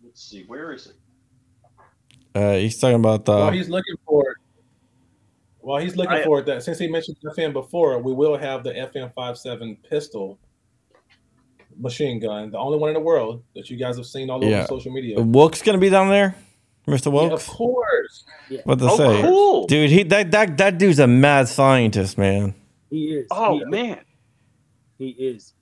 Let's 0.04 0.22
see. 0.22 0.44
Where 0.46 0.72
is 0.72 0.86
it? 0.88 0.96
Uh, 2.34 2.54
he's 2.58 2.78
talking 2.78 2.96
about 2.96 3.26
while 3.28 3.42
uh, 3.44 3.50
he's 3.52 3.68
looking 3.68 3.94
for 4.06 4.30
it, 4.32 4.36
while 5.60 5.80
he's 5.80 5.96
looking 5.96 6.12
I- 6.18 6.24
for 6.24 6.40
it, 6.40 6.46
that 6.46 6.62
since 6.62 6.78
he 6.78 6.88
mentioned 6.88 7.16
FN 7.24 7.52
before, 7.52 7.98
we 8.00 8.12
will 8.12 8.36
have 8.36 8.64
the 8.64 8.72
FN 8.72 9.12
57 9.14 9.76
pistol 9.88 10.38
machine 11.76 12.20
gun, 12.20 12.50
the 12.50 12.58
only 12.58 12.78
one 12.78 12.90
in 12.90 12.94
the 12.94 13.00
world 13.00 13.42
that 13.54 13.70
you 13.70 13.76
guys 13.76 13.96
have 13.96 14.06
seen 14.06 14.30
all 14.30 14.38
over 14.38 14.48
Yeah. 14.50 14.66
social 14.66 14.92
media. 14.92 15.20
Wilkes 15.20 15.62
gonna 15.62 15.78
be 15.78 15.90
down 15.90 16.08
there, 16.08 16.34
Mister 16.86 17.10
Yeah, 17.10 17.20
of 17.22 17.30
Wilkes. 17.30 17.48
course. 17.48 18.24
what 18.64 18.78
to 18.78 18.88
Oh, 18.90 18.96
say, 18.96 19.22
cool. 19.22 19.66
dude? 19.66 19.90
He 19.90 20.02
that 20.04 20.30
that 20.32 20.56
that 20.58 20.78
dude's 20.78 20.98
a 20.98 21.06
mad 21.06 21.48
scientist, 21.48 22.18
man. 22.18 22.54
he 22.90 23.06
is. 23.14 23.26
Oh 23.30 23.58
he, 23.58 23.64
man. 23.64 24.00
He 24.98 25.08
is. 25.10 25.54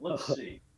Let's 0.00 0.34
see. 0.34 0.60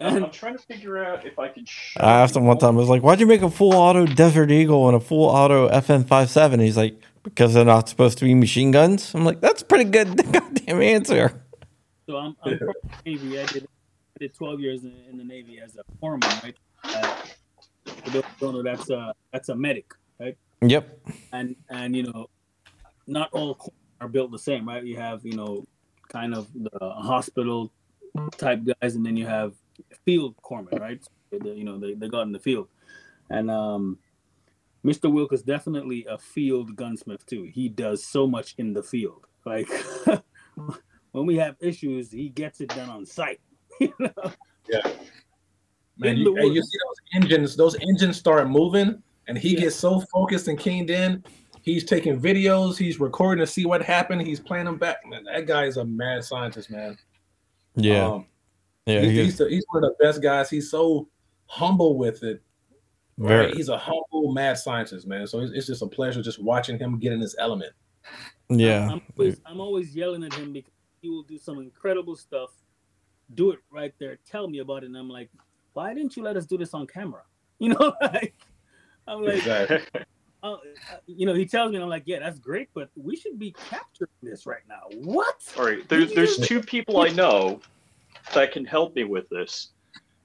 I'm, 0.00 0.16
And 0.16 0.24
I'm 0.24 0.30
trying 0.32 0.56
to 0.56 0.62
figure 0.64 1.02
out 1.04 1.24
if 1.24 1.38
I 1.38 1.48
can. 1.48 1.64
Show 1.64 2.00
I 2.00 2.22
asked 2.22 2.34
him 2.34 2.44
one 2.44 2.58
time. 2.58 2.76
I 2.76 2.80
was 2.80 2.88
like, 2.88 3.02
"Why'd 3.02 3.20
you 3.20 3.26
make 3.26 3.42
a 3.42 3.50
full 3.50 3.72
auto 3.74 4.04
Desert 4.06 4.50
Eagle 4.50 4.88
and 4.88 4.96
a 4.96 5.00
full 5.00 5.28
auto 5.28 5.68
FN 5.68 6.08
57 6.08 6.58
He's 6.58 6.76
like, 6.76 6.98
"Because 7.22 7.54
they're 7.54 7.64
not 7.64 7.88
supposed 7.88 8.18
to 8.18 8.24
be 8.24 8.34
machine 8.34 8.72
guns." 8.72 9.14
I'm 9.14 9.24
like, 9.24 9.40
"That's 9.40 9.62
a 9.62 9.64
pretty 9.64 9.84
good 9.84 10.16
goddamn 10.32 10.82
answer." 10.82 11.40
so 12.08 12.16
I'm, 12.16 12.36
I'm 12.42 12.58
from 12.58 12.72
the 12.82 13.10
Navy. 13.10 13.38
I 13.40 13.46
did, 13.46 13.64
I 13.64 14.18
did 14.18 14.34
12 14.34 14.60
years 14.60 14.82
in, 14.82 14.92
in 15.08 15.18
the 15.18 15.24
Navy 15.24 15.60
as 15.60 15.76
a 15.76 15.84
corpsman, 16.02 16.42
right? 16.42 16.56
Uh, 16.82 17.14
for 17.84 18.10
those 18.10 18.24
who 18.24 18.46
don't 18.46 18.54
know, 18.54 18.62
that's 18.62 18.90
a 18.90 19.14
that's 19.32 19.48
a 19.50 19.54
medic, 19.54 19.92
right? 20.18 20.36
Yep. 20.62 20.98
and 21.32 21.54
and 21.70 21.94
you 21.94 22.04
know 22.04 22.28
not 23.06 23.28
all 23.32 23.58
are 24.00 24.08
built 24.08 24.30
the 24.30 24.38
same 24.38 24.66
right 24.68 24.84
you 24.84 24.96
have 24.96 25.24
you 25.24 25.34
know 25.36 25.66
kind 26.12 26.34
of 26.34 26.48
the 26.54 26.78
hospital 26.80 27.72
type 28.36 28.60
guys 28.64 28.94
and 28.94 29.04
then 29.06 29.16
you 29.16 29.26
have 29.26 29.54
field 30.04 30.34
corpsmen 30.44 30.78
right 30.78 31.02
they, 31.30 31.38
they- 31.38 31.54
you 31.54 31.64
know 31.64 31.78
they, 31.78 31.94
they 31.94 32.08
got 32.08 32.22
in 32.22 32.32
the 32.32 32.38
field 32.38 32.68
and 33.30 33.50
um 33.50 33.98
mr 34.84 35.10
wilk 35.10 35.32
is 35.32 35.42
definitely 35.42 36.04
a 36.10 36.18
field 36.18 36.76
gunsmith 36.76 37.24
too 37.24 37.44
he 37.54 37.68
does 37.68 38.04
so 38.04 38.26
much 38.26 38.54
in 38.58 38.72
the 38.74 38.82
field 38.82 39.26
like 39.46 39.68
when 41.12 41.24
we 41.26 41.36
have 41.36 41.56
issues 41.60 42.10
he 42.12 42.28
gets 42.28 42.60
it 42.60 42.68
done 42.68 42.90
on 42.90 43.06
site 43.06 43.40
you 43.80 43.92
know? 43.98 44.32
Man, 45.98 46.16
In 46.16 46.22
you, 46.22 46.36
you 46.52 46.62
see 46.62 46.78
those 46.86 47.22
engines, 47.22 47.56
those 47.56 47.76
engines 47.80 48.16
start 48.18 48.48
moving, 48.48 49.02
and 49.28 49.36
he 49.38 49.54
Yeah. 49.54 49.60
gets 49.60 49.76
so 49.76 50.00
focused 50.12 50.48
and 50.48 50.58
keened 50.58 50.90
in. 50.90 51.22
He's 51.62 51.84
taking 51.84 52.20
videos, 52.20 52.76
he's 52.76 52.98
recording 53.00 53.44
to 53.44 53.46
see 53.50 53.66
what 53.66 53.82
happened, 53.82 54.26
he's 54.26 54.40
playing 54.40 54.64
them 54.66 54.76
back. 54.78 54.96
Man, 55.06 55.24
that 55.24 55.46
guy 55.46 55.64
is 55.66 55.76
a 55.76 55.84
mad 55.84 56.24
scientist, 56.24 56.70
man. 56.70 56.98
Yeah. 57.76 58.06
Um, 58.06 58.26
yeah. 58.86 59.00
he- 59.00 59.10
He's 59.10 59.24
he's, 59.24 59.38
the- 59.38 59.48
he's 59.48 59.64
one 59.70 59.84
of 59.84 59.90
the 59.96 60.04
best 60.04 60.20
guys. 60.22 60.50
He's 60.50 60.70
so 60.70 61.08
humble 61.46 61.96
with 61.96 62.22
it. 62.24 62.42
very. 63.18 63.46
Right? 63.46 63.54
He's 63.54 63.68
a 63.68 63.78
humble, 63.78 64.32
mad 64.32 64.58
scientist, 64.58 65.06
man. 65.06 65.26
So 65.26 65.40
it's, 65.40 65.52
it's 65.52 65.66
just 65.68 65.82
a 65.82 65.86
pleasure 65.86 66.20
just 66.22 66.42
watching 66.42 66.78
him 66.78 66.98
get 66.98 67.12
in 67.12 67.20
his 67.20 67.36
element. 67.38 67.72
Yeah. 68.48 68.88
I'm 68.90 69.02
always, 69.16 69.40
I'm 69.46 69.60
always 69.60 69.94
yelling 69.94 70.24
at 70.24 70.34
him 70.34 70.52
because 70.52 70.72
he 71.00 71.08
will 71.08 71.22
do 71.22 71.38
some 71.38 71.58
incredible 71.60 72.16
stuff, 72.16 72.50
do 73.34 73.52
it 73.52 73.60
right 73.70 73.94
there, 74.00 74.18
tell 74.28 74.48
me 74.48 74.58
about 74.58 74.82
it, 74.82 74.86
and 74.86 74.96
I'm 74.96 75.08
like, 75.08 75.30
why 75.74 75.94
didn't 75.94 76.16
you 76.16 76.22
let 76.24 76.36
us 76.36 76.44
do 76.44 76.58
this 76.58 76.74
on 76.74 76.86
camera? 76.86 77.22
You 77.62 77.68
know, 77.68 77.94
like 78.02 78.34
I'm 79.06 79.22
like, 79.22 79.36
Exactly. 79.36 80.02
Uh, 80.42 80.52
uh, 80.52 80.56
you 81.06 81.26
know, 81.26 81.34
he 81.34 81.46
tells 81.46 81.70
me, 81.70 81.76
and 81.76 81.84
I'm 81.84 81.90
like, 81.90 82.02
yeah, 82.06 82.18
that's 82.20 82.38
great, 82.38 82.68
but 82.74 82.90
we 82.96 83.16
should 83.16 83.38
be 83.38 83.52
capturing 83.70 84.10
this 84.22 84.46
right 84.46 84.62
now. 84.68 84.82
What? 84.98 85.36
All 85.58 85.64
right, 85.66 85.88
there's 85.88 86.12
there's 86.14 86.36
two 86.48 86.60
people 86.60 87.00
I 87.00 87.08
know 87.08 87.60
that 88.34 88.52
can 88.52 88.64
help 88.64 88.94
me 88.94 89.04
with 89.04 89.28
this. 89.28 89.68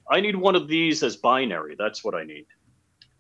I 0.10 0.20
need 0.22 0.36
one 0.36 0.56
of 0.56 0.68
these 0.68 1.04
as 1.04 1.18
binary. 1.18 1.76
That's 1.78 2.04
what 2.04 2.16
I 2.16 2.24
need. 2.24 2.46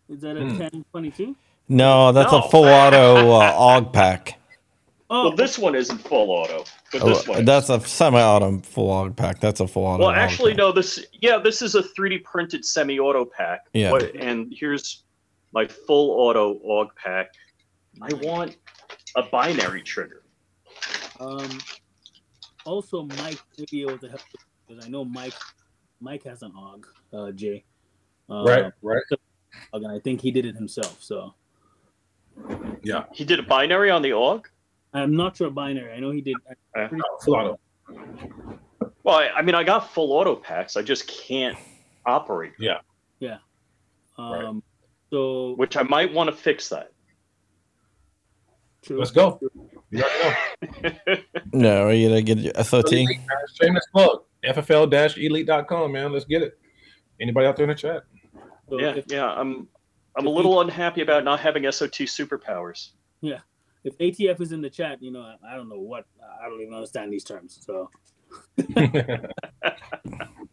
Is 0.10 0.22
that 0.22 0.38
a 0.38 0.42
Hmm. 0.42 0.58
1022? 0.60 1.36
No, 1.70 2.12
that's 2.14 2.32
No. 2.32 2.40
a 2.44 2.50
full 2.50 2.64
auto 2.66 3.32
uh, 3.32 3.52
AUG 3.54 3.92
pack. 3.94 4.40
Oh, 5.10 5.30
Well, 5.30 5.38
this 5.38 5.58
one 5.58 5.74
isn't 5.74 6.00
full 6.00 6.32
auto, 6.32 6.66
but 6.92 7.02
Oh, 7.02 7.08
this 7.08 7.26
one. 7.26 7.46
that's 7.46 7.70
a 7.70 7.80
semi-auto 7.80 8.60
full 8.60 8.90
AUG 8.90 9.16
pack. 9.16 9.40
That's 9.40 9.62
a 9.62 9.68
full 9.68 9.86
auto. 9.86 10.04
Well, 10.04 10.12
actually, 10.14 10.52
pack. 10.52 10.58
no. 10.58 10.74
This 10.74 11.06
yeah, 11.14 11.38
this 11.38 11.62
is 11.62 11.76
a 11.76 11.82
3D 11.82 12.26
printed 12.26 12.66
semi-auto 12.66 13.24
pack. 13.24 13.68
Yeah. 13.72 13.92
What- 13.92 14.14
and 14.16 14.54
here's 14.54 15.04
my 15.54 15.68
full 15.68 16.12
auto 16.12 16.56
AUG 16.60 16.90
pack. 16.96 17.34
I 18.02 18.14
want 18.14 18.58
a 19.16 19.24
binary 19.24 19.82
trigger. 19.82 20.24
um, 21.20 21.60
also 22.66 23.04
Mike 23.04 23.40
may 23.58 23.66
be 23.72 23.82
able 23.82 23.98
to 24.00 24.10
help 24.10 24.22
because 24.68 24.86
I 24.86 24.90
know 24.90 25.06
Mike, 25.06 25.34
Mike 26.02 26.24
has 26.24 26.44
an 26.44 26.52
AUG, 26.52 26.84
uh, 27.14 27.32
Jay. 27.32 27.64
Uh, 28.30 28.44
right, 28.44 28.72
right. 28.82 29.04
and 29.74 29.88
I 29.88 30.00
think 30.00 30.22
he 30.22 30.32
did 30.32 30.46
it 30.46 30.56
himself. 30.56 30.98
So 31.02 31.34
Yeah, 32.84 33.06
He 33.14 33.24
did 33.24 33.40
a 33.40 33.44
binary 33.44 33.90
on 33.90 34.02
the 34.02 34.12
AUG. 34.12 34.46
I'm 34.94 35.16
not 35.16 35.38
sure 35.38 35.50
binary. 35.50 35.94
I 35.94 36.00
know 36.00 36.12
he 36.12 36.22
did. 36.22 36.36
Uh, 36.76 36.88
full 37.22 37.36
auto. 37.36 37.60
Well, 39.04 39.16
I, 39.16 39.30
I 39.38 39.42
mean, 39.42 39.56
I 39.56 39.64
got 39.64 39.92
full 39.94 40.12
auto 40.12 40.36
packs. 40.36 40.76
I 40.76 40.82
just 40.82 41.08
can't 41.08 41.58
operate, 42.06 42.58
Them. 42.58 42.66
Yeah. 42.66 42.80
Yeah. 43.20 43.38
Um, 44.18 44.64
So 45.10 45.54
which 45.56 45.78
I 45.78 45.84
might 45.84 46.14
want 46.14 46.30
to 46.30 46.36
fix 46.36 46.70
that. 46.70 46.92
Let's 48.90 49.12
go. 49.12 49.40
You 49.90 50.04
already 50.04 50.98
know. 51.08 51.18
No, 51.54 51.90
you 51.90 52.10
gotta 52.10 52.22
get 52.22 52.38
your 52.38 52.54
SOT. 52.64 52.90
Shameless 53.62 53.88
plug. 53.92 54.24
FFL-elite.com, 54.46 55.92
man. 55.92 56.14
Let's 56.14 56.26
get 56.26 56.42
it. 56.42 56.58
Anybody 57.20 57.48
out 57.48 57.56
there 57.58 57.66
in 57.66 57.70
the 57.70 57.76
chat? 57.76 58.04
So 58.70 58.80
yeah, 58.80 58.96
if, 58.96 59.06
yeah. 59.08 59.26
I'm 59.26 59.68
I'm 60.16 60.26
a 60.26 60.30
little 60.30 60.62
unhappy 60.62 61.02
about 61.02 61.24
not 61.24 61.40
having 61.40 61.70
SOT 61.72 61.92
superpowers. 61.92 62.90
Yeah. 63.22 63.40
If 63.84 63.98
ATF 64.00 64.42
is 64.42 64.52
in 64.52 64.62
the 64.62 64.70
chat, 64.70 65.02
you 65.02 65.12
know, 65.12 65.22
I, 65.22 65.36
I 65.54 65.56
don't 65.56 65.70
know 65.70 65.80
what. 65.80 66.06
I 66.44 66.50
don't 66.50 66.62
even 66.62 66.74
understand 66.74 67.12
these 67.12 67.24
terms. 67.24 67.60
So 67.66 67.90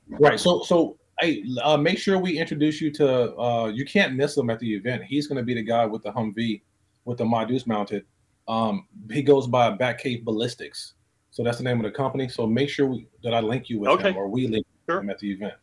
right. 0.08 0.38
So, 0.38 0.62
so 0.62 0.96
hey, 1.20 1.44
uh, 1.62 1.76
make 1.76 1.98
sure 1.98 2.18
we 2.18 2.38
introduce 2.38 2.80
you 2.80 2.90
to. 2.92 3.34
Uh, 3.36 3.66
you 3.66 3.84
can't 3.84 4.14
miss 4.14 4.36
him 4.36 4.50
at 4.50 4.58
the 4.58 4.74
event. 4.74 5.04
He's 5.04 5.26
going 5.26 5.38
to 5.38 5.44
be 5.44 5.54
the 5.54 5.62
guy 5.62 5.86
with 5.86 6.02
the 6.02 6.12
Humvee, 6.12 6.62
with 7.04 7.18
the 7.18 7.24
Ma 7.24 7.44
Deuce 7.44 7.66
mounted. 7.66 8.04
Um, 8.48 8.86
he 9.10 9.22
goes 9.22 9.46
by 9.46 9.70
Batcave 9.76 10.24
Ballistics. 10.24 10.94
So 11.30 11.42
that's 11.42 11.58
the 11.58 11.64
name 11.64 11.78
of 11.78 11.84
the 11.84 11.90
company. 11.90 12.28
So 12.28 12.46
make 12.46 12.68
sure 12.68 12.86
we, 12.86 13.08
that 13.22 13.34
I 13.34 13.40
link 13.40 13.68
you 13.68 13.80
with 13.80 13.90
Okay. 13.90 14.10
him, 14.10 14.16
or 14.16 14.28
we 14.28 14.46
link 14.46 14.66
Sure. 14.88 15.00
him 15.00 15.10
at 15.10 15.18
the 15.18 15.32
event. 15.32 15.54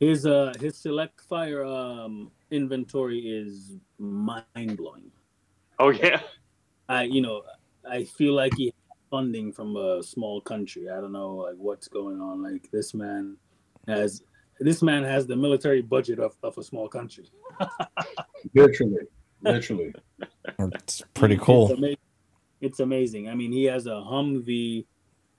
his 0.00 0.24
uh 0.26 0.52
his 0.60 0.76
select 0.78 1.20
fire 1.20 1.64
um 1.64 2.30
inventory 2.50 3.18
is 3.18 3.76
mind 3.98 4.76
blowing. 4.76 5.10
Oh 5.78 5.90
yeah. 5.90 6.20
I 6.88 7.02
you 7.04 7.20
know 7.20 7.42
I 7.88 8.04
feel 8.04 8.32
like 8.34 8.54
he 8.56 8.66
has 8.66 8.72
funding 9.10 9.52
from 9.52 9.76
a 9.76 10.02
small 10.02 10.40
country. 10.40 10.88
I 10.88 11.00
don't 11.00 11.12
know 11.12 11.34
like 11.36 11.56
what's 11.58 11.86
going 11.88 12.20
on. 12.20 12.42
Like 12.42 12.68
this 12.72 12.94
man 12.94 13.36
has 13.86 14.22
this 14.64 14.82
man 14.82 15.04
has 15.04 15.26
the 15.26 15.36
military 15.36 15.82
budget 15.82 16.18
of, 16.18 16.36
of 16.42 16.56
a 16.58 16.62
small 16.62 16.88
country. 16.88 17.24
Literally, 18.54 19.06
literally. 19.42 19.94
It's 20.58 21.02
pretty 21.12 21.34
It's 21.34 21.44
cool. 21.44 21.70
amazing. 21.72 21.96
It's 22.60 22.80
amazing. 22.80 23.28
I 23.28 23.34
mean, 23.34 23.52
he 23.52 23.64
has 23.64 23.86
a 23.86 23.90
Humvee 23.90 24.86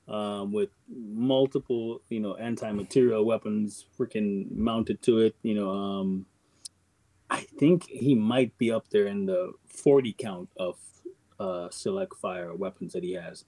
um, 0.08 0.52
with 0.52 0.70
multiple, 0.88 2.02
you 2.10 2.20
know, 2.20 2.36
anti-material 2.36 3.26
weapons 3.26 3.86
freaking 3.98 4.52
mounted 4.52 5.02
to 5.04 5.20
it. 5.20 5.36
You 5.42 5.56
know, 5.56 5.72
um, 5.72 6.26
I 7.30 7.42
think 7.42 7.88
he 7.88 8.14
might 8.14 8.56
be 8.60 8.72
up 8.72 8.90
there 8.90 9.08
in 9.08 9.26
the 9.26 9.54
40 9.66 10.14
count 10.14 10.50
of 10.58 10.78
uh, 11.40 11.70
select 11.72 12.16
fire 12.16 12.54
weapons 12.54 12.94
that 12.94 13.04
he 13.04 13.14
has. 13.14 13.46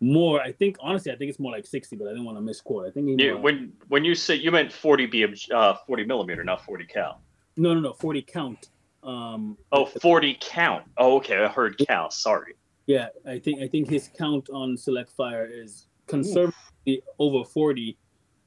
More, 0.00 0.40
I 0.40 0.52
think. 0.52 0.76
Honestly, 0.80 1.12
I 1.12 1.16
think 1.16 1.30
it's 1.30 1.38
more 1.38 1.52
like 1.52 1.66
60, 1.66 1.96
but 1.96 2.06
I 2.06 2.10
didn't 2.10 2.24
want 2.24 2.36
to 2.36 2.42
misquote. 2.42 2.86
I 2.86 2.90
think 2.90 3.08
he. 3.08 3.24
You, 3.26 3.38
when 3.38 3.72
when 3.88 4.04
you 4.04 4.14
say 4.14 4.34
you 4.34 4.50
meant 4.50 4.72
40 4.72 5.06
BM, 5.08 5.36
uh, 5.54 5.74
40 5.86 6.04
millimeter, 6.04 6.44
not 6.44 6.64
40 6.64 6.84
cal. 6.86 7.20
no, 7.56 7.72
no, 7.74 7.80
no, 7.80 7.92
40 7.92 8.22
count. 8.22 8.68
Um, 9.02 9.56
Oh, 9.72 9.86
40 9.86 10.36
count. 10.40 10.84
Oh, 10.98 11.16
okay. 11.18 11.36
I 11.44 11.48
heard 11.48 11.78
cal. 11.86 12.10
Sorry. 12.10 12.54
Yeah, 12.86 13.08
I 13.26 13.38
think 13.38 13.62
I 13.62 13.68
think 13.68 13.88
his 13.88 14.10
count 14.18 14.50
on 14.50 14.76
select 14.76 15.10
fire 15.10 15.46
is 15.50 15.86
conservatively 16.06 17.02
over 17.18 17.42
forty 17.44 17.96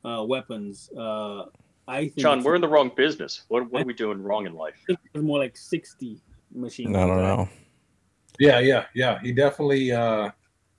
uh, 0.05 0.23
weapons. 0.27 0.91
Uh, 0.95 1.45
I 1.87 2.01
think 2.01 2.17
John, 2.17 2.43
we're 2.43 2.53
in 2.53 2.61
the 2.61 2.67
wrong 2.67 2.91
business. 2.95 3.45
What, 3.47 3.71
what 3.71 3.81
are 3.81 3.85
we 3.85 3.93
doing 3.93 4.21
wrong 4.21 4.45
in 4.45 4.53
life? 4.53 4.75
I 4.83 4.85
think 4.93 4.99
it's 5.13 5.23
more 5.23 5.39
like 5.39 5.57
sixty 5.57 6.21
machines. 6.53 6.95
I 6.95 7.07
don't 7.07 7.17
know. 7.23 7.49
Yeah, 8.39 8.59
yeah, 8.59 8.85
yeah. 8.93 9.19
He 9.21 9.31
definitely. 9.31 9.91
uh 9.91 10.29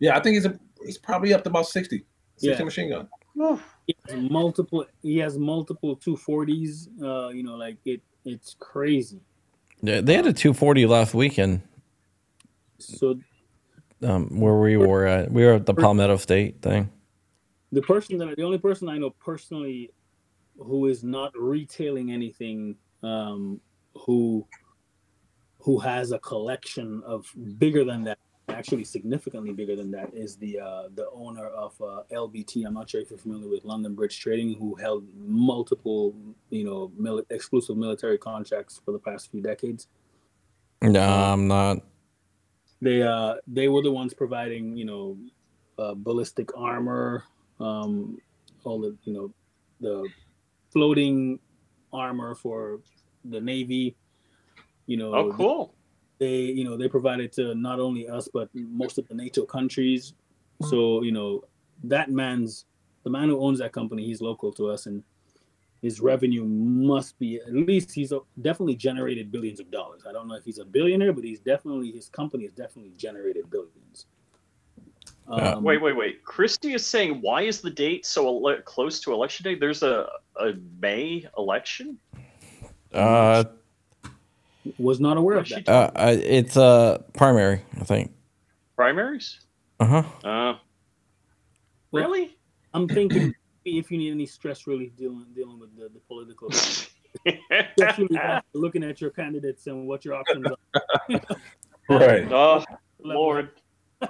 Yeah, 0.00 0.16
I 0.16 0.20
think 0.20 0.34
he's 0.34 0.46
a. 0.46 0.58
He's 0.84 0.98
probably 0.98 1.34
up 1.34 1.42
to 1.44 1.50
about 1.50 1.66
60. 1.66 2.04
60 2.36 2.58
Yeah. 2.58 2.64
machine 2.64 2.90
gun. 2.90 3.08
He 3.86 3.96
has 4.08 4.30
multiple. 4.30 4.86
He 5.02 5.18
has 5.18 5.38
multiple 5.38 5.96
two 5.96 6.16
forties. 6.16 6.88
Uh, 7.02 7.28
you 7.28 7.42
know, 7.42 7.56
like 7.56 7.78
it. 7.84 8.00
It's 8.24 8.54
crazy. 8.58 9.20
Yeah, 9.82 10.00
they 10.00 10.14
had 10.14 10.26
a 10.26 10.32
240 10.32 10.86
last 10.86 11.14
weekend 11.14 11.62
So 12.78 13.18
um, 14.02 14.40
where 14.40 14.58
we 14.58 14.76
were 14.76 15.06
at. 15.06 15.30
We 15.30 15.44
were 15.44 15.54
at 15.54 15.66
the 15.66 15.74
Palmetto 15.74 16.16
State 16.16 16.60
thing. 16.62 16.90
the 17.72 17.82
person 17.82 18.18
that 18.18 18.36
the 18.36 18.42
only 18.42 18.58
person 18.58 18.88
I 18.88 18.98
know 18.98 19.10
personally 19.10 19.90
who 20.58 20.86
is 20.86 21.04
not 21.04 21.32
retailing 21.38 22.10
anything, 22.10 22.76
um, 23.02 23.60
who 23.94 24.46
who 25.60 25.78
has 25.78 26.12
a 26.12 26.18
collection 26.18 27.02
of 27.06 27.26
bigger 27.58 27.84
than 27.84 28.02
that, 28.04 28.18
actually 28.48 28.84
significantly 28.84 29.52
bigger 29.52 29.76
than 29.76 29.90
that, 29.92 30.12
is 30.14 30.36
the 30.36 30.60
uh, 30.60 30.82
the 30.94 31.08
owner 31.12 31.46
of 31.46 31.74
uh, 31.80 32.02
LBT. 32.12 32.66
I'm 32.66 32.74
not 32.74 32.90
sure 32.90 33.00
if 33.00 33.10
you're 33.10 33.18
familiar 33.18 33.48
with 33.48 33.64
London 33.64 33.94
Bridge 33.94 34.18
Trading, 34.18 34.54
who 34.58 34.74
held 34.74 35.06
multiple, 35.16 36.14
you 36.50 36.64
know, 36.64 36.92
mili- 37.00 37.24
exclusive 37.30 37.76
military 37.76 38.18
contracts 38.18 38.80
for 38.84 38.92
the 38.92 38.98
past 38.98 39.30
few 39.30 39.40
decades. 39.40 39.88
No, 40.82 41.00
I'm 41.00 41.48
not. 41.48 41.78
They 42.80 43.02
uh 43.02 43.36
they 43.46 43.68
were 43.68 43.82
the 43.82 43.90
ones 43.90 44.14
providing 44.14 44.76
you 44.76 44.84
know 44.84 45.18
uh, 45.78 45.94
ballistic 45.94 46.56
armor, 46.56 47.24
um, 47.60 48.18
all 48.64 48.80
the 48.80 48.96
you 49.04 49.12
know 49.12 49.32
the 49.80 50.08
floating 50.72 51.38
armor 51.92 52.34
for 52.34 52.80
the 53.24 53.40
navy. 53.40 53.96
You 54.86 54.96
know, 54.96 55.14
Oh, 55.14 55.32
cool. 55.32 55.74
They 56.18 56.36
you 56.36 56.64
know 56.64 56.76
they 56.76 56.88
provided 56.88 57.32
to 57.32 57.54
not 57.54 57.80
only 57.80 58.08
us 58.08 58.28
but 58.32 58.48
most 58.54 58.98
of 58.98 59.06
the 59.08 59.14
NATO 59.14 59.44
countries. 59.44 60.14
So 60.62 61.02
you 61.02 61.12
know 61.12 61.44
that 61.84 62.10
man's 62.10 62.64
the 63.04 63.10
man 63.10 63.28
who 63.28 63.40
owns 63.40 63.60
that 63.60 63.72
company. 63.72 64.04
He's 64.04 64.20
local 64.20 64.52
to 64.54 64.68
us, 64.68 64.86
and 64.86 65.02
his 65.80 66.00
revenue 66.00 66.44
must 66.44 67.16
be 67.18 67.36
at 67.36 67.52
least 67.52 67.92
he's 67.92 68.12
definitely 68.42 68.74
generated 68.74 69.30
billions 69.30 69.60
of 69.60 69.70
dollars. 69.70 70.02
I 70.08 70.12
don't 70.12 70.26
know 70.26 70.34
if 70.34 70.44
he's 70.44 70.58
a 70.58 70.64
billionaire, 70.64 71.12
but 71.12 71.22
he's 71.22 71.40
definitely 71.40 71.92
his 71.92 72.08
company 72.08 72.44
has 72.44 72.52
definitely 72.52 72.92
generated 72.96 73.48
billions. 73.50 74.06
Uh, 75.30 75.54
Um, 75.56 75.62
Wait, 75.62 75.80
wait, 75.80 75.96
wait. 75.96 76.24
Christy 76.24 76.72
is 76.72 76.84
saying, 76.86 77.20
why 77.20 77.42
is 77.42 77.60
the 77.60 77.70
date 77.70 78.06
so 78.06 78.26
ele- 78.26 78.62
close 78.62 78.98
to 79.00 79.12
election 79.12 79.44
day? 79.44 79.54
There's 79.54 79.82
a, 79.82 80.08
a 80.40 80.54
May 80.80 81.26
election? 81.36 81.98
Uh, 82.92 83.44
was 84.78 85.00
not 85.00 85.16
aware 85.16 85.38
of 85.38 85.48
that. 85.48 85.68
uh, 85.68 85.90
I- 85.96 86.10
it's 86.12 86.56
uh 86.56 86.98
primary, 87.14 87.62
I 87.80 87.84
think. 87.84 88.12
Primaries? 88.76 89.40
Uh 89.80 89.84
huh. 89.86 90.02
Uh, 90.24 90.54
Well, 91.90 92.04
really? 92.04 92.36
I'm 92.74 92.88
thinking 92.88 93.32
if 93.64 93.90
you 93.90 93.98
need 93.98 94.10
any 94.12 94.26
stress 94.26 94.66
relief 94.66 94.94
dealing 94.96 95.26
dealing 95.34 95.58
with 95.58 95.74
the, 95.76 95.88
the 95.88 96.00
political, 96.08 96.48
especially 97.78 98.18
looking 98.54 98.82
at 98.84 99.00
your 99.00 99.10
candidates 99.10 99.66
and 99.66 99.86
what 99.86 100.04
your 100.04 100.14
options 100.14 100.46
are. 100.46 101.20
Right. 101.90 102.30
oh, 102.30 102.62
Lord. 103.02 103.48
All 104.02 104.08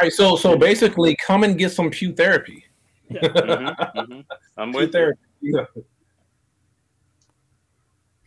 right. 0.00 0.10
So, 0.12 0.34
so 0.36 0.56
basically, 0.56 1.14
come 1.16 1.44
and 1.44 1.58
get 1.58 1.72
some 1.72 1.90
pew 1.90 2.12
therapy. 2.14 2.64
Yeah. 3.10 3.20
Mhm, 3.20 3.76
mhm. 3.96 4.24
I'm 4.56 4.70
Pew 4.70 4.80
with 4.80 4.86
you. 4.88 4.92
therapy. 4.92 5.20
Yeah. 5.42 5.64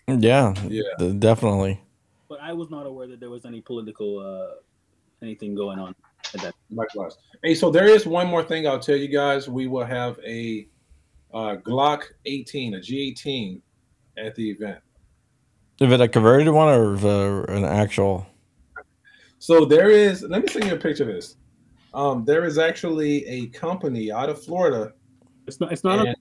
Yeah. 0.08 0.54
Yeah. 0.68 1.12
definitely. 1.20 1.82
But 2.28 2.40
I 2.42 2.54
was 2.54 2.70
not 2.70 2.86
aware 2.86 3.08
that 3.08 3.20
there 3.20 3.30
was 3.30 3.46
any 3.46 3.62
political 3.62 4.20
uh, 4.20 4.56
anything 5.22 5.56
going 5.56 5.80
on 5.80 5.96
at 6.34 6.42
that. 6.42 6.56
Likewise. 6.72 7.18
Hey, 7.44 7.56
so 7.56 7.70
there 7.70 7.86
is 7.88 8.06
one 8.06 8.28
more 8.28 8.44
thing 8.44 8.68
I'll 8.68 8.80
tell 8.80 8.96
you 8.96 9.08
guys. 9.08 9.50
We 9.50 9.68
will 9.68 9.86
have 9.86 10.20
a 10.26 10.68
uh, 11.34 11.56
Glock 11.58 12.04
18, 12.26 12.76
a 12.76 12.78
G18 12.78 13.62
at 14.18 14.36
the 14.36 14.50
event. 14.50 14.80
Is 15.80 15.92
it 15.92 16.02
a 16.02 16.08
converted 16.08 16.50
one 16.54 16.68
or 16.68 16.96
is 16.96 17.04
an 17.04 17.66
actual? 17.66 18.28
So 19.40 19.66
there 19.66 19.90
is. 19.90 20.22
Let 20.22 20.44
me 20.44 20.48
send 20.48 20.66
you 20.66 20.76
a 20.76 20.78
picture 20.78 21.04
of 21.04 21.10
this. 21.10 21.38
Um, 21.94 22.24
there 22.24 22.46
is 22.46 22.58
actually 22.58 23.26
a 23.26 23.48
company 23.48 24.12
out 24.12 24.30
of 24.30 24.44
Florida. 24.44 24.94
It's 25.48 25.60
not. 25.60 25.72
It's 25.72 25.84
not. 25.84 26.00
A, 26.06 26.10
and- 26.10 26.18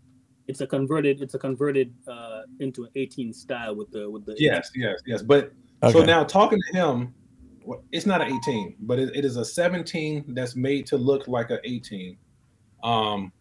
it's 0.51 0.61
a 0.61 0.67
converted. 0.67 1.23
It's 1.23 1.35
a 1.35 1.39
converted 1.39 1.95
uh, 2.09 2.43
into 2.59 2.85
an 2.85 2.91
18 2.97 3.33
style 3.33 3.75
with 3.77 3.91
the 3.93 4.11
with 4.11 4.27
the. 4.27 4.35
yes, 4.39 4.71
yes, 4.75 4.99
yes. 5.07 5.23
But 5.23 5.53
Okay. 5.83 5.93
so 5.99 6.05
now 6.05 6.25
talking 6.25 6.59
to 6.67 6.77
him, 6.77 7.15
it's 7.93 8.05
not 8.05 8.21
an 8.21 8.29
18, 8.45 8.77
but 8.81 8.99
it, 8.99 9.15
it 9.17 9.25
is 9.25 9.37
a 9.39 9.45
17 9.45 10.25
that's 10.35 10.55
made 10.57 10.85
to 10.89 10.99
look 10.99 11.27
like 11.27 11.49
an 11.51 11.59
18. 11.65 12.19
Um, 12.83 13.33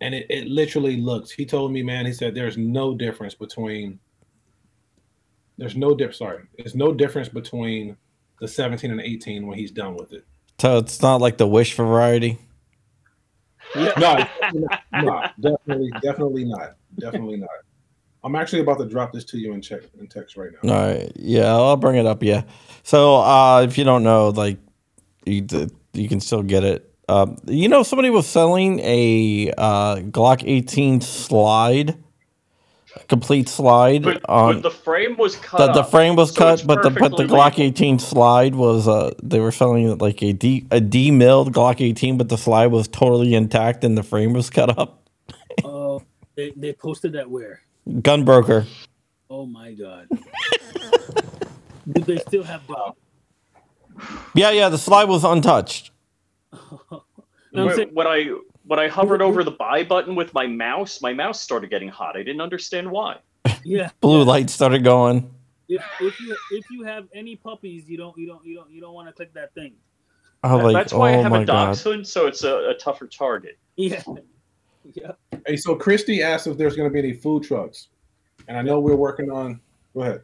and 0.00 0.12
it, 0.14 0.26
it 0.30 0.48
literally 0.48 0.96
looks. 0.96 1.30
He 1.30 1.44
told 1.46 1.70
me, 1.72 1.82
man. 1.82 2.06
He 2.06 2.12
said 2.12 2.34
there's 2.34 2.56
no 2.56 2.94
difference 2.96 3.34
between. 3.34 4.00
There's 5.58 5.76
no 5.76 5.94
dip. 5.94 6.14
Sorry, 6.14 6.42
there's 6.56 6.74
no 6.74 6.92
difference 6.92 7.28
between 7.28 7.96
the 8.40 8.48
17 8.48 8.90
and 8.90 9.00
18 9.00 9.46
when 9.46 9.58
he's 9.58 9.70
done 9.70 9.94
with 9.94 10.12
it. 10.14 10.24
so 10.58 10.78
it's 10.78 11.02
not 11.02 11.20
like 11.20 11.36
the 11.36 11.46
wish 11.46 11.74
variety. 11.74 12.38
No, 13.76 14.26
no, 14.92 15.22
definitely, 15.40 15.90
definitely 16.02 16.44
not. 16.44 16.76
Definitely 16.98 17.36
not. 17.36 17.50
I'm 18.22 18.34
actually 18.34 18.60
about 18.60 18.78
to 18.78 18.86
drop 18.86 19.12
this 19.12 19.24
to 19.26 19.38
you 19.38 19.52
in 19.52 19.62
check 19.62 19.80
in 19.98 20.06
text 20.06 20.36
right 20.36 20.50
now. 20.62 20.72
All 20.72 20.86
right. 20.86 21.10
Yeah, 21.16 21.54
I'll 21.54 21.76
bring 21.76 21.96
it 21.96 22.06
up. 22.06 22.22
Yeah. 22.22 22.42
So 22.82 23.16
uh, 23.16 23.62
if 23.62 23.78
you 23.78 23.84
don't 23.84 24.02
know, 24.02 24.28
like, 24.28 24.58
you, 25.24 25.46
you 25.94 26.08
can 26.08 26.20
still 26.20 26.42
get 26.42 26.64
it. 26.64 26.86
Um, 27.08 27.38
you 27.46 27.68
know, 27.68 27.82
somebody 27.82 28.10
was 28.10 28.26
selling 28.26 28.78
a 28.80 29.52
uh, 29.56 29.96
Glock 29.96 30.44
18 30.44 31.00
slide, 31.00 31.90
a 31.90 31.94
complete 33.08 33.48
slide 33.48 34.02
But, 34.02 34.28
on 34.28 34.54
but 34.56 34.62
the 34.62 34.70
frame 34.70 35.16
was 35.16 35.36
cut. 35.36 35.58
the, 35.58 35.82
the 35.82 35.84
frame 35.84 36.16
was 36.16 36.34
so 36.34 36.38
cut, 36.38 36.66
but 36.66 36.82
the 36.82 36.90
but 36.90 37.16
the 37.16 37.24
Glock 37.24 37.58
18 37.58 37.98
slide 37.98 38.54
was 38.54 38.88
uh 38.88 39.12
they 39.22 39.40
were 39.40 39.52
selling 39.52 39.88
it 39.88 40.00
like 40.00 40.22
a 40.22 40.32
D 40.32 40.66
a 40.70 40.80
demilled 40.80 41.52
Glock 41.52 41.80
18, 41.80 42.18
but 42.18 42.28
the 42.28 42.38
slide 42.38 42.68
was 42.68 42.88
totally 42.88 43.34
intact 43.34 43.84
and 43.84 43.96
the 43.98 44.02
frame 44.02 44.32
was 44.32 44.50
cut 44.50 44.76
up. 44.78 44.96
Oh, 45.64 46.02
they, 46.36 46.52
they 46.56 46.72
posted 46.72 47.12
that 47.14 47.28
where? 47.28 47.60
Gunbroker. 47.88 48.66
Oh 49.28 49.44
my 49.46 49.72
god. 49.74 50.08
Did 51.92 52.04
they 52.04 52.18
still 52.18 52.42
have 52.44 52.66
dog? 52.66 52.96
Yeah, 54.34 54.50
yeah, 54.50 54.68
the 54.68 54.78
slide 54.78 55.04
was 55.04 55.24
untouched. 55.24 55.90
No, 56.92 57.02
I'm 57.68 57.74
saying- 57.74 57.90
when 57.92 58.06
I 58.06 58.34
when 58.70 58.78
I 58.78 58.86
hovered 58.86 59.20
over 59.20 59.40
mm-hmm. 59.40 59.50
the 59.50 59.56
buy 59.56 59.82
button 59.82 60.14
with 60.14 60.32
my 60.32 60.46
mouse, 60.46 61.02
my 61.02 61.12
mouse 61.12 61.40
started 61.40 61.70
getting 61.70 61.88
hot. 61.88 62.16
I 62.16 62.22
didn't 62.22 62.40
understand 62.40 62.88
why. 62.88 63.16
yeah. 63.64 63.90
Blue 64.00 64.22
light 64.22 64.48
started 64.48 64.84
going. 64.84 65.28
If, 65.68 65.84
if 66.00 66.20
you 66.20 66.36
if 66.52 66.70
you 66.70 66.84
have 66.84 67.08
any 67.12 67.34
puppies, 67.34 67.88
you 67.88 67.96
don't 67.96 68.16
you 68.16 68.28
don't 68.28 68.44
you 68.44 68.54
don't 68.54 68.70
you 68.70 68.80
don't 68.80 68.94
want 68.94 69.08
to 69.08 69.12
click 69.12 69.34
that 69.34 69.52
thing. 69.54 69.72
I 70.44 70.54
was 70.54 70.62
like, 70.62 70.74
That's 70.74 70.92
why 70.92 71.10
I 71.10 71.16
oh 71.16 71.22
have 71.22 71.32
my 71.32 71.42
a 71.42 71.44
god. 71.44 71.74
dachshund, 71.74 72.06
so 72.06 72.28
it's 72.28 72.44
a, 72.44 72.70
a 72.70 72.74
tougher 72.74 73.08
target. 73.08 73.58
Yeah. 73.76 74.02
Yeah. 74.94 75.12
Hey, 75.46 75.56
so 75.56 75.76
Christy 75.76 76.22
asked 76.22 76.46
if 76.46 76.56
there's 76.56 76.74
going 76.74 76.88
to 76.88 76.92
be 76.92 76.98
any 76.98 77.12
food 77.12 77.42
trucks, 77.42 77.88
and 78.48 78.56
I 78.56 78.62
know 78.62 78.80
we're 78.80 78.96
working 78.96 79.30
on. 79.30 79.60
Go 79.92 80.00
ahead. 80.00 80.22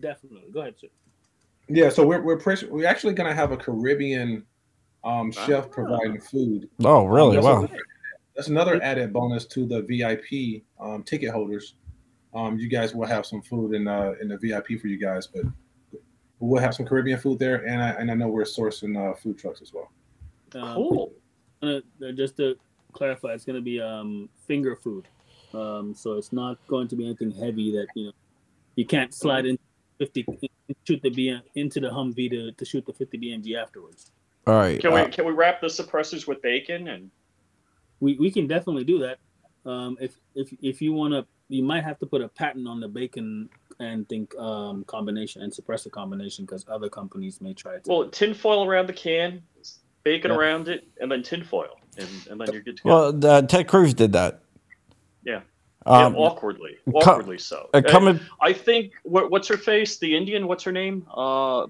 Definitely. 0.00 0.42
Go 0.52 0.62
ahead, 0.62 0.74
sir. 0.78 0.88
Yeah, 1.68 1.88
so 1.88 2.04
we're 2.04 2.20
we're 2.20 2.36
pres- 2.36 2.64
we're 2.64 2.86
actually 2.86 3.14
going 3.14 3.28
to 3.28 3.34
have 3.34 3.52
a 3.52 3.56
Caribbean 3.56 4.44
um, 5.04 5.32
chef 5.32 5.70
providing 5.70 6.20
food. 6.20 6.68
Oh, 6.84 7.04
really? 7.06 7.36
Um, 7.38 7.42
that's 7.42 7.46
Wow. 7.46 7.58
another- 7.64 7.82
That's 8.34 8.48
another 8.48 8.82
added 8.82 9.12
bonus 9.12 9.44
to 9.48 9.66
the 9.66 9.82
VIP 9.82 10.62
um, 10.80 11.02
ticket 11.02 11.30
holders. 11.32 11.74
Um, 12.34 12.58
you 12.58 12.66
guys 12.66 12.94
will 12.94 13.06
have 13.06 13.26
some 13.26 13.42
food 13.42 13.74
in 13.74 13.86
uh, 13.86 14.14
in 14.22 14.28
the 14.28 14.38
VIP 14.38 14.80
for 14.80 14.86
you 14.86 14.96
guys, 14.96 15.26
but 15.26 15.44
we'll 16.40 16.62
have 16.62 16.74
some 16.74 16.86
Caribbean 16.86 17.18
food 17.18 17.38
there, 17.38 17.66
and 17.66 17.82
I 17.82 17.90
and 17.90 18.10
I 18.10 18.14
know 18.14 18.28
we're 18.28 18.44
sourcing 18.44 18.96
uh, 18.96 19.14
food 19.14 19.36
trucks 19.38 19.60
as 19.60 19.72
well. 19.74 19.90
Um, 20.54 20.74
Cool. 20.74 21.12
uh, 21.62 21.80
just 22.14 22.38
to 22.38 22.56
clarify, 22.92 23.32
it's 23.34 23.44
going 23.44 23.56
to 23.56 23.62
be 23.62 23.80
um, 23.82 24.30
finger 24.46 24.76
food. 24.76 25.08
Um, 25.52 25.94
so 25.94 26.14
it's 26.14 26.32
not 26.32 26.56
going 26.68 26.88
to 26.88 26.96
be 26.96 27.04
anything 27.04 27.32
heavy 27.32 27.70
that 27.72 27.88
you 27.94 28.06
know 28.06 28.12
you 28.76 28.86
can't 28.86 29.12
slide 29.12 29.44
in 29.44 29.58
fifty 29.98 30.24
shoot 30.88 31.02
the 31.02 31.10
BM 31.10 31.42
into 31.54 31.80
the 31.80 31.88
Humvee 31.90 32.30
to, 32.30 32.52
to 32.52 32.64
shoot 32.64 32.86
the 32.86 32.94
fifty 32.94 33.18
BMG 33.18 33.60
afterwards. 33.60 34.10
All 34.46 34.54
right. 34.54 34.80
Can 34.80 34.92
uh, 34.92 35.04
we 35.04 35.10
can 35.10 35.24
we 35.24 35.32
wrap 35.32 35.60
the 35.60 35.68
suppressors 35.68 36.26
with 36.26 36.42
bacon 36.42 36.88
and 36.88 37.10
We 38.00 38.16
we 38.18 38.30
can 38.30 38.46
definitely 38.46 38.84
do 38.84 38.98
that. 39.00 39.18
Um, 39.64 39.96
if 40.00 40.16
if 40.34 40.52
if 40.60 40.82
you 40.82 40.92
want 40.92 41.12
to, 41.14 41.24
you 41.48 41.62
might 41.62 41.84
have 41.84 41.98
to 42.00 42.06
put 42.06 42.20
a 42.22 42.28
patent 42.28 42.66
on 42.66 42.80
the 42.80 42.88
bacon 42.88 43.48
and 43.78 44.08
think 44.08 44.34
um, 44.36 44.84
combination 44.84 45.42
and 45.42 45.52
suppressor 45.52 45.90
combination 45.90 46.44
because 46.44 46.64
other 46.68 46.88
companies 46.88 47.40
may 47.40 47.54
try 47.54 47.74
to. 47.78 47.82
well 47.86 48.08
tinfoil 48.08 48.64
around 48.66 48.88
the 48.88 48.92
can, 48.92 49.42
bacon 50.02 50.30
Yeah. 50.32 50.36
around 50.36 50.68
it, 50.68 50.86
and 51.00 51.10
then 51.10 51.22
tinfoil, 51.22 51.78
and, 51.96 52.08
and 52.30 52.40
then 52.40 52.52
you're 52.52 52.62
good 52.62 52.76
to 52.78 52.82
go. 52.82 52.88
well, 53.12 53.26
uh, 53.26 53.42
Ted 53.42 53.68
Cruz 53.68 53.94
did 53.94 54.12
that. 54.12 54.42
Yeah. 55.24 55.40
Um, 55.86 56.14
yeah, 56.14 56.20
awkwardly, 56.20 56.76
co- 56.86 56.98
awkwardly 56.98 57.38
so. 57.38 57.68
uh, 57.74 57.82
coming, 57.82 58.20
I 58.40 58.52
think 58.52 58.92
what, 59.02 59.30
what's 59.32 59.48
her 59.48 59.56
face? 59.56 59.98
The 59.98 60.16
Indian. 60.16 60.46
What's 60.46 60.62
her 60.64 60.70
name? 60.72 61.06
Uh, 61.12 61.66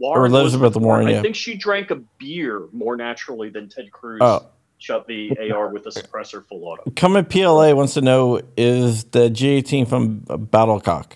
Or 0.00 0.20
Warren, 0.20 0.32
Elizabeth 0.34 0.76
Warren, 0.76 1.08
yeah. 1.08 1.18
I 1.18 1.22
think 1.22 1.36
she 1.36 1.56
drank 1.56 1.90
a 1.90 1.96
beer 2.18 2.68
more 2.72 2.96
naturally 2.96 3.50
than 3.50 3.68
Ted 3.68 3.90
Cruz 3.92 4.18
Oh. 4.22 4.46
shut 4.78 5.06
the 5.06 5.30
AR 5.52 5.68
with 5.68 5.86
a 5.86 5.90
suppressor 5.90 6.44
full 6.46 6.64
auto. 6.64 6.90
coming 6.96 7.24
PLA 7.24 7.74
wants 7.74 7.94
to 7.94 8.00
know 8.00 8.40
is 8.56 9.04
the 9.04 9.28
G18 9.30 9.86
from 9.88 10.20
Battlecock? 10.22 11.12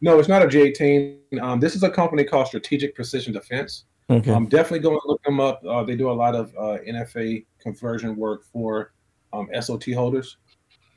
No, 0.00 0.18
it's 0.18 0.28
not 0.28 0.42
a 0.42 0.46
G18. 0.46 1.40
Um, 1.40 1.60
this 1.60 1.74
is 1.74 1.82
a 1.82 1.90
company 1.90 2.24
called 2.24 2.46
Strategic 2.46 2.94
Precision 2.94 3.32
Defense. 3.32 3.84
Okay. 4.10 4.30
Um, 4.30 4.46
definitely 4.46 4.80
go 4.80 4.90
and 4.90 5.00
look 5.06 5.22
them 5.24 5.40
up. 5.40 5.64
Uh, 5.64 5.82
they 5.82 5.96
do 5.96 6.10
a 6.10 6.12
lot 6.12 6.34
of 6.34 6.52
uh, 6.58 6.76
NFA 6.86 7.46
conversion 7.58 8.14
work 8.16 8.44
for 8.52 8.92
um, 9.32 9.48
SOT 9.58 9.92
holders. 9.94 10.36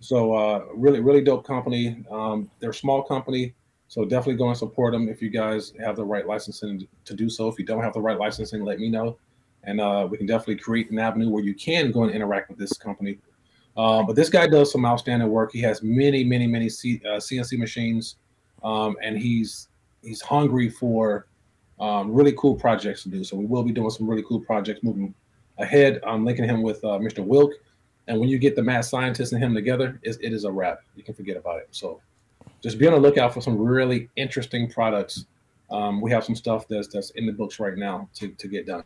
So 0.02 0.34
uh, 0.36 0.66
really, 0.76 1.00
really 1.00 1.22
dope 1.24 1.48
company. 1.48 2.04
Um, 2.12 2.52
they're 2.60 2.72
a 2.72 2.74
small 2.74 3.02
company, 3.02 3.54
so 3.88 4.04
definitely 4.04 4.36
go 4.36 4.50
and 4.50 4.58
support 4.58 4.94
them 4.94 5.08
if 5.08 5.22
you 5.22 5.30
guys 5.30 5.74
have 5.80 5.96
the 5.96 6.04
right 6.04 6.28
licensing 6.28 6.88
to 7.06 7.14
do 7.14 7.30
so. 7.30 7.48
If 7.48 7.58
you 7.58 7.66
don't 7.66 7.84
have 7.84 7.94
the 7.94 8.02
right 8.02 8.20
licensing, 8.20 8.64
let 8.64 8.80
me 8.80 8.90
know, 8.90 9.18
and 9.64 9.80
uh, 9.80 10.08
we 10.10 10.18
can 10.18 10.28
definitely 10.28 10.58
create 10.58 10.92
an 10.92 11.00
avenue 11.00 11.30
where 11.30 11.44
you 11.44 11.54
can 11.54 11.92
go 11.92 12.04
and 12.04 12.14
interact 12.14 12.50
with 12.50 12.60
this 12.60 12.74
company. 12.74 13.20
Uh, 13.78 14.04
but 14.04 14.16
this 14.16 14.30
guy 14.30 14.48
does 14.48 14.72
some 14.72 14.86
outstanding 14.86 15.30
work. 15.30 15.52
He 15.54 15.62
has 15.62 15.84
many, 15.84 16.24
many, 16.24 16.48
many 16.48 16.68
C, 16.68 17.00
uh, 17.06 17.18
CNC 17.18 17.60
machines, 17.60 18.18
um, 18.64 18.98
and 19.04 19.18
he's 19.18 19.70
he's 20.02 20.22
hungry 20.22 20.70
for 20.70 21.28
um, 21.80 22.12
really 22.12 22.34
cool 22.34 22.56
projects 22.56 23.04
to 23.04 23.10
do. 23.10 23.24
So 23.24 23.38
we 23.38 23.46
will 23.46 23.64
be 23.64 23.72
doing 23.72 23.90
some 23.92 24.10
really 24.10 24.24
cool 24.24 24.40
projects 24.40 24.84
moving 24.84 25.14
ahead. 25.60 26.02
I'm 26.06 26.26
linking 26.26 26.46
him 26.46 26.62
with 26.62 26.84
uh, 26.84 26.98
Mr. 26.98 27.24
Wilk, 27.24 27.52
and 28.08 28.20
when 28.20 28.30
you 28.30 28.40
get 28.40 28.56
the 28.56 28.64
mad 28.64 28.82
scientist 28.82 29.32
and 29.32 29.42
him 29.42 29.54
together, 29.54 30.00
it, 30.02 30.18
it 30.22 30.34
is 30.34 30.44
a 30.44 30.52
wrap. 30.52 30.80
You 30.96 31.04
can 31.04 31.14
forget 31.14 31.38
about 31.38 31.60
it. 31.60 31.68
So 31.72 32.02
just 32.62 32.78
be 32.78 32.88
on 32.88 32.94
the 32.94 33.00
lookout 33.00 33.34
for 33.34 33.42
some 33.42 33.58
really 33.58 34.10
interesting 34.16 34.70
products. 34.70 35.26
Um, 35.70 36.02
we 36.02 36.12
have 36.12 36.24
some 36.24 36.36
stuff 36.36 36.68
that's 36.68 36.88
that's 36.88 37.10
in 37.12 37.26
the 37.26 37.34
books 37.34 37.60
right 37.60 37.78
now 37.78 38.10
to, 38.16 38.30
to 38.30 38.48
get 38.48 38.66
done. 38.66 38.84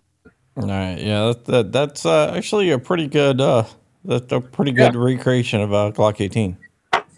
All 0.57 0.67
right. 0.67 0.97
Yeah, 0.97 1.28
that, 1.28 1.45
that, 1.45 1.72
that's 1.72 2.05
uh, 2.05 2.34
actually 2.36 2.72
a 2.72 2.80
pretty 2.80 3.07
good. 3.07 3.39
Uh, 3.39 3.65
that's 4.03 4.32
a 4.32 4.41
pretty 4.41 4.72
good 4.72 4.95
recreation 4.95 5.61
of 5.61 5.74
uh, 5.74 5.91
Glock 5.91 6.19
18. 6.19 6.57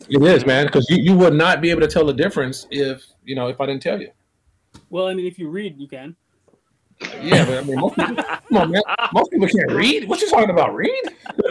It 0.10 0.22
is, 0.22 0.46
man, 0.46 0.66
because 0.66 0.90
you, 0.90 0.98
you 0.98 1.16
would 1.16 1.34
not 1.34 1.62
be 1.62 1.70
able 1.70 1.80
to 1.82 1.88
tell 1.88 2.06
the 2.06 2.14
difference 2.14 2.68
if 2.72 3.06
you 3.24 3.36
know 3.36 3.48
if 3.48 3.62
I 3.62 3.66
didn't 3.66 3.82
tell 3.82 4.02
you. 4.02 4.12
Well, 4.90 5.08
I 5.08 5.14
mean, 5.14 5.26
if 5.26 5.40
you 5.40 5.50
read, 5.50 5.78
you 5.78 5.88
can. 5.88 6.16
Yeah, 7.22 7.46
but 7.46 7.58
I 7.58 7.62
mean, 7.62 7.80
most 7.80 7.96
people, 7.96 8.16
come 8.16 8.58
on, 8.58 8.72
man. 8.72 8.82
Most 9.14 9.32
people 9.32 9.48
can't 9.48 9.72
read. 9.72 10.08
What 10.08 10.22
you 10.22 10.30
talking 10.30 10.50
about? 10.50 10.76
Read? 10.76 11.04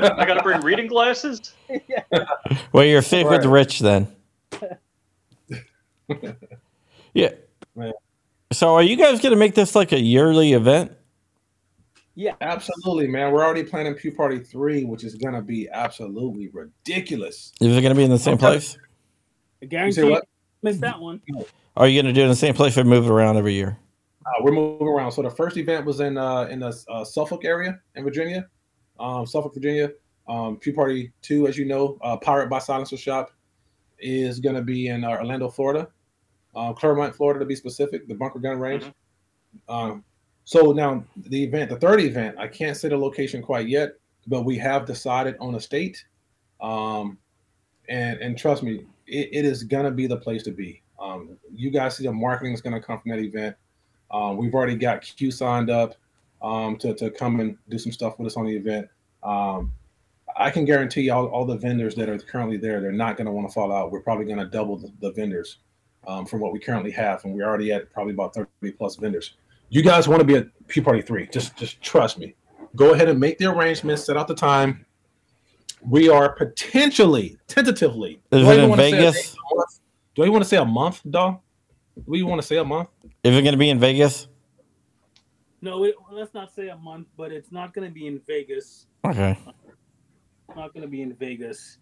I 0.03 0.25
got 0.25 0.35
to 0.35 0.43
bring 0.43 0.61
reading 0.61 0.87
glasses. 0.87 1.55
Well, 2.73 2.85
you're 2.85 3.03
safe 3.03 3.27
with 3.29 3.45
rich 3.45 3.81
then. 3.81 4.09
yeah. 7.15 7.31
Yeah. 7.77 7.91
So, 8.53 8.75
are 8.75 8.83
you 8.83 8.97
guys 8.97 9.21
going 9.21 9.33
to 9.33 9.39
make 9.39 9.55
this 9.55 9.75
like 9.75 9.93
a 9.93 10.01
yearly 10.01 10.53
event? 10.53 10.93
Yeah. 12.15 12.35
Absolutely, 12.41 13.07
man. 13.09 13.33
We're 13.33 13.45
already 13.45 13.65
planning 13.65 13.95
Pew 13.95 14.13
Party 14.13 14.39
three, 14.39 14.85
which 14.85 15.03
is 15.05 15.15
gonna 15.15 15.41
be 15.41 15.69
absolutely 15.71 16.49
ridiculous. 16.49 17.53
Is 17.61 17.75
it 17.77 17.81
going 17.81 17.95
to 17.95 17.99
be 17.99 18.05
in 18.05 18.11
the 18.11 18.19
same 18.19 18.35
Okay. 18.35 18.41
place? 18.41 18.77
I 19.63 19.67
guarantee 19.67 19.93
say 19.93 20.05
you 20.05 20.11
what? 20.11 20.29
missed 20.63 20.81
that 20.83 21.01
one. 21.01 21.23
Are 21.77 21.89
you 21.89 22.03
going 22.03 22.13
to 22.13 22.19
do 22.19 22.21
it 22.21 22.25
in 22.25 22.31
the 22.31 22.37
same 22.37 22.53
place 22.55 22.77
or 22.77 22.85
move 22.85 23.07
it 23.07 23.11
around 23.11 23.39
every 23.39 23.55
year? 23.55 23.79
Uh, 24.27 24.31
we're 24.43 24.53
moving 24.53 24.87
around. 24.87 25.13
So 25.13 25.23
the 25.23 25.31
first 25.31 25.57
event 25.57 25.87
was 25.87 26.01
in 26.01 26.19
uh, 26.19 26.43
in 26.43 26.59
the 26.61 26.77
uh, 26.89 27.05
Suffolk 27.05 27.45
area 27.47 27.81
in 27.95 28.05
Virginia, 28.05 28.47
um, 29.01 29.27
Suffolk, 29.27 29.55
Virginia. 29.55 29.91
Um, 30.29 30.57
Pew 30.57 30.73
Party 30.73 31.13
two, 31.21 31.49
as 31.49 31.59
you 31.59 31.65
know, 31.65 31.99
uh, 32.01 32.17
Pirate 32.17 32.49
by 32.49 32.61
Silencer 32.61 32.97
Shop 32.97 33.33
is 34.03 34.41
going 34.41 34.57
to 34.57 34.63
be 34.63 34.89
in 34.89 35.05
uh, 35.05 35.11
Orlando, 35.11 35.49
Florida, 35.49 35.89
uh, 36.55 36.73
Clermont, 36.73 37.15
Florida 37.15 37.41
to 37.41 37.47
be 37.47 37.55
specific, 37.55 38.09
the 38.09 38.15
Bunker 38.15 38.39
Gun 38.39 38.59
Range. 38.59 38.85
Um, 39.69 40.05
so 40.45 40.73
now 40.73 41.05
the 41.17 41.43
event, 41.45 41.71
the 41.71 41.77
third 41.77 42.01
event, 42.01 42.37
I 42.39 42.49
can't 42.49 42.77
say 42.77 42.89
the 42.89 42.97
location 42.97 43.43
quite 43.43 43.69
yet, 43.69 43.93
but 44.27 44.45
we 44.45 44.59
have 44.59 44.87
decided 44.87 45.37
on 45.41 45.55
a 45.55 45.61
state, 45.61 46.05
um, 46.61 47.19
and 47.89 48.19
and 48.21 48.37
trust 48.37 48.63
me, 48.63 48.87
it, 49.07 49.29
it 49.33 49.45
is 49.45 49.63
going 49.63 49.85
to 49.85 49.91
be 49.91 50.07
the 50.07 50.17
place 50.17 50.43
to 50.45 50.51
be. 50.51 50.83
Um, 51.01 51.37
you 51.53 51.71
guys 51.71 51.97
see 51.97 52.05
the 52.05 52.13
marketing 52.13 52.53
is 52.55 52.61
going 52.61 52.75
to 52.75 52.81
come 52.81 53.01
from 53.01 53.11
that 53.11 53.19
event. 53.19 53.57
Um, 54.11 54.37
we've 54.37 54.55
already 54.55 54.77
got 54.77 55.03
Q 55.03 55.31
signed 55.31 55.71
up 55.71 55.95
um, 56.43 56.77
to, 56.79 56.95
to 56.95 57.11
come 57.11 57.41
and 57.41 57.57
do 57.69 57.79
some 57.79 57.93
stuff 57.93 58.19
with 58.19 58.27
us 58.27 58.37
on 58.37 58.47
the 58.47 58.57
event. 58.57 58.89
Um, 59.23 59.73
I 60.37 60.51
can 60.51 60.65
guarantee 60.65 61.11
all, 61.11 61.27
all 61.27 61.45
the 61.45 61.57
vendors 61.57 61.95
that 61.97 62.09
are 62.09 62.19
currently 62.19 62.57
there, 62.57 62.81
they're 62.81 62.93
not 62.93 63.17
going 63.17 63.27
to 63.27 63.33
want 63.33 63.49
to 63.49 63.53
fall 63.53 63.73
out. 63.73 63.91
We're 63.91 64.01
probably 64.01 64.25
going 64.25 64.39
to 64.39 64.47
double 64.47 64.79
the, 64.79 64.93
the 65.01 65.13
vendors 65.13 65.59
um, 66.07 66.27
from 66.27 66.41
what 66.41 66.53
we 66.53 66.59
currently 66.59 66.91
have, 66.93 67.25
and 67.25 67.35
we're 67.35 67.47
already 67.47 67.73
at 67.73 67.93
probably 67.93 68.15
about 68.15 68.35
30 68.35 68.73
plus 68.73 68.97
vendors. 68.97 69.35
You 69.69 69.83
guys 69.83 70.09
want 70.09 70.21
to 70.21 70.27
be 70.27 70.37
at 70.37 70.47
Pew 70.69 70.83
Party 70.83 71.03
3. 71.03 71.29
Just, 71.29 71.57
just 71.57 71.81
trust 71.81 72.19
me. 72.19 72.35
Go 72.77 72.95
ahead 72.95 73.09
and 73.09 73.19
make 73.19 73.39
the 73.39 73.47
arrangements, 73.47 74.05
set 74.05 74.17
out 74.17 74.29
the 74.29 74.35
time. 74.35 74.85
We 75.89 76.09
are 76.09 76.33
potentially, 76.35 77.39
tentatively. 77.49 78.21
Is 78.31 78.45
do 78.45 78.51
it 78.51 78.61
in 78.61 78.71
wanna 78.71 78.83
say 78.83 78.89
a 78.91 79.11
Vegas? 79.11 79.37
Do 80.15 80.25
you 80.25 80.33
want 80.33 80.45
to 80.45 80.49
say 80.49 80.59
a 80.59 80.65
month, 80.65 81.01
dog? 81.09 81.41
Do 81.97 82.17
you 82.17 82.27
want 82.27 82.41
to 82.41 82.47
say 82.47 82.57
a 82.57 82.65
month? 82.65 82.89
Is 83.25 83.37
it 83.37 83.43
going 83.43 83.53
to 83.53 83.59
be 83.59 83.71
in 83.71 83.81
Vegas? 83.81 84.29
No, 85.61 85.85
it, 85.85 85.95
let's 86.11 86.35
not 86.35 86.53
say 86.53 86.69
a 86.69 86.77
month, 86.77 87.09
but 87.17 87.33
it's 87.33 87.53
not 87.53 87.73
going 87.73 87.89
to 87.89 87.95
be 87.95 88.07
in 88.07 88.21
Vegas. 88.27 88.87
Okay. 89.05 89.39
It's 90.53 90.59
not 90.59 90.75
going 90.75 90.83
to 90.83 90.89
be 90.89 91.01
in 91.01 91.15
Vegas. 91.15 91.79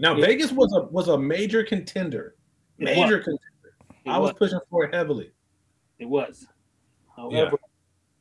Now 0.00 0.16
Yeah. 0.16 0.26
Vegas 0.26 0.50
was 0.50 0.72
a 0.72 0.86
was 0.92 1.06
a 1.08 1.16
major 1.16 1.62
contender, 1.62 2.34
major 2.78 3.16
was. 3.18 3.24
contender. 3.24 3.74
It 4.04 4.10
I 4.10 4.18
was 4.18 4.30
was. 4.32 4.38
pushing 4.38 4.58
for 4.70 4.84
it 4.84 4.94
heavily. 4.94 5.30
It 6.00 6.06
was. 6.08 6.46
However, 7.16 7.56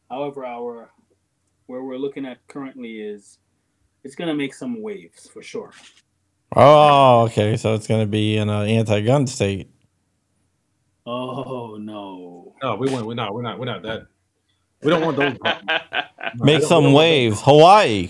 however, 0.10 0.46
our 0.46 0.92
where 1.66 1.84
we're 1.84 1.98
looking 1.98 2.26
at 2.28 2.46
currently 2.48 3.02
is 3.02 3.40
it's 4.04 4.14
gonna 4.16 4.36
make 4.36 4.54
some 4.54 4.82
waves 4.84 5.28
for 5.28 5.42
sure. 5.42 5.72
Oh, 6.56 7.24
okay. 7.24 7.58
So 7.58 7.74
it's 7.74 7.88
going 7.88 8.00
to 8.00 8.08
be 8.08 8.38
in 8.38 8.50
an 8.50 8.68
anti-gun 8.70 9.28
state. 9.28 9.70
Oh 11.06 11.78
no. 11.80 12.54
No, 12.64 12.76
we 12.76 12.90
want 12.90 13.06
we're 13.06 13.16
not 13.16 13.34
we're 13.34 13.42
not 13.42 13.60
we're 13.60 13.66
not 13.66 13.82
that. 13.84 14.04
We 14.82 14.90
don't 14.92 15.02
want 15.04 15.18
those. 15.18 15.38
No, 16.36 16.44
Make 16.46 16.46
don't- 16.46 16.46
we 16.46 16.52
don't 16.60 16.68
some 16.68 16.94
waves. 16.94 17.42
Hawaii. 17.42 18.10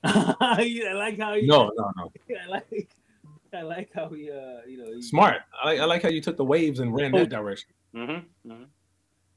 I 0.04 0.92
like 0.94 1.18
how 1.18 1.32
those. 1.34 1.42
you. 1.42 1.48
No, 1.48 1.70
no, 1.76 1.92
no. 1.96 2.12
I 2.44 2.48
like. 2.48 2.88
I 3.54 3.62
like 3.62 3.90
how 3.94 4.08
he. 4.10 4.30
Uh, 4.30 4.60
you 4.68 4.78
know. 4.78 4.92
He, 4.94 5.02
Smart. 5.02 5.38
I, 5.62 5.78
I 5.78 5.84
like 5.86 6.02
how 6.02 6.08
you 6.10 6.20
took 6.20 6.36
the 6.36 6.44
waves 6.44 6.80
and 6.80 6.94
ran 6.94 7.12
that 7.12 7.28
direction. 7.30 7.70
mm-hmm, 7.94 8.50
mm-hmm. 8.52 8.64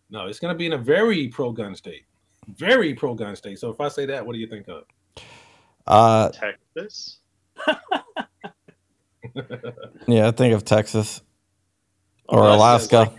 No, 0.10 0.28
it's 0.28 0.40
going 0.40 0.54
to 0.54 0.58
be 0.58 0.66
in 0.66 0.74
a 0.74 0.78
very 0.78 1.30
pro 1.30 1.52
gun 1.54 1.74
state, 1.76 2.04
very 2.48 2.94
pro 2.94 3.14
gun 3.16 3.36
state. 3.36 3.60
So 3.60 3.70
if 3.70 3.80
I 3.80 3.88
say 3.88 4.06
that, 4.08 4.26
what 4.26 4.34
do 4.34 4.40
you 4.40 4.48
think 4.48 4.68
of? 4.68 4.84
Uh, 5.88 6.30
Texas. 6.30 7.20
yeah, 10.08 10.28
I 10.28 10.32
think 10.32 10.54
of 10.54 10.66
Texas 10.66 11.22
Oh, 12.30 12.38
or 12.38 12.44
that's- 12.44 12.58
Alaska 12.92 13.14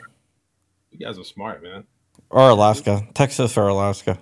You 0.91 0.99
guys 1.07 1.19
are 1.19 1.25
smart, 1.25 1.63
man. 1.63 1.85
or 2.31 2.49
Alaska. 2.51 3.07
Texas 3.15 3.57
or 3.57 3.69
Alaska. 3.69 4.19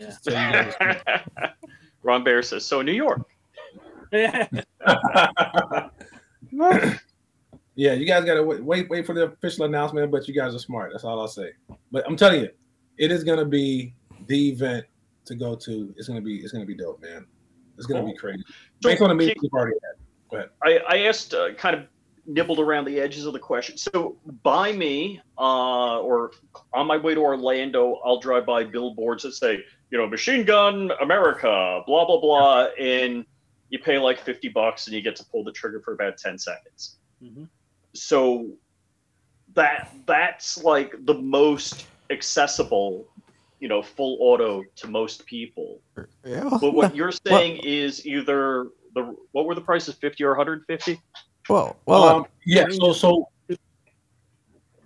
Let's- 0.00 0.14
just 0.14 0.24
tell 0.24 0.46
you 0.46 0.52
guys 0.52 0.74
are. 0.80 1.54
Ron 2.02 2.24
Bear 2.24 2.42
says 2.42 2.64
so. 2.64 2.82
New 2.82 2.92
York. 2.92 3.28
Yeah. 4.12 4.48
yeah, 7.74 7.92
you 7.92 8.06
guys 8.06 8.24
got 8.24 8.34
to 8.34 8.42
wait, 8.42 8.64
wait, 8.64 8.88
wait 8.90 9.06
for 9.06 9.14
the 9.14 9.24
official 9.24 9.66
announcement. 9.66 10.10
But 10.10 10.26
you 10.26 10.34
guys 10.34 10.54
are 10.54 10.58
smart. 10.58 10.92
That's 10.92 11.04
all 11.04 11.20
I'll 11.20 11.28
say. 11.28 11.50
But 11.92 12.04
I'm 12.06 12.16
telling 12.16 12.40
you, 12.40 12.48
it 12.98 13.12
is 13.12 13.22
going 13.24 13.38
to 13.38 13.44
be 13.44 13.94
the 14.26 14.50
event 14.50 14.86
to 15.26 15.34
go 15.34 15.54
to. 15.56 15.94
It's 15.96 16.08
going 16.08 16.18
to 16.18 16.24
be, 16.24 16.38
it's 16.38 16.52
going 16.52 16.62
to 16.62 16.66
be 16.66 16.74
dope, 16.74 17.02
man. 17.02 17.26
It's 17.76 17.86
going 17.86 18.04
to 18.04 18.12
be 18.12 18.16
crazy. 18.16 18.42
So, 18.82 18.90
Based 18.90 19.02
on 19.02 19.08
the 19.08 19.14
meeting 19.14 19.34
Keith, 19.34 19.42
we've 19.42 19.52
already 19.52 19.76
had. 20.32 20.48
I, 20.62 20.80
I 20.88 20.98
asked, 21.06 21.34
uh, 21.34 21.54
kind 21.54 21.74
of 21.74 21.86
nibbled 22.26 22.60
around 22.60 22.84
the 22.84 23.00
edges 23.00 23.26
of 23.26 23.32
the 23.32 23.38
question. 23.38 23.76
So, 23.76 24.16
by 24.42 24.72
me, 24.72 25.20
uh, 25.38 26.00
or 26.00 26.32
on 26.72 26.86
my 26.86 26.96
way 26.96 27.14
to 27.14 27.20
Orlando, 27.20 28.00
I'll 28.04 28.20
drive 28.20 28.46
by 28.46 28.64
billboards 28.64 29.22
that 29.22 29.32
say, 29.32 29.64
you 29.90 29.98
know, 29.98 30.06
Machine 30.06 30.44
Gun 30.44 30.90
America, 31.00 31.82
blah 31.86 32.04
blah 32.04 32.20
blah, 32.20 32.66
and 32.78 33.24
you 33.70 33.78
pay 33.78 33.98
like 33.98 34.20
fifty 34.20 34.48
bucks 34.48 34.86
and 34.86 34.94
you 34.94 35.02
get 35.02 35.16
to 35.16 35.24
pull 35.24 35.44
the 35.44 35.52
trigger 35.52 35.80
for 35.80 35.94
about 35.94 36.16
ten 36.16 36.38
seconds. 36.38 36.96
Mhm. 37.22 37.48
So, 37.92 38.48
that 39.54 39.92
that's 40.06 40.62
like 40.62 40.94
the 41.06 41.14
most 41.14 41.86
accessible, 42.10 43.06
you 43.58 43.68
know, 43.68 43.82
full 43.82 44.16
auto 44.20 44.62
to 44.76 44.88
most 44.88 45.26
people. 45.26 45.80
Yeah. 46.24 46.48
But 46.60 46.72
what 46.72 46.94
you're 46.94 47.12
saying 47.26 47.60
is 47.64 48.06
either 48.06 48.68
the 48.94 49.16
what 49.32 49.46
were 49.46 49.54
the 49.54 49.60
prices, 49.60 49.96
fifty 49.96 50.24
or 50.24 50.30
150? 50.30 51.00
Well, 51.48 51.76
well, 51.86 52.04
um, 52.04 52.26
yeah. 52.46 52.66
So, 52.70 52.92
so 52.92 53.28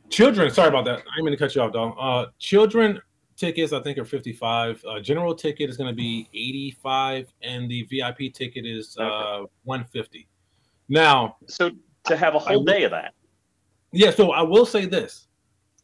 children. 0.09 0.51
Sorry 0.51 0.69
about 0.69 0.87
that. 0.87 1.01
I 1.01 1.17
didn't 1.17 1.25
mean 1.27 1.33
to 1.33 1.37
cut 1.37 1.55
you 1.55 1.61
off, 1.61 1.73
dog. 1.73 1.95
Uh, 1.99 2.31
children 2.39 3.01
tickets, 3.37 3.73
I 3.73 3.81
think, 3.81 3.99
are 3.99 4.05
fifty-five. 4.05 4.85
Uh, 4.89 5.01
general 5.01 5.35
ticket 5.35 5.69
is 5.71 5.77
going 5.77 5.91
to 5.91 5.95
be 5.97 6.29
eighty-five, 6.35 7.33
and 7.43 7.71
the 7.71 7.83
VIP 7.91 8.33
ticket 8.33 8.65
is 8.67 8.97
uh, 8.99 9.45
one 9.65 9.85
fifty. 9.85 10.27
Now, 10.89 11.37
So 11.49 11.71
to 12.05 12.17
have 12.17 12.35
a 12.35 12.39
whole 12.39 12.59
will- 12.59 12.65
day 12.65 12.85
of 12.85 12.91
that. 12.91 13.15
yeah. 13.93 14.11
So 14.11 14.33
I 14.33 14.43
will 14.43 14.67
say 14.67 14.87
this: 14.87 15.29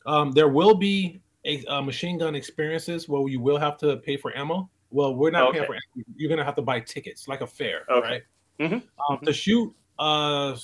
um, 0.07 0.33
there 0.33 0.49
will 0.49 0.75
be 0.75 1.21
a, 1.47 1.65
uh 1.67 1.81
machine 1.83 2.19
gun 2.19 2.35
experiences 2.35 3.09
where 3.09 3.27
you 3.29 3.41
will 3.41 3.59
have 3.59 3.79
to 3.79 3.97
pay 3.99 4.17
for 4.17 4.37
ammo. 4.37 4.69
Well, 4.91 5.15
we're 5.15 5.31
not 5.31 5.53
paying 5.53 5.65
for. 5.67 5.75
ammo. 5.75 6.05
You're 6.17 6.29
going 6.29 6.39
to 6.39 6.45
have 6.45 6.57
to 6.57 6.63
buy 6.63 6.81
tickets, 6.81 7.29
like 7.29 7.41
a 7.43 7.47
fair, 7.47 7.83
Okay. 7.91 8.09
right? 8.09 8.23
Mhm. 8.61 8.83
Um, 9.09 9.19
to 9.25 9.33
shoot 9.33 9.75
uh 9.99 10.57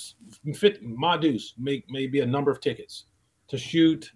fit 0.55 0.81
Ma 0.83 1.15
Deuce 1.17 1.53
may 1.57 1.83
may 1.89 2.07
be 2.07 2.19
a 2.21 2.25
number 2.25 2.51
of 2.51 2.59
tickets. 2.61 3.05
To 3.49 3.57
shoot 3.57 4.11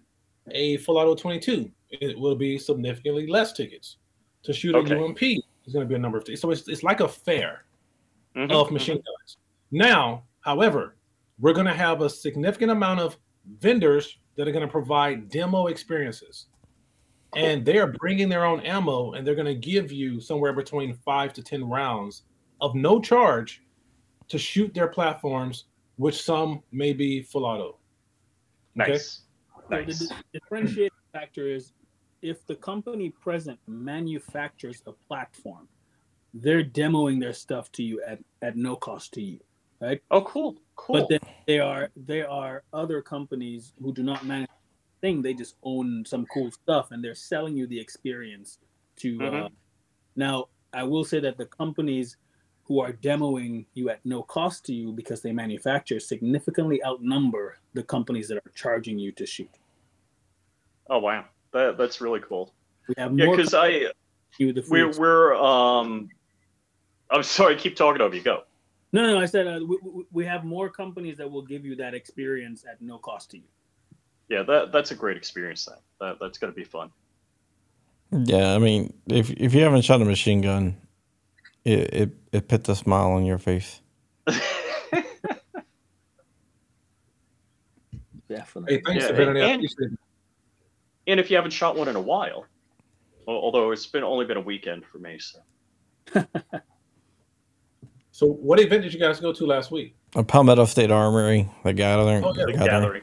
a 0.50 0.76
full 0.78 0.98
auto 0.98 1.14
22, 1.14 1.70
it 2.00 2.18
will 2.18 2.34
be 2.34 2.58
significantly 2.58 3.26
less 3.26 3.52
tickets. 3.52 3.96
To 4.44 4.52
shoot 4.52 4.74
Okay. 4.74 4.94
a 4.94 5.04
UMP 5.04 5.22
is 5.22 5.72
going 5.72 5.84
to 5.84 5.88
be 5.88 5.94
a 5.94 5.98
number 5.98 6.18
of 6.18 6.24
tickets. 6.24 6.42
So 6.42 6.50
it's, 6.50 6.66
it's 6.68 6.82
like 6.82 7.00
a 7.00 7.08
fair 7.08 7.64
Mhm, 8.34 8.50
of 8.50 8.70
machine 8.70 8.96
guns. 8.96 9.36
Now, 9.70 10.24
however, 10.40 10.96
we're 11.38 11.52
going 11.52 11.66
to 11.66 11.74
have 11.74 12.00
a 12.00 12.08
significant 12.10 12.70
amount 12.72 13.00
of 13.00 13.18
vendors 13.60 14.18
that 14.36 14.48
are 14.48 14.52
going 14.52 14.66
to 14.66 14.70
provide 14.72 15.28
demo 15.28 15.66
experiences. 15.66 16.46
And 17.34 17.64
they 17.64 17.78
are 17.78 17.86
bringing 17.98 18.28
their 18.28 18.44
own 18.44 18.60
ammo 18.60 19.12
and 19.12 19.26
they're 19.26 19.34
going 19.34 19.46
to 19.46 19.54
give 19.54 19.90
you 19.92 20.20
somewhere 20.20 20.52
between 20.52 20.94
five 20.94 21.32
to 21.34 21.42
10 21.42 21.64
rounds 21.64 22.22
of 22.60 22.74
no 22.74 23.00
charge 23.00 23.62
to 24.28 24.38
shoot 24.38 24.72
their 24.74 24.88
platforms, 24.88 25.64
which 25.96 26.22
some 26.22 26.62
may 26.72 26.92
be 26.92 27.22
full 27.22 27.44
auto. 27.44 27.78
Okay? 28.80 28.92
Nice. 28.92 29.22
So 29.70 29.76
the 29.76 29.76
Nice. 29.86 30.12
differentiating 30.32 30.90
factor 31.12 31.46
is 31.48 31.72
if 32.22 32.46
the 32.46 32.54
company 32.54 33.10
present 33.10 33.58
manufactures 33.66 34.82
a 34.86 34.92
platform, 34.92 35.68
they're 36.34 36.64
demoing 36.64 37.20
their 37.20 37.32
stuff 37.32 37.70
to 37.72 37.82
you 37.82 38.02
at, 38.06 38.20
at 38.40 38.56
no 38.56 38.76
cost 38.76 39.12
to 39.14 39.20
you, 39.22 39.40
right? 39.80 40.00
Oh, 40.10 40.22
cool. 40.22 40.56
Cool. 40.76 41.00
But 41.00 41.08
then 41.08 41.20
there 41.46 41.64
are 41.64 41.90
there 41.96 42.30
are 42.30 42.62
other 42.72 43.02
companies 43.02 43.74
who 43.82 43.92
do 43.92 44.02
not 44.02 44.24
manage 44.24 44.48
thing; 45.00 45.20
they 45.20 45.34
just 45.34 45.56
own 45.62 46.04
some 46.06 46.26
cool 46.32 46.50
stuff, 46.50 46.92
and 46.92 47.04
they're 47.04 47.14
selling 47.14 47.56
you 47.56 47.66
the 47.66 47.78
experience. 47.80 48.58
To 48.96 49.26
uh, 49.26 49.30
Mhm. 49.30 49.52
now, 50.16 50.48
I 50.72 50.84
will 50.84 51.04
say 51.04 51.20
that 51.20 51.36
the 51.38 51.46
companies 51.46 52.16
who 52.64 52.80
are 52.80 52.92
demoing 52.92 53.66
you 53.74 53.90
at 53.90 54.04
no 54.04 54.22
cost 54.22 54.64
to 54.66 54.74
you 54.74 54.92
because 54.92 55.20
they 55.22 55.32
manufacture 55.32 55.98
significantly 56.00 56.82
outnumber 56.84 57.58
the 57.74 57.82
companies 57.82 58.28
that 58.28 58.38
are 58.38 58.52
charging 58.54 58.98
you 58.98 59.12
to 59.12 59.26
shoot. 59.26 59.50
oh, 60.88 60.98
wow. 60.98 61.24
That, 61.52 61.76
that's 61.76 62.00
really 62.00 62.20
cool. 62.20 62.52
We 62.88 62.94
have 62.98 63.16
Yeah, 63.18 63.26
because 63.30 63.54
I 63.54 63.86
you 64.38 64.52
the 64.52 64.64
we're 64.68 64.90
we're 64.98 65.34
um. 65.36 66.08
I'm 67.10 67.22
sorry. 67.22 67.56
Keep 67.56 67.76
talking 67.76 68.00
over 68.00 68.14
you. 68.16 68.22
Go. 68.22 68.42
no 68.92 69.06
no 69.06 69.20
I 69.20 69.26
said 69.26 69.46
uh, 69.46 69.60
we, 69.66 69.76
we- 69.82 70.04
we 70.10 70.24
have 70.24 70.44
more 70.44 70.68
companies 70.70 71.18
that 71.18 71.30
will 71.30 71.42
give 71.42 71.64
you 71.66 71.76
that 71.76 71.92
experience 71.94 72.64
at 72.70 72.80
no 72.80 72.98
cost 72.98 73.30
to 73.32 73.36
you. 73.36 73.44
Yeah, 74.28 74.42
that 74.44 74.72
that's 74.72 74.90
a 74.92 74.94
great 74.94 75.16
experience. 75.18 75.66
Then 75.66 75.76
that 76.00 76.16
that's 76.20 76.38
gonna 76.38 76.52
be 76.54 76.64
fun. 76.64 76.90
yeah. 78.10 78.54
I 78.54 78.58
mean, 78.58 78.92
if 79.06 79.30
if 79.32 79.52
you 79.54 79.60
haven't 79.62 79.82
shot 79.82 80.00
a 80.00 80.04
machine 80.06 80.40
gun, 80.40 80.76
it 81.64 81.92
it, 81.94 82.10
it 82.32 82.48
puts 82.48 82.68
a 82.70 82.74
smile 82.76 83.10
on 83.12 83.26
your 83.26 83.38
face. 83.38 83.80
Definitely. 88.28 88.76
Hey, 88.76 88.82
thanks, 88.86 89.04
Yeah, 89.04 89.08
Divinity. 89.10 89.40
I 89.40 89.44
and- 89.48 89.54
appreciate 89.64 89.92
it. 89.92 89.98
And 91.06 91.20
if 91.20 91.30
you 91.30 91.36
haven't 91.36 91.52
shot 91.52 91.76
one 91.76 91.88
in 91.88 91.96
a 91.96 92.00
while, 92.00 92.46
although 93.26 93.70
it's 93.70 93.86
been 93.86 94.04
only 94.04 94.24
been 94.24 94.36
a 94.36 94.42
weekend 94.42 94.84
for 94.84 94.98
me, 94.98 95.18
so 95.18 95.38
So, 98.12 98.26
what 98.26 98.60
event 98.60 98.82
did 98.82 98.92
you 98.92 99.00
guys 99.00 99.18
go 99.20 99.32
to 99.32 99.46
last 99.46 99.70
week? 99.70 99.96
A 100.14 100.22
Palmetto 100.22 100.66
State 100.66 100.90
Armory, 100.90 101.48
the 101.64 101.72
gathering. 101.72 102.22
Oh, 102.22 102.34
yeah, 102.36 102.44
the 102.44 102.52
the 102.52 102.58
gathering. 102.58 103.02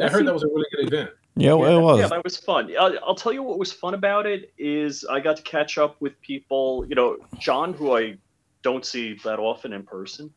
I 0.00 0.08
heard 0.08 0.26
that 0.26 0.32
was 0.32 0.42
a 0.42 0.48
really 0.48 0.66
good 0.74 0.92
event. 0.92 1.10
Yeah, 1.36 1.52
it 1.52 1.80
was. 1.80 2.00
Yeah, 2.00 2.08
that 2.08 2.24
was 2.24 2.38
fun. 2.38 2.72
I'll, 2.80 2.98
I'll 3.04 3.14
tell 3.14 3.34
you 3.34 3.42
what 3.42 3.58
was 3.58 3.70
fun 3.70 3.92
about 3.92 4.26
it 4.26 4.54
is 4.56 5.04
I 5.04 5.20
got 5.20 5.36
to 5.36 5.42
catch 5.42 5.76
up 5.76 6.00
with 6.00 6.18
people. 6.22 6.86
You 6.88 6.94
know, 6.94 7.18
John, 7.38 7.74
who 7.74 7.94
I 7.94 8.16
don't 8.62 8.86
see 8.86 9.18
that 9.24 9.38
often 9.38 9.74
in 9.74 9.82
person. 9.82 10.32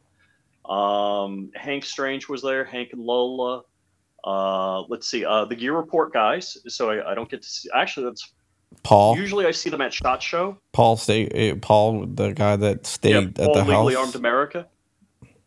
Um, 0.66 1.52
Hank 1.56 1.86
Strange 1.86 2.28
was 2.28 2.42
there. 2.42 2.66
Hank 2.66 2.90
and 2.92 3.02
Lola. 3.02 3.64
Uh, 4.26 4.82
let's 4.84 5.08
see. 5.08 5.24
Uh, 5.26 5.46
the 5.46 5.56
Gear 5.56 5.74
Report 5.76 6.12
guys. 6.14 6.58
So 6.68 6.90
I, 6.92 7.12
I 7.12 7.16
don't 7.16 7.30
get 7.30 7.42
to 7.42 7.48
see. 7.50 7.70
Actually, 7.74 8.08
that's 8.08 8.32
Paul. 8.84 9.16
usually 9.18 9.46
I 9.46 9.52
see 9.52 9.70
them 9.70 9.82
at 9.82 9.94
Shot 9.94 10.22
Show. 10.22 10.58
Paul 10.74 10.98
stayed. 10.98 11.32
eh, 11.34 11.56
Paul, 11.62 12.06
the 12.06 12.32
guy 12.34 12.56
that 12.58 12.86
stayed 12.86 13.12
Yeah, 13.12 13.20
at 13.20 13.36
the 13.54 13.64
Legally 13.64 13.96
house. 13.96 14.04
Armed 14.06 14.16
America. 14.16 14.68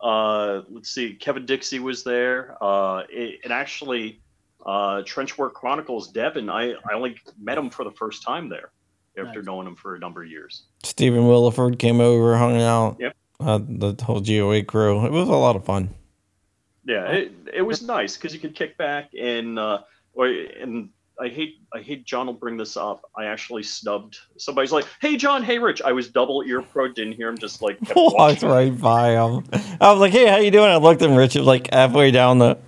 Uh, 0.00 0.62
let's 0.70 0.90
see. 0.90 1.14
Kevin 1.14 1.46
Dixie 1.46 1.78
was 1.78 2.02
there. 2.02 2.56
Uh, 2.60 3.02
it- 3.08 3.40
and 3.44 3.52
actually, 3.52 4.20
uh, 4.66 5.02
Trenchwork 5.02 5.52
Chronicles 5.52 6.10
Devin. 6.10 6.48
I, 6.50 6.72
I 6.72 6.94
only 6.94 7.16
met 7.40 7.58
him 7.58 7.70
for 7.70 7.84
the 7.84 7.92
first 7.92 8.22
time 8.24 8.48
there 8.48 8.70
after 9.18 9.40
Nice. 9.40 9.46
knowing 9.46 9.66
him 9.66 9.76
for 9.76 9.94
a 9.94 9.98
number 9.98 10.22
of 10.22 10.30
years. 10.30 10.64
Stephen 10.82 11.22
Willeford 11.22 11.78
came 11.78 12.00
over, 12.00 12.36
hung 12.36 12.60
out. 12.60 12.96
Yep. 12.98 13.16
Uh, 13.38 13.58
the 13.58 13.94
whole 14.04 14.20
GOA 14.20 14.62
crew. 14.62 15.04
It 15.04 15.12
was 15.12 15.28
a 15.28 15.32
lot 15.32 15.56
of 15.56 15.64
fun. 15.64 15.90
Yeah, 16.84 17.06
it, 17.12 17.32
it 17.54 17.62
was 17.62 17.82
nice 17.82 18.16
because 18.16 18.34
you 18.34 18.40
could 18.40 18.54
kick 18.54 18.76
back 18.76 19.10
and 19.18 19.58
uh, 19.58 19.80
or 20.14 20.26
and 20.26 20.88
I 21.20 21.28
hate 21.28 21.56
I 21.72 21.80
hate 21.80 22.04
John 22.04 22.26
will 22.26 22.32
bring 22.34 22.56
this 22.56 22.76
up. 22.76 23.02
I 23.16 23.26
actually 23.26 23.62
snubbed 23.62 24.18
somebody's 24.38 24.72
like, 24.72 24.86
"Hey 25.00 25.16
John, 25.16 25.42
hey 25.44 25.58
Rich." 25.58 25.82
I 25.82 25.92
was 25.92 26.08
double 26.08 26.42
ear 26.46 26.62
pro, 26.62 26.88
didn't 26.88 27.12
hear 27.12 27.28
him, 27.28 27.38
just 27.38 27.62
like 27.62 27.78
kept 27.80 27.94
Walked 27.96 28.42
walking. 28.42 28.48
right 28.48 28.80
by 28.80 29.10
him. 29.10 29.44
I 29.80 29.92
was 29.92 30.00
like, 30.00 30.12
"Hey, 30.12 30.26
how 30.26 30.38
you 30.38 30.50
doing?" 30.50 30.70
I 30.70 30.76
looked 30.76 31.02
at 31.02 31.10
Rich. 31.16 31.36
It 31.36 31.40
was 31.40 31.46
like 31.48 31.72
halfway 31.72 32.10
down 32.10 32.38
the. 32.38 32.58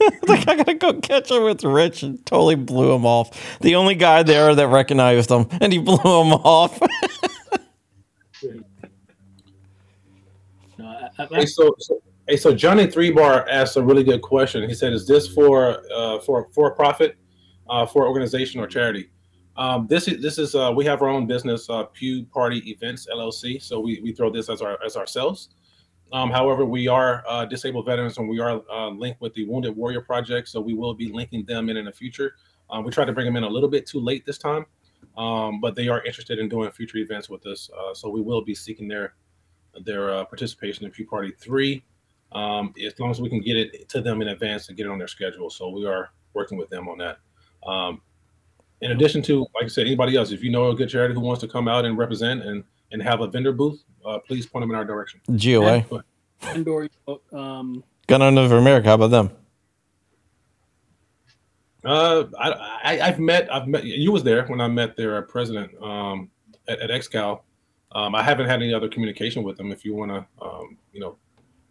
like 0.26 0.48
I 0.48 0.56
gotta 0.56 0.74
go 0.74 0.94
catch 0.94 1.30
up 1.30 1.42
with 1.42 1.62
Rich, 1.62 2.02
and 2.02 2.24
totally 2.26 2.54
blew 2.56 2.92
him 2.92 3.04
off. 3.06 3.58
The 3.60 3.76
only 3.76 3.94
guy 3.94 4.22
there 4.22 4.54
that 4.54 4.68
recognized 4.68 5.30
him, 5.30 5.46
and 5.60 5.72
he 5.72 5.78
blew 5.90 5.96
him 5.96 6.32
off. 6.32 6.80
No, 10.78 10.86
I, 10.86 11.08
I, 11.18 11.26
Hey, 11.32 11.46
so, 11.46 11.74
so, 11.78 12.00
hey, 12.30 12.36
so 12.36 12.54
Johnny 12.54 12.86
Three 12.86 13.10
Bar 13.10 13.46
asked 13.48 13.76
a 13.76 13.82
really 13.82 14.04
good 14.04 14.22
question. 14.22 14.66
He 14.68 14.74
said, 14.74 14.92
"Is 14.92 15.06
this 15.06 15.26
for 15.26 15.82
uh, 15.92 16.20
for 16.20 16.48
for 16.52 16.70
profit, 16.74 17.16
uh, 17.68 17.86
for 17.86 18.06
organization 18.06 18.60
or 18.60 18.66
charity?" 18.68 19.10
Um, 19.56 19.86
this 19.88 20.06
is 20.06 20.22
this 20.22 20.38
is 20.38 20.54
uh, 20.54 20.72
we 20.74 20.84
have 20.84 21.02
our 21.02 21.08
own 21.08 21.26
business, 21.26 21.68
uh, 21.68 21.84
Pew 21.84 22.24
Party 22.24 22.58
Events 22.70 23.08
LLC. 23.12 23.60
So 23.60 23.80
we, 23.80 24.00
we 24.00 24.12
throw 24.12 24.30
this 24.30 24.48
as 24.48 24.62
our 24.62 24.78
as 24.84 24.96
ourselves. 24.96 25.50
Um, 26.12 26.30
however, 26.30 26.64
we 26.64 26.88
are 26.88 27.24
uh, 27.28 27.44
disabled 27.44 27.86
veterans 27.86 28.18
and 28.18 28.28
we 28.28 28.40
are 28.40 28.62
uh, 28.70 28.88
linked 28.88 29.20
with 29.20 29.32
the 29.34 29.44
Wounded 29.46 29.76
Warrior 29.76 30.00
Project. 30.00 30.48
So 30.48 30.60
we 30.60 30.74
will 30.74 30.94
be 30.94 31.12
linking 31.12 31.44
them 31.44 31.68
in 31.68 31.76
in 31.76 31.84
the 31.84 31.92
future. 31.92 32.34
Um, 32.68 32.84
we 32.84 32.90
tried 32.90 33.06
to 33.06 33.12
bring 33.12 33.26
them 33.26 33.36
in 33.36 33.44
a 33.44 33.48
little 33.48 33.68
bit 33.68 33.86
too 33.86 34.00
late 34.00 34.24
this 34.24 34.38
time, 34.38 34.66
um, 35.16 35.60
but 35.60 35.74
they 35.74 35.88
are 35.88 36.02
interested 36.04 36.38
in 36.38 36.48
doing 36.48 36.70
future 36.70 36.98
events 36.98 37.28
with 37.28 37.44
us. 37.46 37.70
Uh, 37.76 37.94
so 37.94 38.08
we 38.08 38.20
will 38.20 38.42
be 38.42 38.54
seeking 38.54 38.88
their 38.88 39.14
their 39.84 40.10
uh, 40.10 40.24
participation 40.24 40.84
in 40.84 40.90
Pew 40.90 41.06
Party 41.06 41.32
Three, 41.38 41.84
um, 42.32 42.74
as 42.84 42.98
long 42.98 43.10
as 43.10 43.20
we 43.20 43.28
can 43.28 43.40
get 43.40 43.56
it 43.56 43.88
to 43.88 44.00
them 44.00 44.22
in 44.22 44.28
advance 44.28 44.68
and 44.68 44.76
get 44.76 44.86
it 44.86 44.90
on 44.90 44.98
their 44.98 45.08
schedule. 45.08 45.50
So 45.50 45.68
we 45.68 45.86
are 45.86 46.10
working 46.34 46.58
with 46.58 46.70
them 46.70 46.88
on 46.88 46.98
that. 46.98 47.18
Um, 47.66 48.00
in 48.80 48.92
addition 48.92 49.22
to, 49.22 49.40
like 49.54 49.64
I 49.64 49.68
said, 49.68 49.86
anybody 49.86 50.16
else, 50.16 50.32
if 50.32 50.42
you 50.42 50.50
know 50.50 50.70
a 50.70 50.74
good 50.74 50.88
charity 50.88 51.14
who 51.14 51.20
wants 51.20 51.40
to 51.42 51.48
come 51.48 51.68
out 51.68 51.84
and 51.84 51.98
represent 51.98 52.42
and 52.42 52.64
and 52.92 53.02
have 53.02 53.20
a 53.20 53.26
vendor 53.26 53.52
booth, 53.52 53.84
uh, 54.04 54.18
please 54.18 54.46
point 54.46 54.62
them 54.62 54.70
in 54.70 54.76
our 54.76 54.84
direction. 54.84 55.20
GOA, 55.36 55.84
But 55.88 56.04
Andor, 56.42 56.88
um, 57.32 57.84
Gun 58.08 58.22
Owners 58.22 58.50
of 58.50 58.58
America. 58.58 58.88
How 58.88 58.94
about 58.94 59.10
them? 59.10 59.30
Uh, 61.84 62.24
I, 62.38 62.50
I 62.84 63.00
I've 63.08 63.18
met 63.18 63.52
I've 63.52 63.68
met 63.68 63.84
you 63.84 64.12
was 64.12 64.22
there 64.22 64.44
when 64.46 64.60
I 64.60 64.68
met 64.68 64.96
their 64.96 65.22
president 65.22 65.70
um 65.82 66.30
at, 66.68 66.80
at 66.80 66.90
XCal. 66.90 67.40
Um, 67.92 68.14
I 68.14 68.22
haven't 68.22 68.46
had 68.46 68.62
any 68.62 68.72
other 68.72 68.88
communication 68.88 69.42
with 69.42 69.56
them. 69.56 69.72
If 69.72 69.84
you 69.84 69.94
want 69.94 70.12
to, 70.12 70.44
um, 70.44 70.76
you 70.92 71.00
know, 71.00 71.16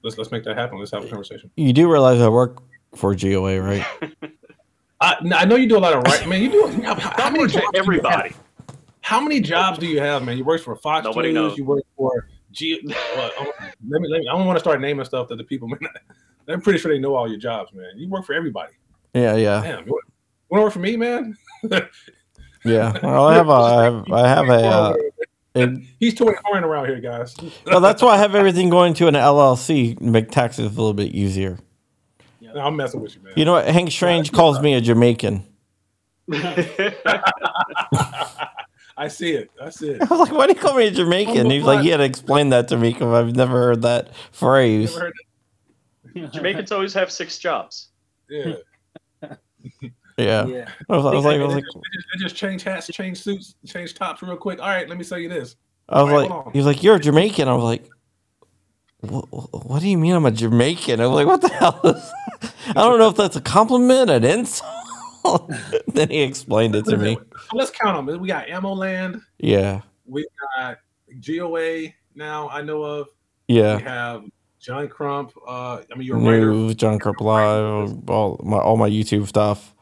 let's 0.04 0.18
let's 0.18 0.32
make 0.32 0.43
that 0.43 0.58
happen. 0.58 0.80
Let's 0.80 0.91
have 0.91 1.04
a 1.04 1.08
conversation. 1.08 1.52
You 1.56 1.74
do 1.74 1.91
realize 1.91 2.22
I 2.22 2.30
work 2.30 2.62
for 2.95 3.16
GOA, 3.16 3.62
right? 3.62 3.86
I, 5.02 5.16
I 5.34 5.45
know 5.45 5.56
you 5.56 5.68
do 5.68 5.78
a 5.78 5.80
lot 5.80 5.93
of 5.93 6.04
right. 6.04 6.28
Man, 6.28 6.41
you 6.41 6.52
do. 6.52 6.68
How, 6.84 6.95
how 6.95 7.30
many 7.30 7.39
works 7.39 7.54
for 7.54 7.62
jobs 7.62 7.72
do 7.72 7.78
you 7.78 7.84
everybody. 7.84 8.30
have? 8.30 8.39
How 9.02 9.22
many 9.22 9.39
jobs 9.39 9.80
do 9.80 9.88
you 9.88 10.00
have, 10.00 10.24
man? 10.24 10.38
You 10.38 10.43
work 10.43 10.62
for 10.62 10.76
Fox 10.76 11.06
Nobody 11.06 11.30
News. 11.30 11.36
knows. 11.36 11.58
You 11.58 11.66
work 11.66 11.84
for 11.95 12.28
G. 12.52 12.82
Well, 12.86 13.32
oh, 13.39 13.52
let 13.88 14.02
me, 14.02 14.10
let 14.10 14.22
me. 14.22 14.28
I 14.28 14.38
don't 14.38 14.45
want 14.45 14.58
to 14.58 14.60
start 14.60 14.82
naming 14.82 15.06
stuff 15.06 15.28
that 15.30 15.38
the 15.38 15.43
people. 15.43 15.68
Man, 15.68 15.80
I'm 16.47 16.62
pretty 16.62 16.80
sure 16.80 16.91
they 16.91 17.00
know 17.00 17.16
all 17.16 17.28
your 17.28 17.39
jobs, 17.39 17.74
man. 17.74 17.91
You 17.95 18.10
work 18.10 18.26
for 18.26 18.34
everybody. 18.34 18.74
Yeah, 19.14 19.36
yeah, 19.36 19.62
Damn, 19.62 19.88
you 19.88 20.00
want 20.50 20.60
to 20.60 20.62
work 20.62 20.74
for 20.74 20.80
me, 20.80 20.95
man? 20.95 21.36
yeah. 22.64 23.00
Well, 23.02 23.28
I 23.28 23.34
have 23.36 23.50
a, 23.50 23.52
I 23.52 23.84
have, 23.84 24.12
I 24.12 24.28
have 24.28 24.50
a. 24.50 24.68
Uh, 24.68 24.93
it, 25.56 25.84
He's 26.00 26.14
touring 26.14 26.38
horn 26.43 26.64
around 26.64 26.88
here, 26.88 27.00
guys. 27.00 27.36
well, 27.66 27.82
that's 27.82 28.02
why 28.02 28.16
I 28.16 28.18
have 28.18 28.36
everything 28.36 28.70
going 28.70 28.93
to 28.95 29.08
an 29.08 29.16
LLC. 29.16 29.97
To 29.97 30.04
make 30.04 30.32
taxes 30.32 30.66
a 30.66 30.70
little 30.70 30.93
bit 30.93 31.14
easier. 31.14 31.58
No, 32.41 32.62
I'm 32.62 32.76
messing 32.76 33.02
with 33.02 33.16
you, 33.16 33.22
man. 33.22 33.34
You 33.36 33.45
know 33.45 33.54
what? 33.54 33.68
Hank 33.68 33.91
Strange 33.91 34.32
calls 34.32 34.60
me 34.62 34.74
a 34.74 34.82
Jamaican. 34.82 35.43
I 38.97 39.08
see 39.08 39.32
it. 39.32 39.50
I 39.62 39.70
see 39.70 39.91
it. 39.91 40.02
I 40.02 40.06
was 40.06 40.20
like, 40.20 40.32
"Why 40.32 40.47
do 40.47 40.54
you 40.54 40.60
call 40.60 40.76
me 40.76 40.88
a 40.88 40.91
Jamaican?" 40.91 41.50
He's 41.50 41.64
like, 41.64 41.86
"You 41.86 41.91
had 41.91 41.97
to 41.97 42.04
explain 42.04 42.50
that 42.50 42.68
to 42.70 42.78
me 42.78 42.91
because 42.91 43.14
I've 43.14 43.36
never 43.36 43.54
heard 43.54 43.82
that 43.84 44.14
phrase." 44.32 44.95
Heard 44.95 45.14
Jamaicans 46.32 46.72
always 46.72 46.93
have 46.93 47.12
six 47.12 47.38
jobs. 47.39 47.89
Yeah. 48.30 48.56
Yeah. 50.20 50.46
yeah. 50.48 50.70
I 50.90 50.98
was, 50.98 51.06
I 51.06 51.12
was 51.16 51.26
like, 51.26 51.40
I 51.40 51.44
was 51.46 51.56
like, 51.56 51.64
just, 51.64 52.20
just- 52.20 52.36
change 52.36 52.64
hats, 52.64 52.88
change 52.88 53.22
suits, 53.22 53.56
change 53.66 53.94
tops 53.94 54.22
real 54.22 54.38
quick. 54.38 54.60
All 54.60 54.68
right, 54.68 54.88
let 54.88 54.98
me 54.98 55.04
say 55.04 55.22
you 55.22 55.30
this. 55.30 55.56
I 55.88 56.04
was 56.04 56.12
right, 56.12 56.30
like, 56.30 56.54
he 56.54 56.60
was 56.60 56.68
like, 56.68 56.84
"You're 56.84 56.96
a 56.96 57.00
Jamaican." 57.00 57.48
I 57.48 57.54
was 57.54 57.64
like, 57.64 57.90
"What? 59.00 59.26
What 59.66 59.82
do 59.82 59.90
you 59.90 59.98
mean 59.98 60.14
I'm 60.14 60.26
a 60.26 60.32
Jamaican?" 60.32 61.02
I 61.02 61.08
was 61.08 61.16
like, 61.16 61.28
"What 61.28 61.42
the 61.42 61.50
hell?" 61.50 61.80
Is 61.84 62.12
I 62.68 62.74
don't 62.74 63.00
know 63.00 63.10
if 63.10 63.16
that's 63.16 63.36
a 63.36 63.42
compliment, 63.42 64.10
an 64.12 64.24
insult. 64.24 64.70
then 65.88 66.10
he 66.10 66.22
explained 66.22 66.76
it 66.76 66.86
to 66.86 66.98
me. 66.98 67.18
Let's 67.54 67.72
count 67.72 68.06
them. 68.06 68.20
We 68.20 68.28
got 68.28 68.50
Ammo 68.50 68.74
Land. 68.74 69.22
Yeah, 69.40 69.82
We 70.06 70.28
got 70.58 70.78
GOA. 71.26 71.88
Now 72.16 72.50
I 72.50 72.62
know 72.62 72.84
of. 72.84 73.08
Yeah. 73.48 73.78
We 73.78 73.84
have 73.84 74.24
John 74.60 74.88
Crump. 74.88 75.34
Uh, 75.48 75.82
I 75.92 75.96
mean, 75.96 76.08
you're 76.08 76.18
writer. 76.18 76.74
John 76.76 77.00
Crump 77.00 77.22
Live, 77.22 78.10
all 78.10 78.40
my 78.44 78.58
all 78.58 78.78
my 78.78 78.90
YouTube 78.90 79.28
stuff. 79.28 79.74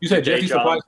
You 0.00 0.08
said 0.08 0.24
Jeffy 0.24 0.42
Hey, 0.42 0.46
John. 0.48 0.58
Supplies. 0.58 0.80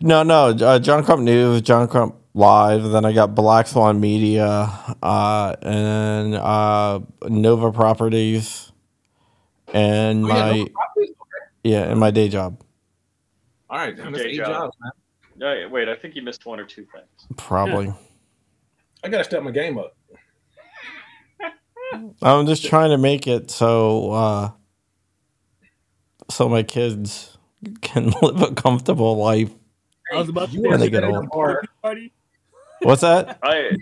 No, 0.00 0.22
no, 0.22 0.48
uh, 0.48 0.78
John 0.78 1.04
Crump 1.04 1.22
News, 1.22 1.62
John 1.62 1.86
Crump 1.88 2.16
Live. 2.34 2.82
Then 2.90 3.04
I 3.04 3.12
got 3.12 3.34
Black 3.34 3.66
Swan 3.68 4.00
Media, 4.00 4.68
uh, 5.02 5.54
and 5.62 6.34
uh, 6.34 7.00
Nova 7.28 7.70
Properties, 7.72 8.72
and 9.72 10.24
Oh, 10.24 10.28
yeah, 10.28 10.34
my 10.34 10.52
no 10.58 10.66
properties? 10.66 11.10
Okay. 11.10 11.50
yeah, 11.64 11.82
and 11.82 12.00
my 12.00 12.10
day 12.10 12.28
job. 12.28 12.60
All 13.70 13.78
right, 13.78 13.96
damn, 13.96 14.12
that's 14.12 14.24
Day 14.24 14.30
eight 14.30 14.36
job. 14.38 14.46
jobs, 14.48 14.76
man. 14.80 14.92
No, 15.36 15.68
wait, 15.70 15.88
I 15.88 15.94
think 15.96 16.14
you 16.16 16.22
missed 16.22 16.44
one 16.46 16.58
or 16.60 16.64
two 16.64 16.84
things. 16.92 17.06
Probably. 17.36 17.92
I 19.04 19.08
gotta 19.08 19.24
step 19.24 19.42
my 19.42 19.50
game 19.50 19.78
up. 19.78 19.96
I'm 22.22 22.46
just 22.46 22.64
trying 22.64 22.90
to 22.90 22.98
make 22.98 23.26
it 23.26 23.50
so 23.50 24.10
uh, 24.12 24.50
so 26.30 26.48
my 26.48 26.62
kids 26.62 27.31
can 27.80 28.10
live 28.22 28.42
a 28.42 28.52
comfortable 28.54 29.16
life. 29.16 29.50
I 30.12 30.16
was 30.16 30.28
about 30.28 30.50
to 30.50 30.56
say, 30.56 30.68
When 30.68 30.80
they 30.80 30.86
are 30.86 30.90
get 30.90 31.04
old. 31.04 31.12
trying 31.14 31.22
to 31.24 31.28
go 31.28 31.46
to 31.46 31.60
Pew 31.60 31.68
party. 31.82 32.12
What's 32.82 33.00
that? 33.02 33.38
I 33.42 33.76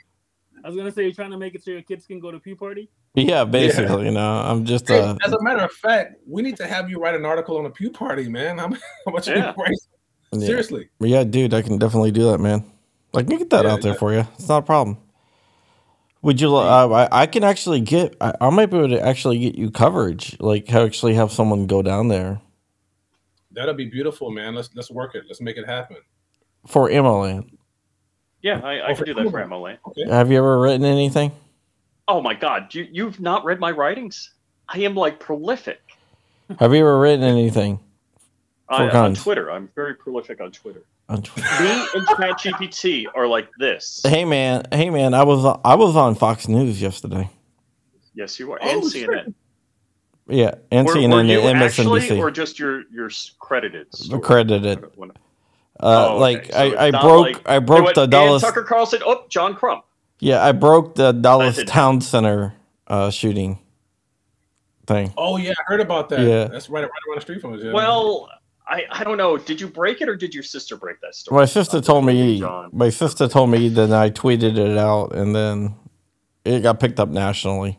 I 0.62 0.68
was 0.68 0.76
gonna 0.76 0.92
say 0.92 1.04
you're 1.04 1.12
trying 1.12 1.30
to 1.30 1.38
make 1.38 1.54
it 1.54 1.64
so 1.64 1.70
your 1.70 1.82
kids 1.82 2.06
can 2.06 2.20
go 2.20 2.30
to 2.30 2.38
Pew 2.38 2.54
party. 2.54 2.90
Yeah, 3.14 3.44
basically, 3.44 4.04
you 4.06 4.10
know, 4.12 4.40
I'm 4.40 4.64
just 4.64 4.86
Hey, 4.86 5.00
uh, 5.00 5.16
as 5.24 5.32
a 5.32 5.42
matter 5.42 5.62
of 5.62 5.72
fact, 5.72 6.16
we 6.26 6.42
need 6.42 6.56
to 6.58 6.66
have 6.66 6.88
you 6.90 7.00
write 7.00 7.14
an 7.16 7.24
article 7.24 7.56
on 7.56 7.66
a 7.66 7.70
Pew 7.70 7.90
Party, 7.90 8.28
man. 8.28 8.58
How, 8.58 8.68
how 9.06 9.12
much 9.12 9.26
Yeah. 9.26 9.52
you 9.56 9.76
yeah. 10.32 10.46
Seriously. 10.46 10.88
yeah, 11.00 11.24
dude, 11.24 11.54
I 11.54 11.62
can 11.62 11.76
definitely 11.78 12.12
do 12.12 12.30
that, 12.30 12.38
man. 12.38 12.64
I 13.14 13.22
can 13.24 13.36
get 13.38 13.50
that 13.50 13.64
Yeah, 13.64 13.72
out 13.72 13.82
there 13.82 13.92
yeah. 13.94 13.98
for 13.98 14.12
you. 14.12 14.24
It's 14.38 14.48
not 14.48 14.58
a 14.58 14.66
problem. 14.66 14.98
Would 16.22 16.40
you? 16.40 16.54
Uh, 16.54 17.08
I 17.10 17.22
I 17.22 17.26
can 17.26 17.42
actually 17.42 17.80
get. 17.80 18.14
I, 18.20 18.34
I 18.40 18.50
might 18.50 18.66
be 18.66 18.76
able 18.76 18.90
to 18.90 19.00
actually 19.00 19.38
get 19.38 19.54
you 19.56 19.70
coverage. 19.70 20.36
Like, 20.38 20.72
actually 20.72 21.14
have 21.14 21.32
someone 21.32 21.66
go 21.66 21.82
down 21.82 22.08
there 22.08 22.40
That'll 23.52 23.74
be 23.74 23.86
beautiful, 23.86 24.30
man. 24.30 24.54
Let's 24.54 24.70
let's 24.74 24.90
work 24.90 25.14
it. 25.14 25.24
Let's 25.26 25.40
make 25.40 25.56
it 25.56 25.66
happen. 25.66 25.96
for 26.66 26.88
Emily. 26.90 27.50
yeah, 28.42 28.60
I, 28.62 28.78
I 28.78 28.92
Oh, 28.92 28.94
can 28.94 29.04
do 29.06 29.14
for 29.14 29.22
that 29.24 29.30
for 29.30 29.40
Emma. 29.40 29.78
Okay. 29.88 30.08
Have 30.08 30.30
you 30.30 30.38
ever 30.38 30.58
written 30.60 30.84
anything? 30.84 31.32
Oh 32.08 32.20
my 32.20 32.34
God, 32.34 32.74
you 32.74 32.86
you've 32.90 33.20
not 33.20 33.44
read 33.44 33.60
my 33.60 33.70
writings? 33.70 34.34
I 34.68 34.78
am 34.80 34.94
like 34.94 35.18
prolific 35.18 35.80
Have 36.60 36.72
you 36.72 36.80
ever 36.80 36.98
written 36.98 37.24
anything 37.24 37.80
I, 38.68 38.88
on. 38.90 39.14
Twitter. 39.16 39.50
I'm 39.50 39.68
very 39.74 39.94
prolific 39.94 40.40
on 40.40 40.52
Twitter. 40.52 40.84
on 41.08 41.22
Twitter? 41.22 41.48
Me 41.64 41.86
and 41.94 42.06
ChatGPT 42.06 43.06
are 43.16 43.26
like 43.26 43.48
this. 43.58 44.00
Hey 44.06 44.24
man, 44.24 44.62
hey 44.72 44.90
man, 44.90 45.12
I 45.14 45.24
was 45.24 45.44
I 45.64 45.74
was 45.74 45.96
on 45.96 46.14
Fox 46.14 46.46
News 46.46 46.80
yesterday. 46.80 47.28
Yes, 48.14 48.38
you 48.38 48.52
are, 48.52 48.58
Oh, 48.62 48.68
and 48.82 48.92
shit. 48.92 49.08
CNN. 49.08 49.34
Yeah, 50.30 50.54
and 50.70 50.86
Were, 50.86 50.94
CNN 50.94 51.12
were 51.12 51.22
you 51.24 51.40
and 51.40 51.58
actually, 51.62 52.00
MSNBC. 52.02 52.18
or 52.18 52.30
just 52.30 52.58
your 52.58 52.82
your 52.92 53.06
s- 53.06 53.32
credited? 53.38 53.94
story? 53.94 54.20
Credited. 54.22 54.84
Uh, 54.84 55.10
Oh, 55.82 56.12
okay. 56.12 56.20
like 56.20 56.46
So 56.52 56.58
I, 56.58 56.86
I 56.86 56.90
broke 56.90 57.26
like- 57.26 57.48
I 57.48 57.58
broke 57.58 57.84
went, 57.84 57.94
the 57.94 58.06
Dallas 58.06 58.42
Tucker 58.42 58.62
Carlson. 58.64 59.00
Oh, 59.04 59.24
John 59.28 59.54
Crump. 59.54 59.84
yeah 60.18 60.44
I 60.44 60.52
broke 60.52 60.94
the 60.94 61.12
Dallas 61.12 61.62
Town 61.64 62.00
Center 62.00 62.54
uh, 62.86 63.10
shooting 63.10 63.58
thing. 64.86 65.12
Oh 65.16 65.36
yeah, 65.36 65.52
I 65.52 65.62
heard 65.66 65.80
about 65.80 66.08
that. 66.10 66.20
Yeah. 66.20 66.44
That's 66.44 66.68
right, 66.68 66.82
right 66.82 66.90
around 67.08 67.16
the 67.16 67.20
street 67.22 67.40
from 67.40 67.54
us. 67.54 67.60
Yeah. 67.62 67.72
Well, 67.72 68.28
I, 68.68 68.84
I 68.90 69.04
don't 69.04 69.16
know. 69.16 69.36
Did 69.36 69.60
you 69.60 69.68
break 69.68 70.00
it 70.00 70.08
or 70.08 70.16
did 70.16 70.34
your 70.34 70.42
sister 70.42 70.76
break 70.76 71.00
that 71.00 71.14
story? 71.14 71.40
My 71.40 71.44
sister 71.46 71.80
told 71.80 72.04
me 72.04 72.38
John. 72.40 72.70
my 72.72 72.90
sister 72.90 73.26
told 73.26 73.50
me 73.50 73.68
then 73.68 73.92
I 73.92 74.10
tweeted 74.10 74.58
it 74.58 74.76
out 74.78 75.14
and 75.14 75.34
then 75.34 75.74
it 76.44 76.60
got 76.62 76.78
picked 76.78 77.00
up 77.00 77.08
nationally. 77.08 77.78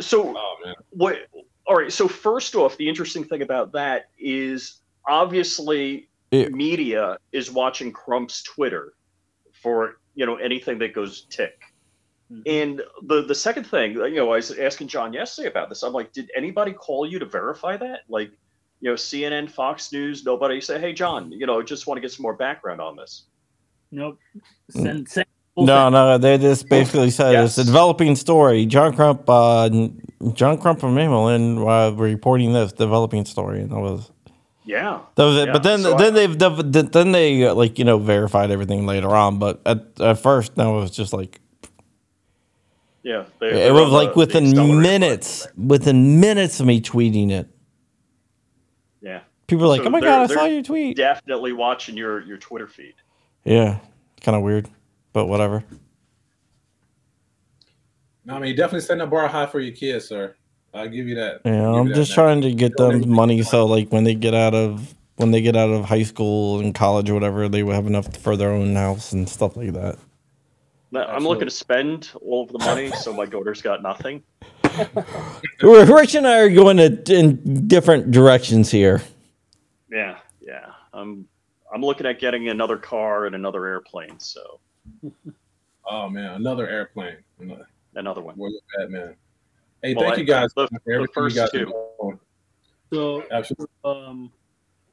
So 0.00 0.34
oh 0.36 0.55
man, 0.66 0.74
what? 0.90 1.16
All 1.66 1.76
right. 1.76 1.92
So 1.92 2.06
first 2.08 2.54
off, 2.54 2.76
the 2.76 2.88
interesting 2.88 3.24
thing 3.24 3.42
about 3.42 3.72
that 3.72 4.06
is 4.18 4.80
obviously 5.08 6.08
It- 6.30 6.52
media 6.52 7.18
is 7.32 7.50
watching 7.50 7.92
Crump's 7.92 8.42
Twitter 8.42 8.94
for 9.52 9.98
you 10.14 10.26
know 10.26 10.36
anything 10.36 10.78
that 10.78 10.92
goes 10.94 11.22
tick. 11.30 11.60
Mhm. 12.32 12.42
And 12.46 12.82
the 13.02 13.22
the 13.22 13.34
second 13.34 13.64
thing, 13.64 13.92
you 13.92 14.10
know, 14.16 14.32
I 14.32 14.36
was 14.36 14.50
asking 14.58 14.88
John 14.88 15.12
yesterday 15.12 15.48
about 15.48 15.68
this. 15.68 15.82
I'm 15.82 15.92
like, 15.92 16.12
did 16.12 16.30
anybody 16.36 16.72
call 16.72 17.06
you 17.06 17.18
to 17.18 17.26
verify 17.26 17.76
that? 17.76 18.00
Like, 18.08 18.30
you 18.80 18.90
know, 18.90 18.94
CNN, 18.96 19.48
Fox 19.50 19.92
News, 19.92 20.24
nobody 20.24 20.60
say, 20.60 20.80
"Hey, 20.80 20.92
John, 20.92 21.30
you 21.32 21.46
know, 21.46 21.62
just 21.62 21.86
want 21.86 21.98
to 21.98 22.00
get 22.00 22.10
some 22.12 22.22
more 22.24 22.34
background 22.34 22.80
on 22.80 22.96
this." 22.96 23.24
Nope. 23.92 24.18
Mm. 24.74 24.82
Send, 24.82 25.08
send, 25.08 25.26
No, 25.56 25.88
no, 25.88 26.18
they 26.18 26.36
just 26.36 26.68
basically 26.68 27.10
said 27.10 27.34
it's 27.44 27.56
a 27.56 27.64
developing 27.64 28.14
story. 28.16 28.66
John 28.66 28.94
Crump, 28.94 29.28
uh, 29.30 29.70
John 30.32 30.58
Crump 30.58 30.80
from 30.80 30.96
England 30.98 31.58
uh, 31.58 31.92
reporting 31.94 32.52
this 32.52 32.72
developing 32.72 33.24
story, 33.24 33.60
and 33.60 33.70
that 33.70 33.78
was 33.80 34.10
Yeah, 34.64 35.00
that 35.14 35.24
was 35.24 35.36
it. 35.36 35.46
Yeah, 35.46 35.52
but 35.52 35.62
then, 35.62 35.80
so 35.80 35.96
then 35.96 36.14
I- 36.16 36.26
they've 36.26 36.38
then 36.92 37.12
they 37.12 37.50
like 37.50 37.78
you 37.78 37.84
know 37.84 37.98
verified 37.98 38.50
everything 38.50 38.86
later 38.86 39.08
on. 39.14 39.38
But 39.38 39.60
at 39.66 40.00
at 40.00 40.18
first, 40.18 40.56
no, 40.56 40.78
it 40.78 40.80
was 40.82 40.90
just 40.90 41.12
like 41.12 41.40
yeah. 43.02 43.24
They, 43.40 43.66
it 43.68 43.72
was 43.72 43.90
like 43.92 44.14
the 44.14 44.18
within 44.18 44.46
accelerator 44.48 44.80
minutes, 44.80 45.46
within 45.56 46.18
minutes 46.20 46.58
of 46.60 46.66
me 46.66 46.80
tweeting 46.80 47.30
it. 47.30 47.48
Yeah, 49.00 49.20
People 49.46 49.62
were 49.62 49.68
like, 49.68 49.82
So 49.82 49.86
"Oh 49.86 49.90
my 49.90 50.00
god, 50.00 50.30
I 50.30 50.34
saw 50.34 50.44
your 50.46 50.62
tweet." 50.62 50.96
definitely 50.96 51.52
watching 51.52 51.96
your 51.96 52.22
your 52.22 52.38
Twitter 52.38 52.66
feed. 52.66 52.94
Yeah, 53.44 53.78
kind 54.22 54.34
of 54.34 54.42
weird, 54.42 54.68
but 55.12 55.26
whatever. 55.26 55.62
No, 58.26 58.34
I 58.34 58.38
mean, 58.40 58.50
you 58.50 58.56
definitely 58.56 58.80
setting 58.80 58.98
the 58.98 59.06
bar 59.06 59.28
high 59.28 59.46
for 59.46 59.60
your 59.60 59.74
kids, 59.74 60.08
sir. 60.08 60.34
I'll 60.74 60.88
give 60.88 61.06
you 61.06 61.14
that. 61.14 61.42
Yeah, 61.44 61.62
I'll 61.62 61.76
I'm 61.76 61.88
that, 61.88 61.94
just 61.94 62.10
man. 62.10 62.14
trying 62.16 62.40
to 62.42 62.52
get 62.52 62.76
Don't 62.76 63.00
them 63.00 63.10
money 63.10 63.42
so 63.42 63.64
like 63.66 63.90
when 63.90 64.02
they 64.02 64.14
get 64.14 64.34
out 64.34 64.52
of 64.52 64.94
when 65.14 65.30
they 65.30 65.40
get 65.40 65.56
out 65.56 65.70
of 65.70 65.84
high 65.84 66.02
school 66.02 66.58
and 66.58 66.74
college 66.74 67.08
or 67.08 67.14
whatever, 67.14 67.48
they 67.48 67.62
will 67.62 67.72
have 67.72 67.86
enough 67.86 68.14
for 68.16 68.36
their 68.36 68.50
own 68.50 68.74
house 68.74 69.12
and 69.12 69.28
stuff 69.28 69.56
like 69.56 69.72
that. 69.72 69.96
Now, 70.90 71.02
I'm 71.02 71.08
Absolutely. 71.08 71.28
looking 71.28 71.48
to 71.48 71.54
spend 71.54 72.10
all 72.20 72.44
of 72.44 72.52
the 72.52 72.58
money, 72.58 72.90
so 72.90 73.12
my 73.12 73.26
daughter's 73.26 73.62
got 73.62 73.82
nothing. 73.82 74.22
Rich 75.62 76.16
and 76.16 76.26
I 76.26 76.40
are 76.40 76.50
going 76.50 76.76
to, 76.76 77.02
in 77.14 77.66
different 77.66 78.10
directions 78.10 78.70
here. 78.70 79.02
Yeah, 79.90 80.18
yeah. 80.40 80.72
I'm 80.92 81.26
I'm 81.72 81.80
looking 81.80 82.06
at 82.06 82.18
getting 82.18 82.48
another 82.48 82.76
car 82.76 83.26
and 83.26 83.34
another 83.34 83.66
airplane. 83.66 84.18
So 84.18 84.60
Oh 85.88 86.08
man, 86.08 86.32
another 86.32 86.68
airplane. 86.68 87.18
Another, 87.38 87.68
another 87.96 88.20
one. 88.22 88.36
boy, 88.36 88.46
look 88.48 88.62
at 88.78 88.80
that 88.82 88.90
man. 88.90 89.16
Hey, 89.82 89.94
Well, 89.94 90.04
thank 90.04 90.16
I- 90.16 90.20
you 90.20 90.24
guys 90.26 90.50
the- 90.56 90.68
for 90.68 90.78
the 90.86 90.94
everything 90.94 91.12
first 91.14 91.36
you 91.36 91.42
guys 91.42 91.54
are 91.54 91.64
two. 92.10 92.20
So 92.92 93.24
Absolutely. 93.30 93.66
um, 93.84 94.32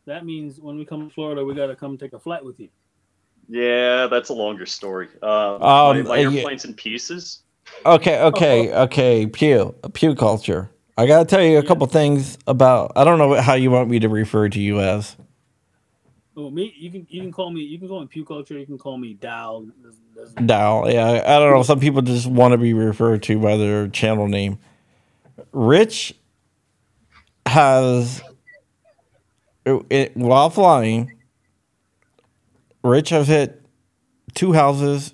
that 0.05 0.25
means 0.25 0.59
when 0.59 0.77
we 0.77 0.85
come 0.85 1.07
to 1.07 1.13
Florida, 1.13 1.45
we 1.45 1.53
got 1.53 1.67
to 1.67 1.75
come 1.75 1.97
take 1.97 2.13
a 2.13 2.19
flight 2.19 2.43
with 2.43 2.59
you. 2.59 2.69
Yeah, 3.49 4.07
that's 4.07 4.29
a 4.29 4.33
longer 4.33 4.65
story. 4.65 5.09
Uh, 5.21 5.55
Um, 5.55 5.61
my, 5.61 6.01
my 6.03 6.17
yeah. 6.17 6.29
airplane's 6.37 6.65
in 6.65 6.73
pieces. 6.73 7.43
Okay, 7.85 8.21
okay, 8.21 8.73
okay. 8.73 9.27
Pew, 9.27 9.75
pew 9.93 10.15
culture. 10.15 10.69
I 10.97 11.05
gotta 11.07 11.25
tell 11.25 11.41
you 11.43 11.57
a 11.57 11.63
couple 11.63 11.87
things 11.87 12.37
about. 12.45 12.91
I 12.95 13.03
don't 13.03 13.17
know 13.17 13.33
how 13.41 13.53
you 13.55 13.71
want 13.71 13.89
me 13.89 13.99
to 13.99 14.09
refer 14.09 14.47
to 14.49 14.59
you 14.59 14.79
as. 14.79 15.15
Oh, 16.35 16.49
me, 16.49 16.73
you 16.77 16.89
can 16.89 17.05
you 17.09 17.21
can 17.21 17.31
call 17.31 17.51
me 17.51 17.61
you 17.61 17.77
can 17.77 17.87
call 17.87 18.01
me 18.01 18.07
Pew 18.07 18.25
Culture. 18.25 18.57
You 18.57 18.65
can 18.65 18.77
call 18.77 18.97
me 18.97 19.13
Dow. 19.13 19.65
Doesn't- 19.83 20.15
doesn't- 20.15 20.47
Dow. 20.47 20.87
Yeah, 20.87 21.05
I 21.05 21.35
I 21.35 21.39
don't 21.39 21.51
know. 21.53 21.61
Some 21.63 21.79
people 21.79 22.01
just 22.01 22.25
want 22.25 22.53
to 22.53 22.57
be 22.57 22.73
referred 22.73 23.21
to 23.23 23.39
by 23.39 23.55
their 23.57 23.87
channel 23.87 24.27
name. 24.27 24.57
Rich 25.51 26.15
has, 27.45 28.21
it, 29.65 29.85
it- 29.89 30.17
while 30.17 30.49
flying, 30.49 31.13
Rich 32.83 33.09
has 33.09 33.27
hit 33.27 33.61
two 34.33 34.53
houses 34.53 35.13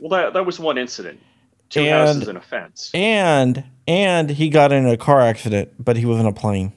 Well, 0.00 0.10
that 0.10 0.32
that 0.32 0.46
was 0.46 0.58
one 0.58 0.78
incident. 0.78 1.20
Two 1.68 1.80
And- 1.80 1.90
houses 1.90 2.28
and 2.28 2.38
a 2.38 2.40
fence. 2.40 2.90
and 2.94 3.64
and 3.86 4.30
he 4.30 4.48
got 4.48 4.72
in 4.72 4.86
a 4.86 4.96
car 4.96 5.20
accident, 5.20 5.72
but 5.78 5.96
he 5.98 6.06
was 6.06 6.18
in 6.18 6.24
a 6.26 6.32
plane. 6.32 6.72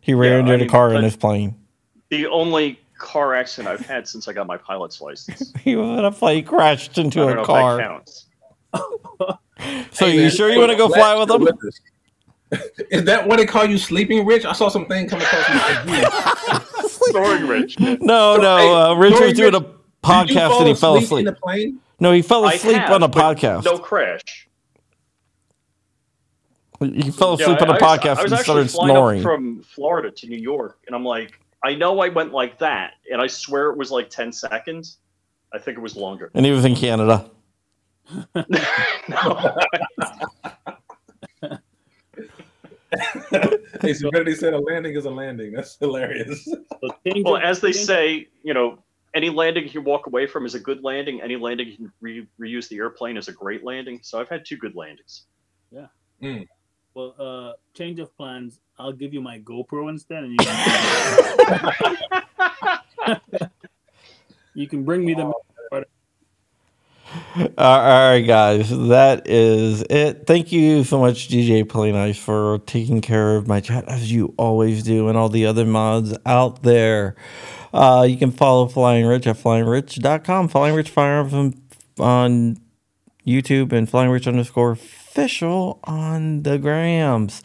He 0.00 0.14
ran 0.14 0.32
Yeah, 0.32 0.38
into 0.40 0.52
I 0.52 0.56
the 0.56 0.60
mean, 0.60 0.68
car 0.70 0.88
in 0.90 0.94
but- 0.96 1.04
his 1.04 1.16
plane. 1.16 1.56
The 2.10 2.26
only 2.26 2.78
car 2.98 3.34
accident 3.34 3.68
I've 3.72 3.86
had 3.86 4.06
since 4.06 4.28
I 4.28 4.32
got 4.32 4.46
my 4.46 4.56
pilot's 4.58 5.00
license. 5.00 5.52
He 5.62 5.74
was 5.76 5.98
in 5.98 6.04
a 6.04 6.12
plane, 6.12 6.44
crashed 6.44 6.98
I 6.98 7.02
into 7.02 7.20
don't 7.20 7.30
a 7.32 7.34
know 7.36 7.44
car. 7.44 7.80
if 7.80 7.86
that 7.86 7.88
counts. 7.88 8.26
So 9.92 10.06
Hey, 10.06 10.14
you 10.14 10.20
man, 10.22 10.30
sure 10.30 10.48
you 10.48 10.54
hey, 10.54 10.58
want 10.60 10.70
to 10.72 10.76
go 10.78 10.88
fly 10.88 11.14
with 11.18 11.28
you're 11.28 11.48
him? 11.48 11.58
Is 12.90 13.04
that 13.04 13.26
what 13.28 13.36
they 13.36 13.44
call 13.46 13.66
you, 13.66 13.76
sleeping 13.78 14.24
rich? 14.24 14.44
I 14.46 14.52
saw 14.52 14.68
something 14.68 15.06
come 15.06 15.20
across 15.20 15.48
my 15.50 16.62
IG. 16.82 16.88
Snoring 16.90 17.46
Rich. 17.46 17.78
No, 17.78 18.36
no. 18.36 18.56
Hey, 18.56 18.70
Uh, 18.72 18.94
Rich 18.94 19.20
was 19.20 19.32
doing 19.34 19.54
a 19.54 19.58
Rich, 19.60 19.68
Did 19.68 19.76
podcast 20.02 20.58
and 20.60 20.68
he 20.68 20.74
fell 20.74 20.94
asleep 20.96 21.04
asleep. 21.04 21.18
in 21.20 21.24
the 21.26 21.32
plane. 21.40 21.78
No, 22.00 22.12
he 22.12 22.22
fell 22.22 22.46
asleep 22.46 22.76
have, 22.76 22.90
on 22.90 23.02
a 23.02 23.08
podcast. 23.08 23.64
No 23.66 23.78
crash. 23.78 24.48
He 26.80 27.10
fell 27.10 27.34
asleep 27.34 27.58
I- 27.60 27.64
on 27.66 27.70
a 27.70 27.74
I 27.74 27.78
podcast 27.78 28.16
I 28.16 28.22
was 28.22 28.32
and 28.32 28.40
started 28.40 28.70
flying 28.70 28.90
up 28.90 28.96
snoring. 28.96 29.22
from 29.22 29.62
Florida 29.62 30.10
to 30.10 30.26
New 30.26 30.38
York, 30.38 30.78
and 30.86 30.96
I'm 30.96 31.04
like, 31.04 31.38
I 31.62 31.74
know 31.74 32.00
I 32.00 32.08
went 32.08 32.32
like 32.32 32.58
that, 32.58 32.94
and 33.10 33.20
I 33.20 33.26
swear 33.26 33.70
it 33.70 33.76
was 33.76 33.90
like 33.90 34.08
10 34.10 34.32
seconds. 34.32 34.98
I 35.52 35.58
think 35.58 35.76
it 35.76 35.80
was 35.80 35.96
longer. 35.96 36.30
and 36.34 36.46
even 36.46 36.64
in 36.64 36.76
Canada. 36.76 37.30
no, 38.34 38.44
Hey, 43.80 43.94
Serenity 43.94 44.34
said 44.34 44.52
a 44.52 44.58
landing 44.58 44.96
is 44.96 45.04
a 45.04 45.10
landing. 45.10 45.52
That's 45.52 45.76
hilarious. 45.76 46.48
Well, 47.24 47.36
as 47.36 47.60
they 47.60 47.72
say, 47.72 48.26
you 48.42 48.52
know, 48.52 48.78
any 49.14 49.30
landing 49.30 49.68
you 49.72 49.80
walk 49.80 50.06
away 50.06 50.26
from 50.26 50.44
is 50.44 50.54
a 50.54 50.60
good 50.60 50.82
landing. 50.82 51.20
Any 51.20 51.36
landing 51.36 51.68
you 51.68 51.76
can 51.76 51.92
re- 52.00 52.26
reuse 52.40 52.68
the 52.68 52.76
airplane 52.76 53.16
is 53.16 53.28
a 53.28 53.32
great 53.32 53.64
landing. 53.64 54.00
So 54.02 54.20
I've 54.20 54.28
had 54.28 54.44
two 54.44 54.56
good 54.56 54.74
landings. 54.74 55.24
Hmm. 56.20 56.42
Well, 57.00 57.14
uh, 57.18 57.52
change 57.74 57.98
of 57.98 58.14
plans. 58.16 58.60
I'll 58.78 58.92
give 58.92 59.14
you 59.14 59.22
my 59.22 59.38
GoPro 59.38 59.88
instead, 59.88 60.22
and 60.24 60.32
you 60.32 60.38
can, 60.38 61.70
you 64.54 64.68
can 64.68 64.84
bring 64.84 65.06
me 65.06 65.14
the. 65.14 65.22
All 65.24 65.42
right, 67.56 68.20
guys, 68.20 68.68
that 68.88 69.26
is 69.26 69.82
it. 69.88 70.26
Thank 70.26 70.52
you 70.52 70.84
so 70.84 71.00
much, 71.00 71.28
DJ 71.28 71.66
Play 71.66 71.90
Nice, 71.90 72.18
for 72.18 72.58
taking 72.66 73.00
care 73.00 73.36
of 73.36 73.48
my 73.48 73.60
chat 73.60 73.88
as 73.88 74.12
you 74.12 74.34
always 74.36 74.82
do, 74.82 75.08
and 75.08 75.16
all 75.16 75.30
the 75.30 75.46
other 75.46 75.64
mods 75.64 76.14
out 76.26 76.62
there. 76.62 77.16
Uh, 77.72 78.06
you 78.08 78.18
can 78.18 78.30
follow 78.30 78.68
Flying 78.68 79.06
Rich 79.06 79.26
at 79.26 79.36
flyingrich.com, 79.36 80.48
Flying 80.48 80.74
Rich 80.74 80.90
Firearms 80.90 81.32
on, 81.32 81.54
on 81.98 82.60
YouTube, 83.26 83.72
and 83.72 83.88
Flying 83.88 84.10
Rich 84.10 84.26
underscore 84.28 84.76
official 85.10 85.80
on 85.84 86.44
the 86.44 86.56
grams. 86.56 87.42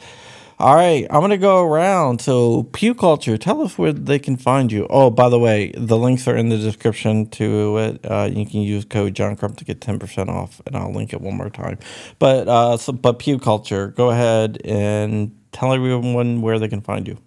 All 0.57 0.75
right, 0.75 1.05
I'm 1.09 1.19
gonna 1.19 1.37
go 1.37 1.63
around. 1.63 2.21
So, 2.21 2.63
Pew 2.71 2.93
Culture, 2.93 3.37
tell 3.37 3.61
us 3.61 3.77
where 3.77 3.91
they 3.91 4.19
can 4.19 4.37
find 4.37 4.71
you. 4.71 4.87
Oh, 4.89 5.09
by 5.09 5.27
the 5.29 5.39
way, 5.39 5.73
the 5.75 5.97
links 5.97 6.27
are 6.27 6.35
in 6.37 6.47
the 6.49 6.57
description 6.57 7.27
to 7.31 7.77
it. 7.79 7.99
Uh, 8.05 8.29
you 8.31 8.45
can 8.45 8.61
use 8.61 8.85
code 8.85 9.15
John 9.15 9.35
Crump 9.35 9.57
to 9.57 9.65
get 9.65 9.81
ten 9.81 9.99
percent 9.99 10.29
off, 10.29 10.61
and 10.65 10.77
I'll 10.77 10.93
link 10.93 11.11
it 11.11 11.19
one 11.19 11.35
more 11.35 11.49
time. 11.49 11.79
But 12.19 12.47
uh, 12.47 12.77
so, 12.77 12.93
but 12.93 13.19
Pew 13.19 13.37
Culture, 13.37 13.87
go 13.87 14.11
ahead 14.11 14.61
and 14.63 15.35
tell 15.51 15.73
everyone 15.73 16.41
where 16.41 16.59
they 16.59 16.69
can 16.69 16.81
find 16.81 17.05
you. 17.07 17.17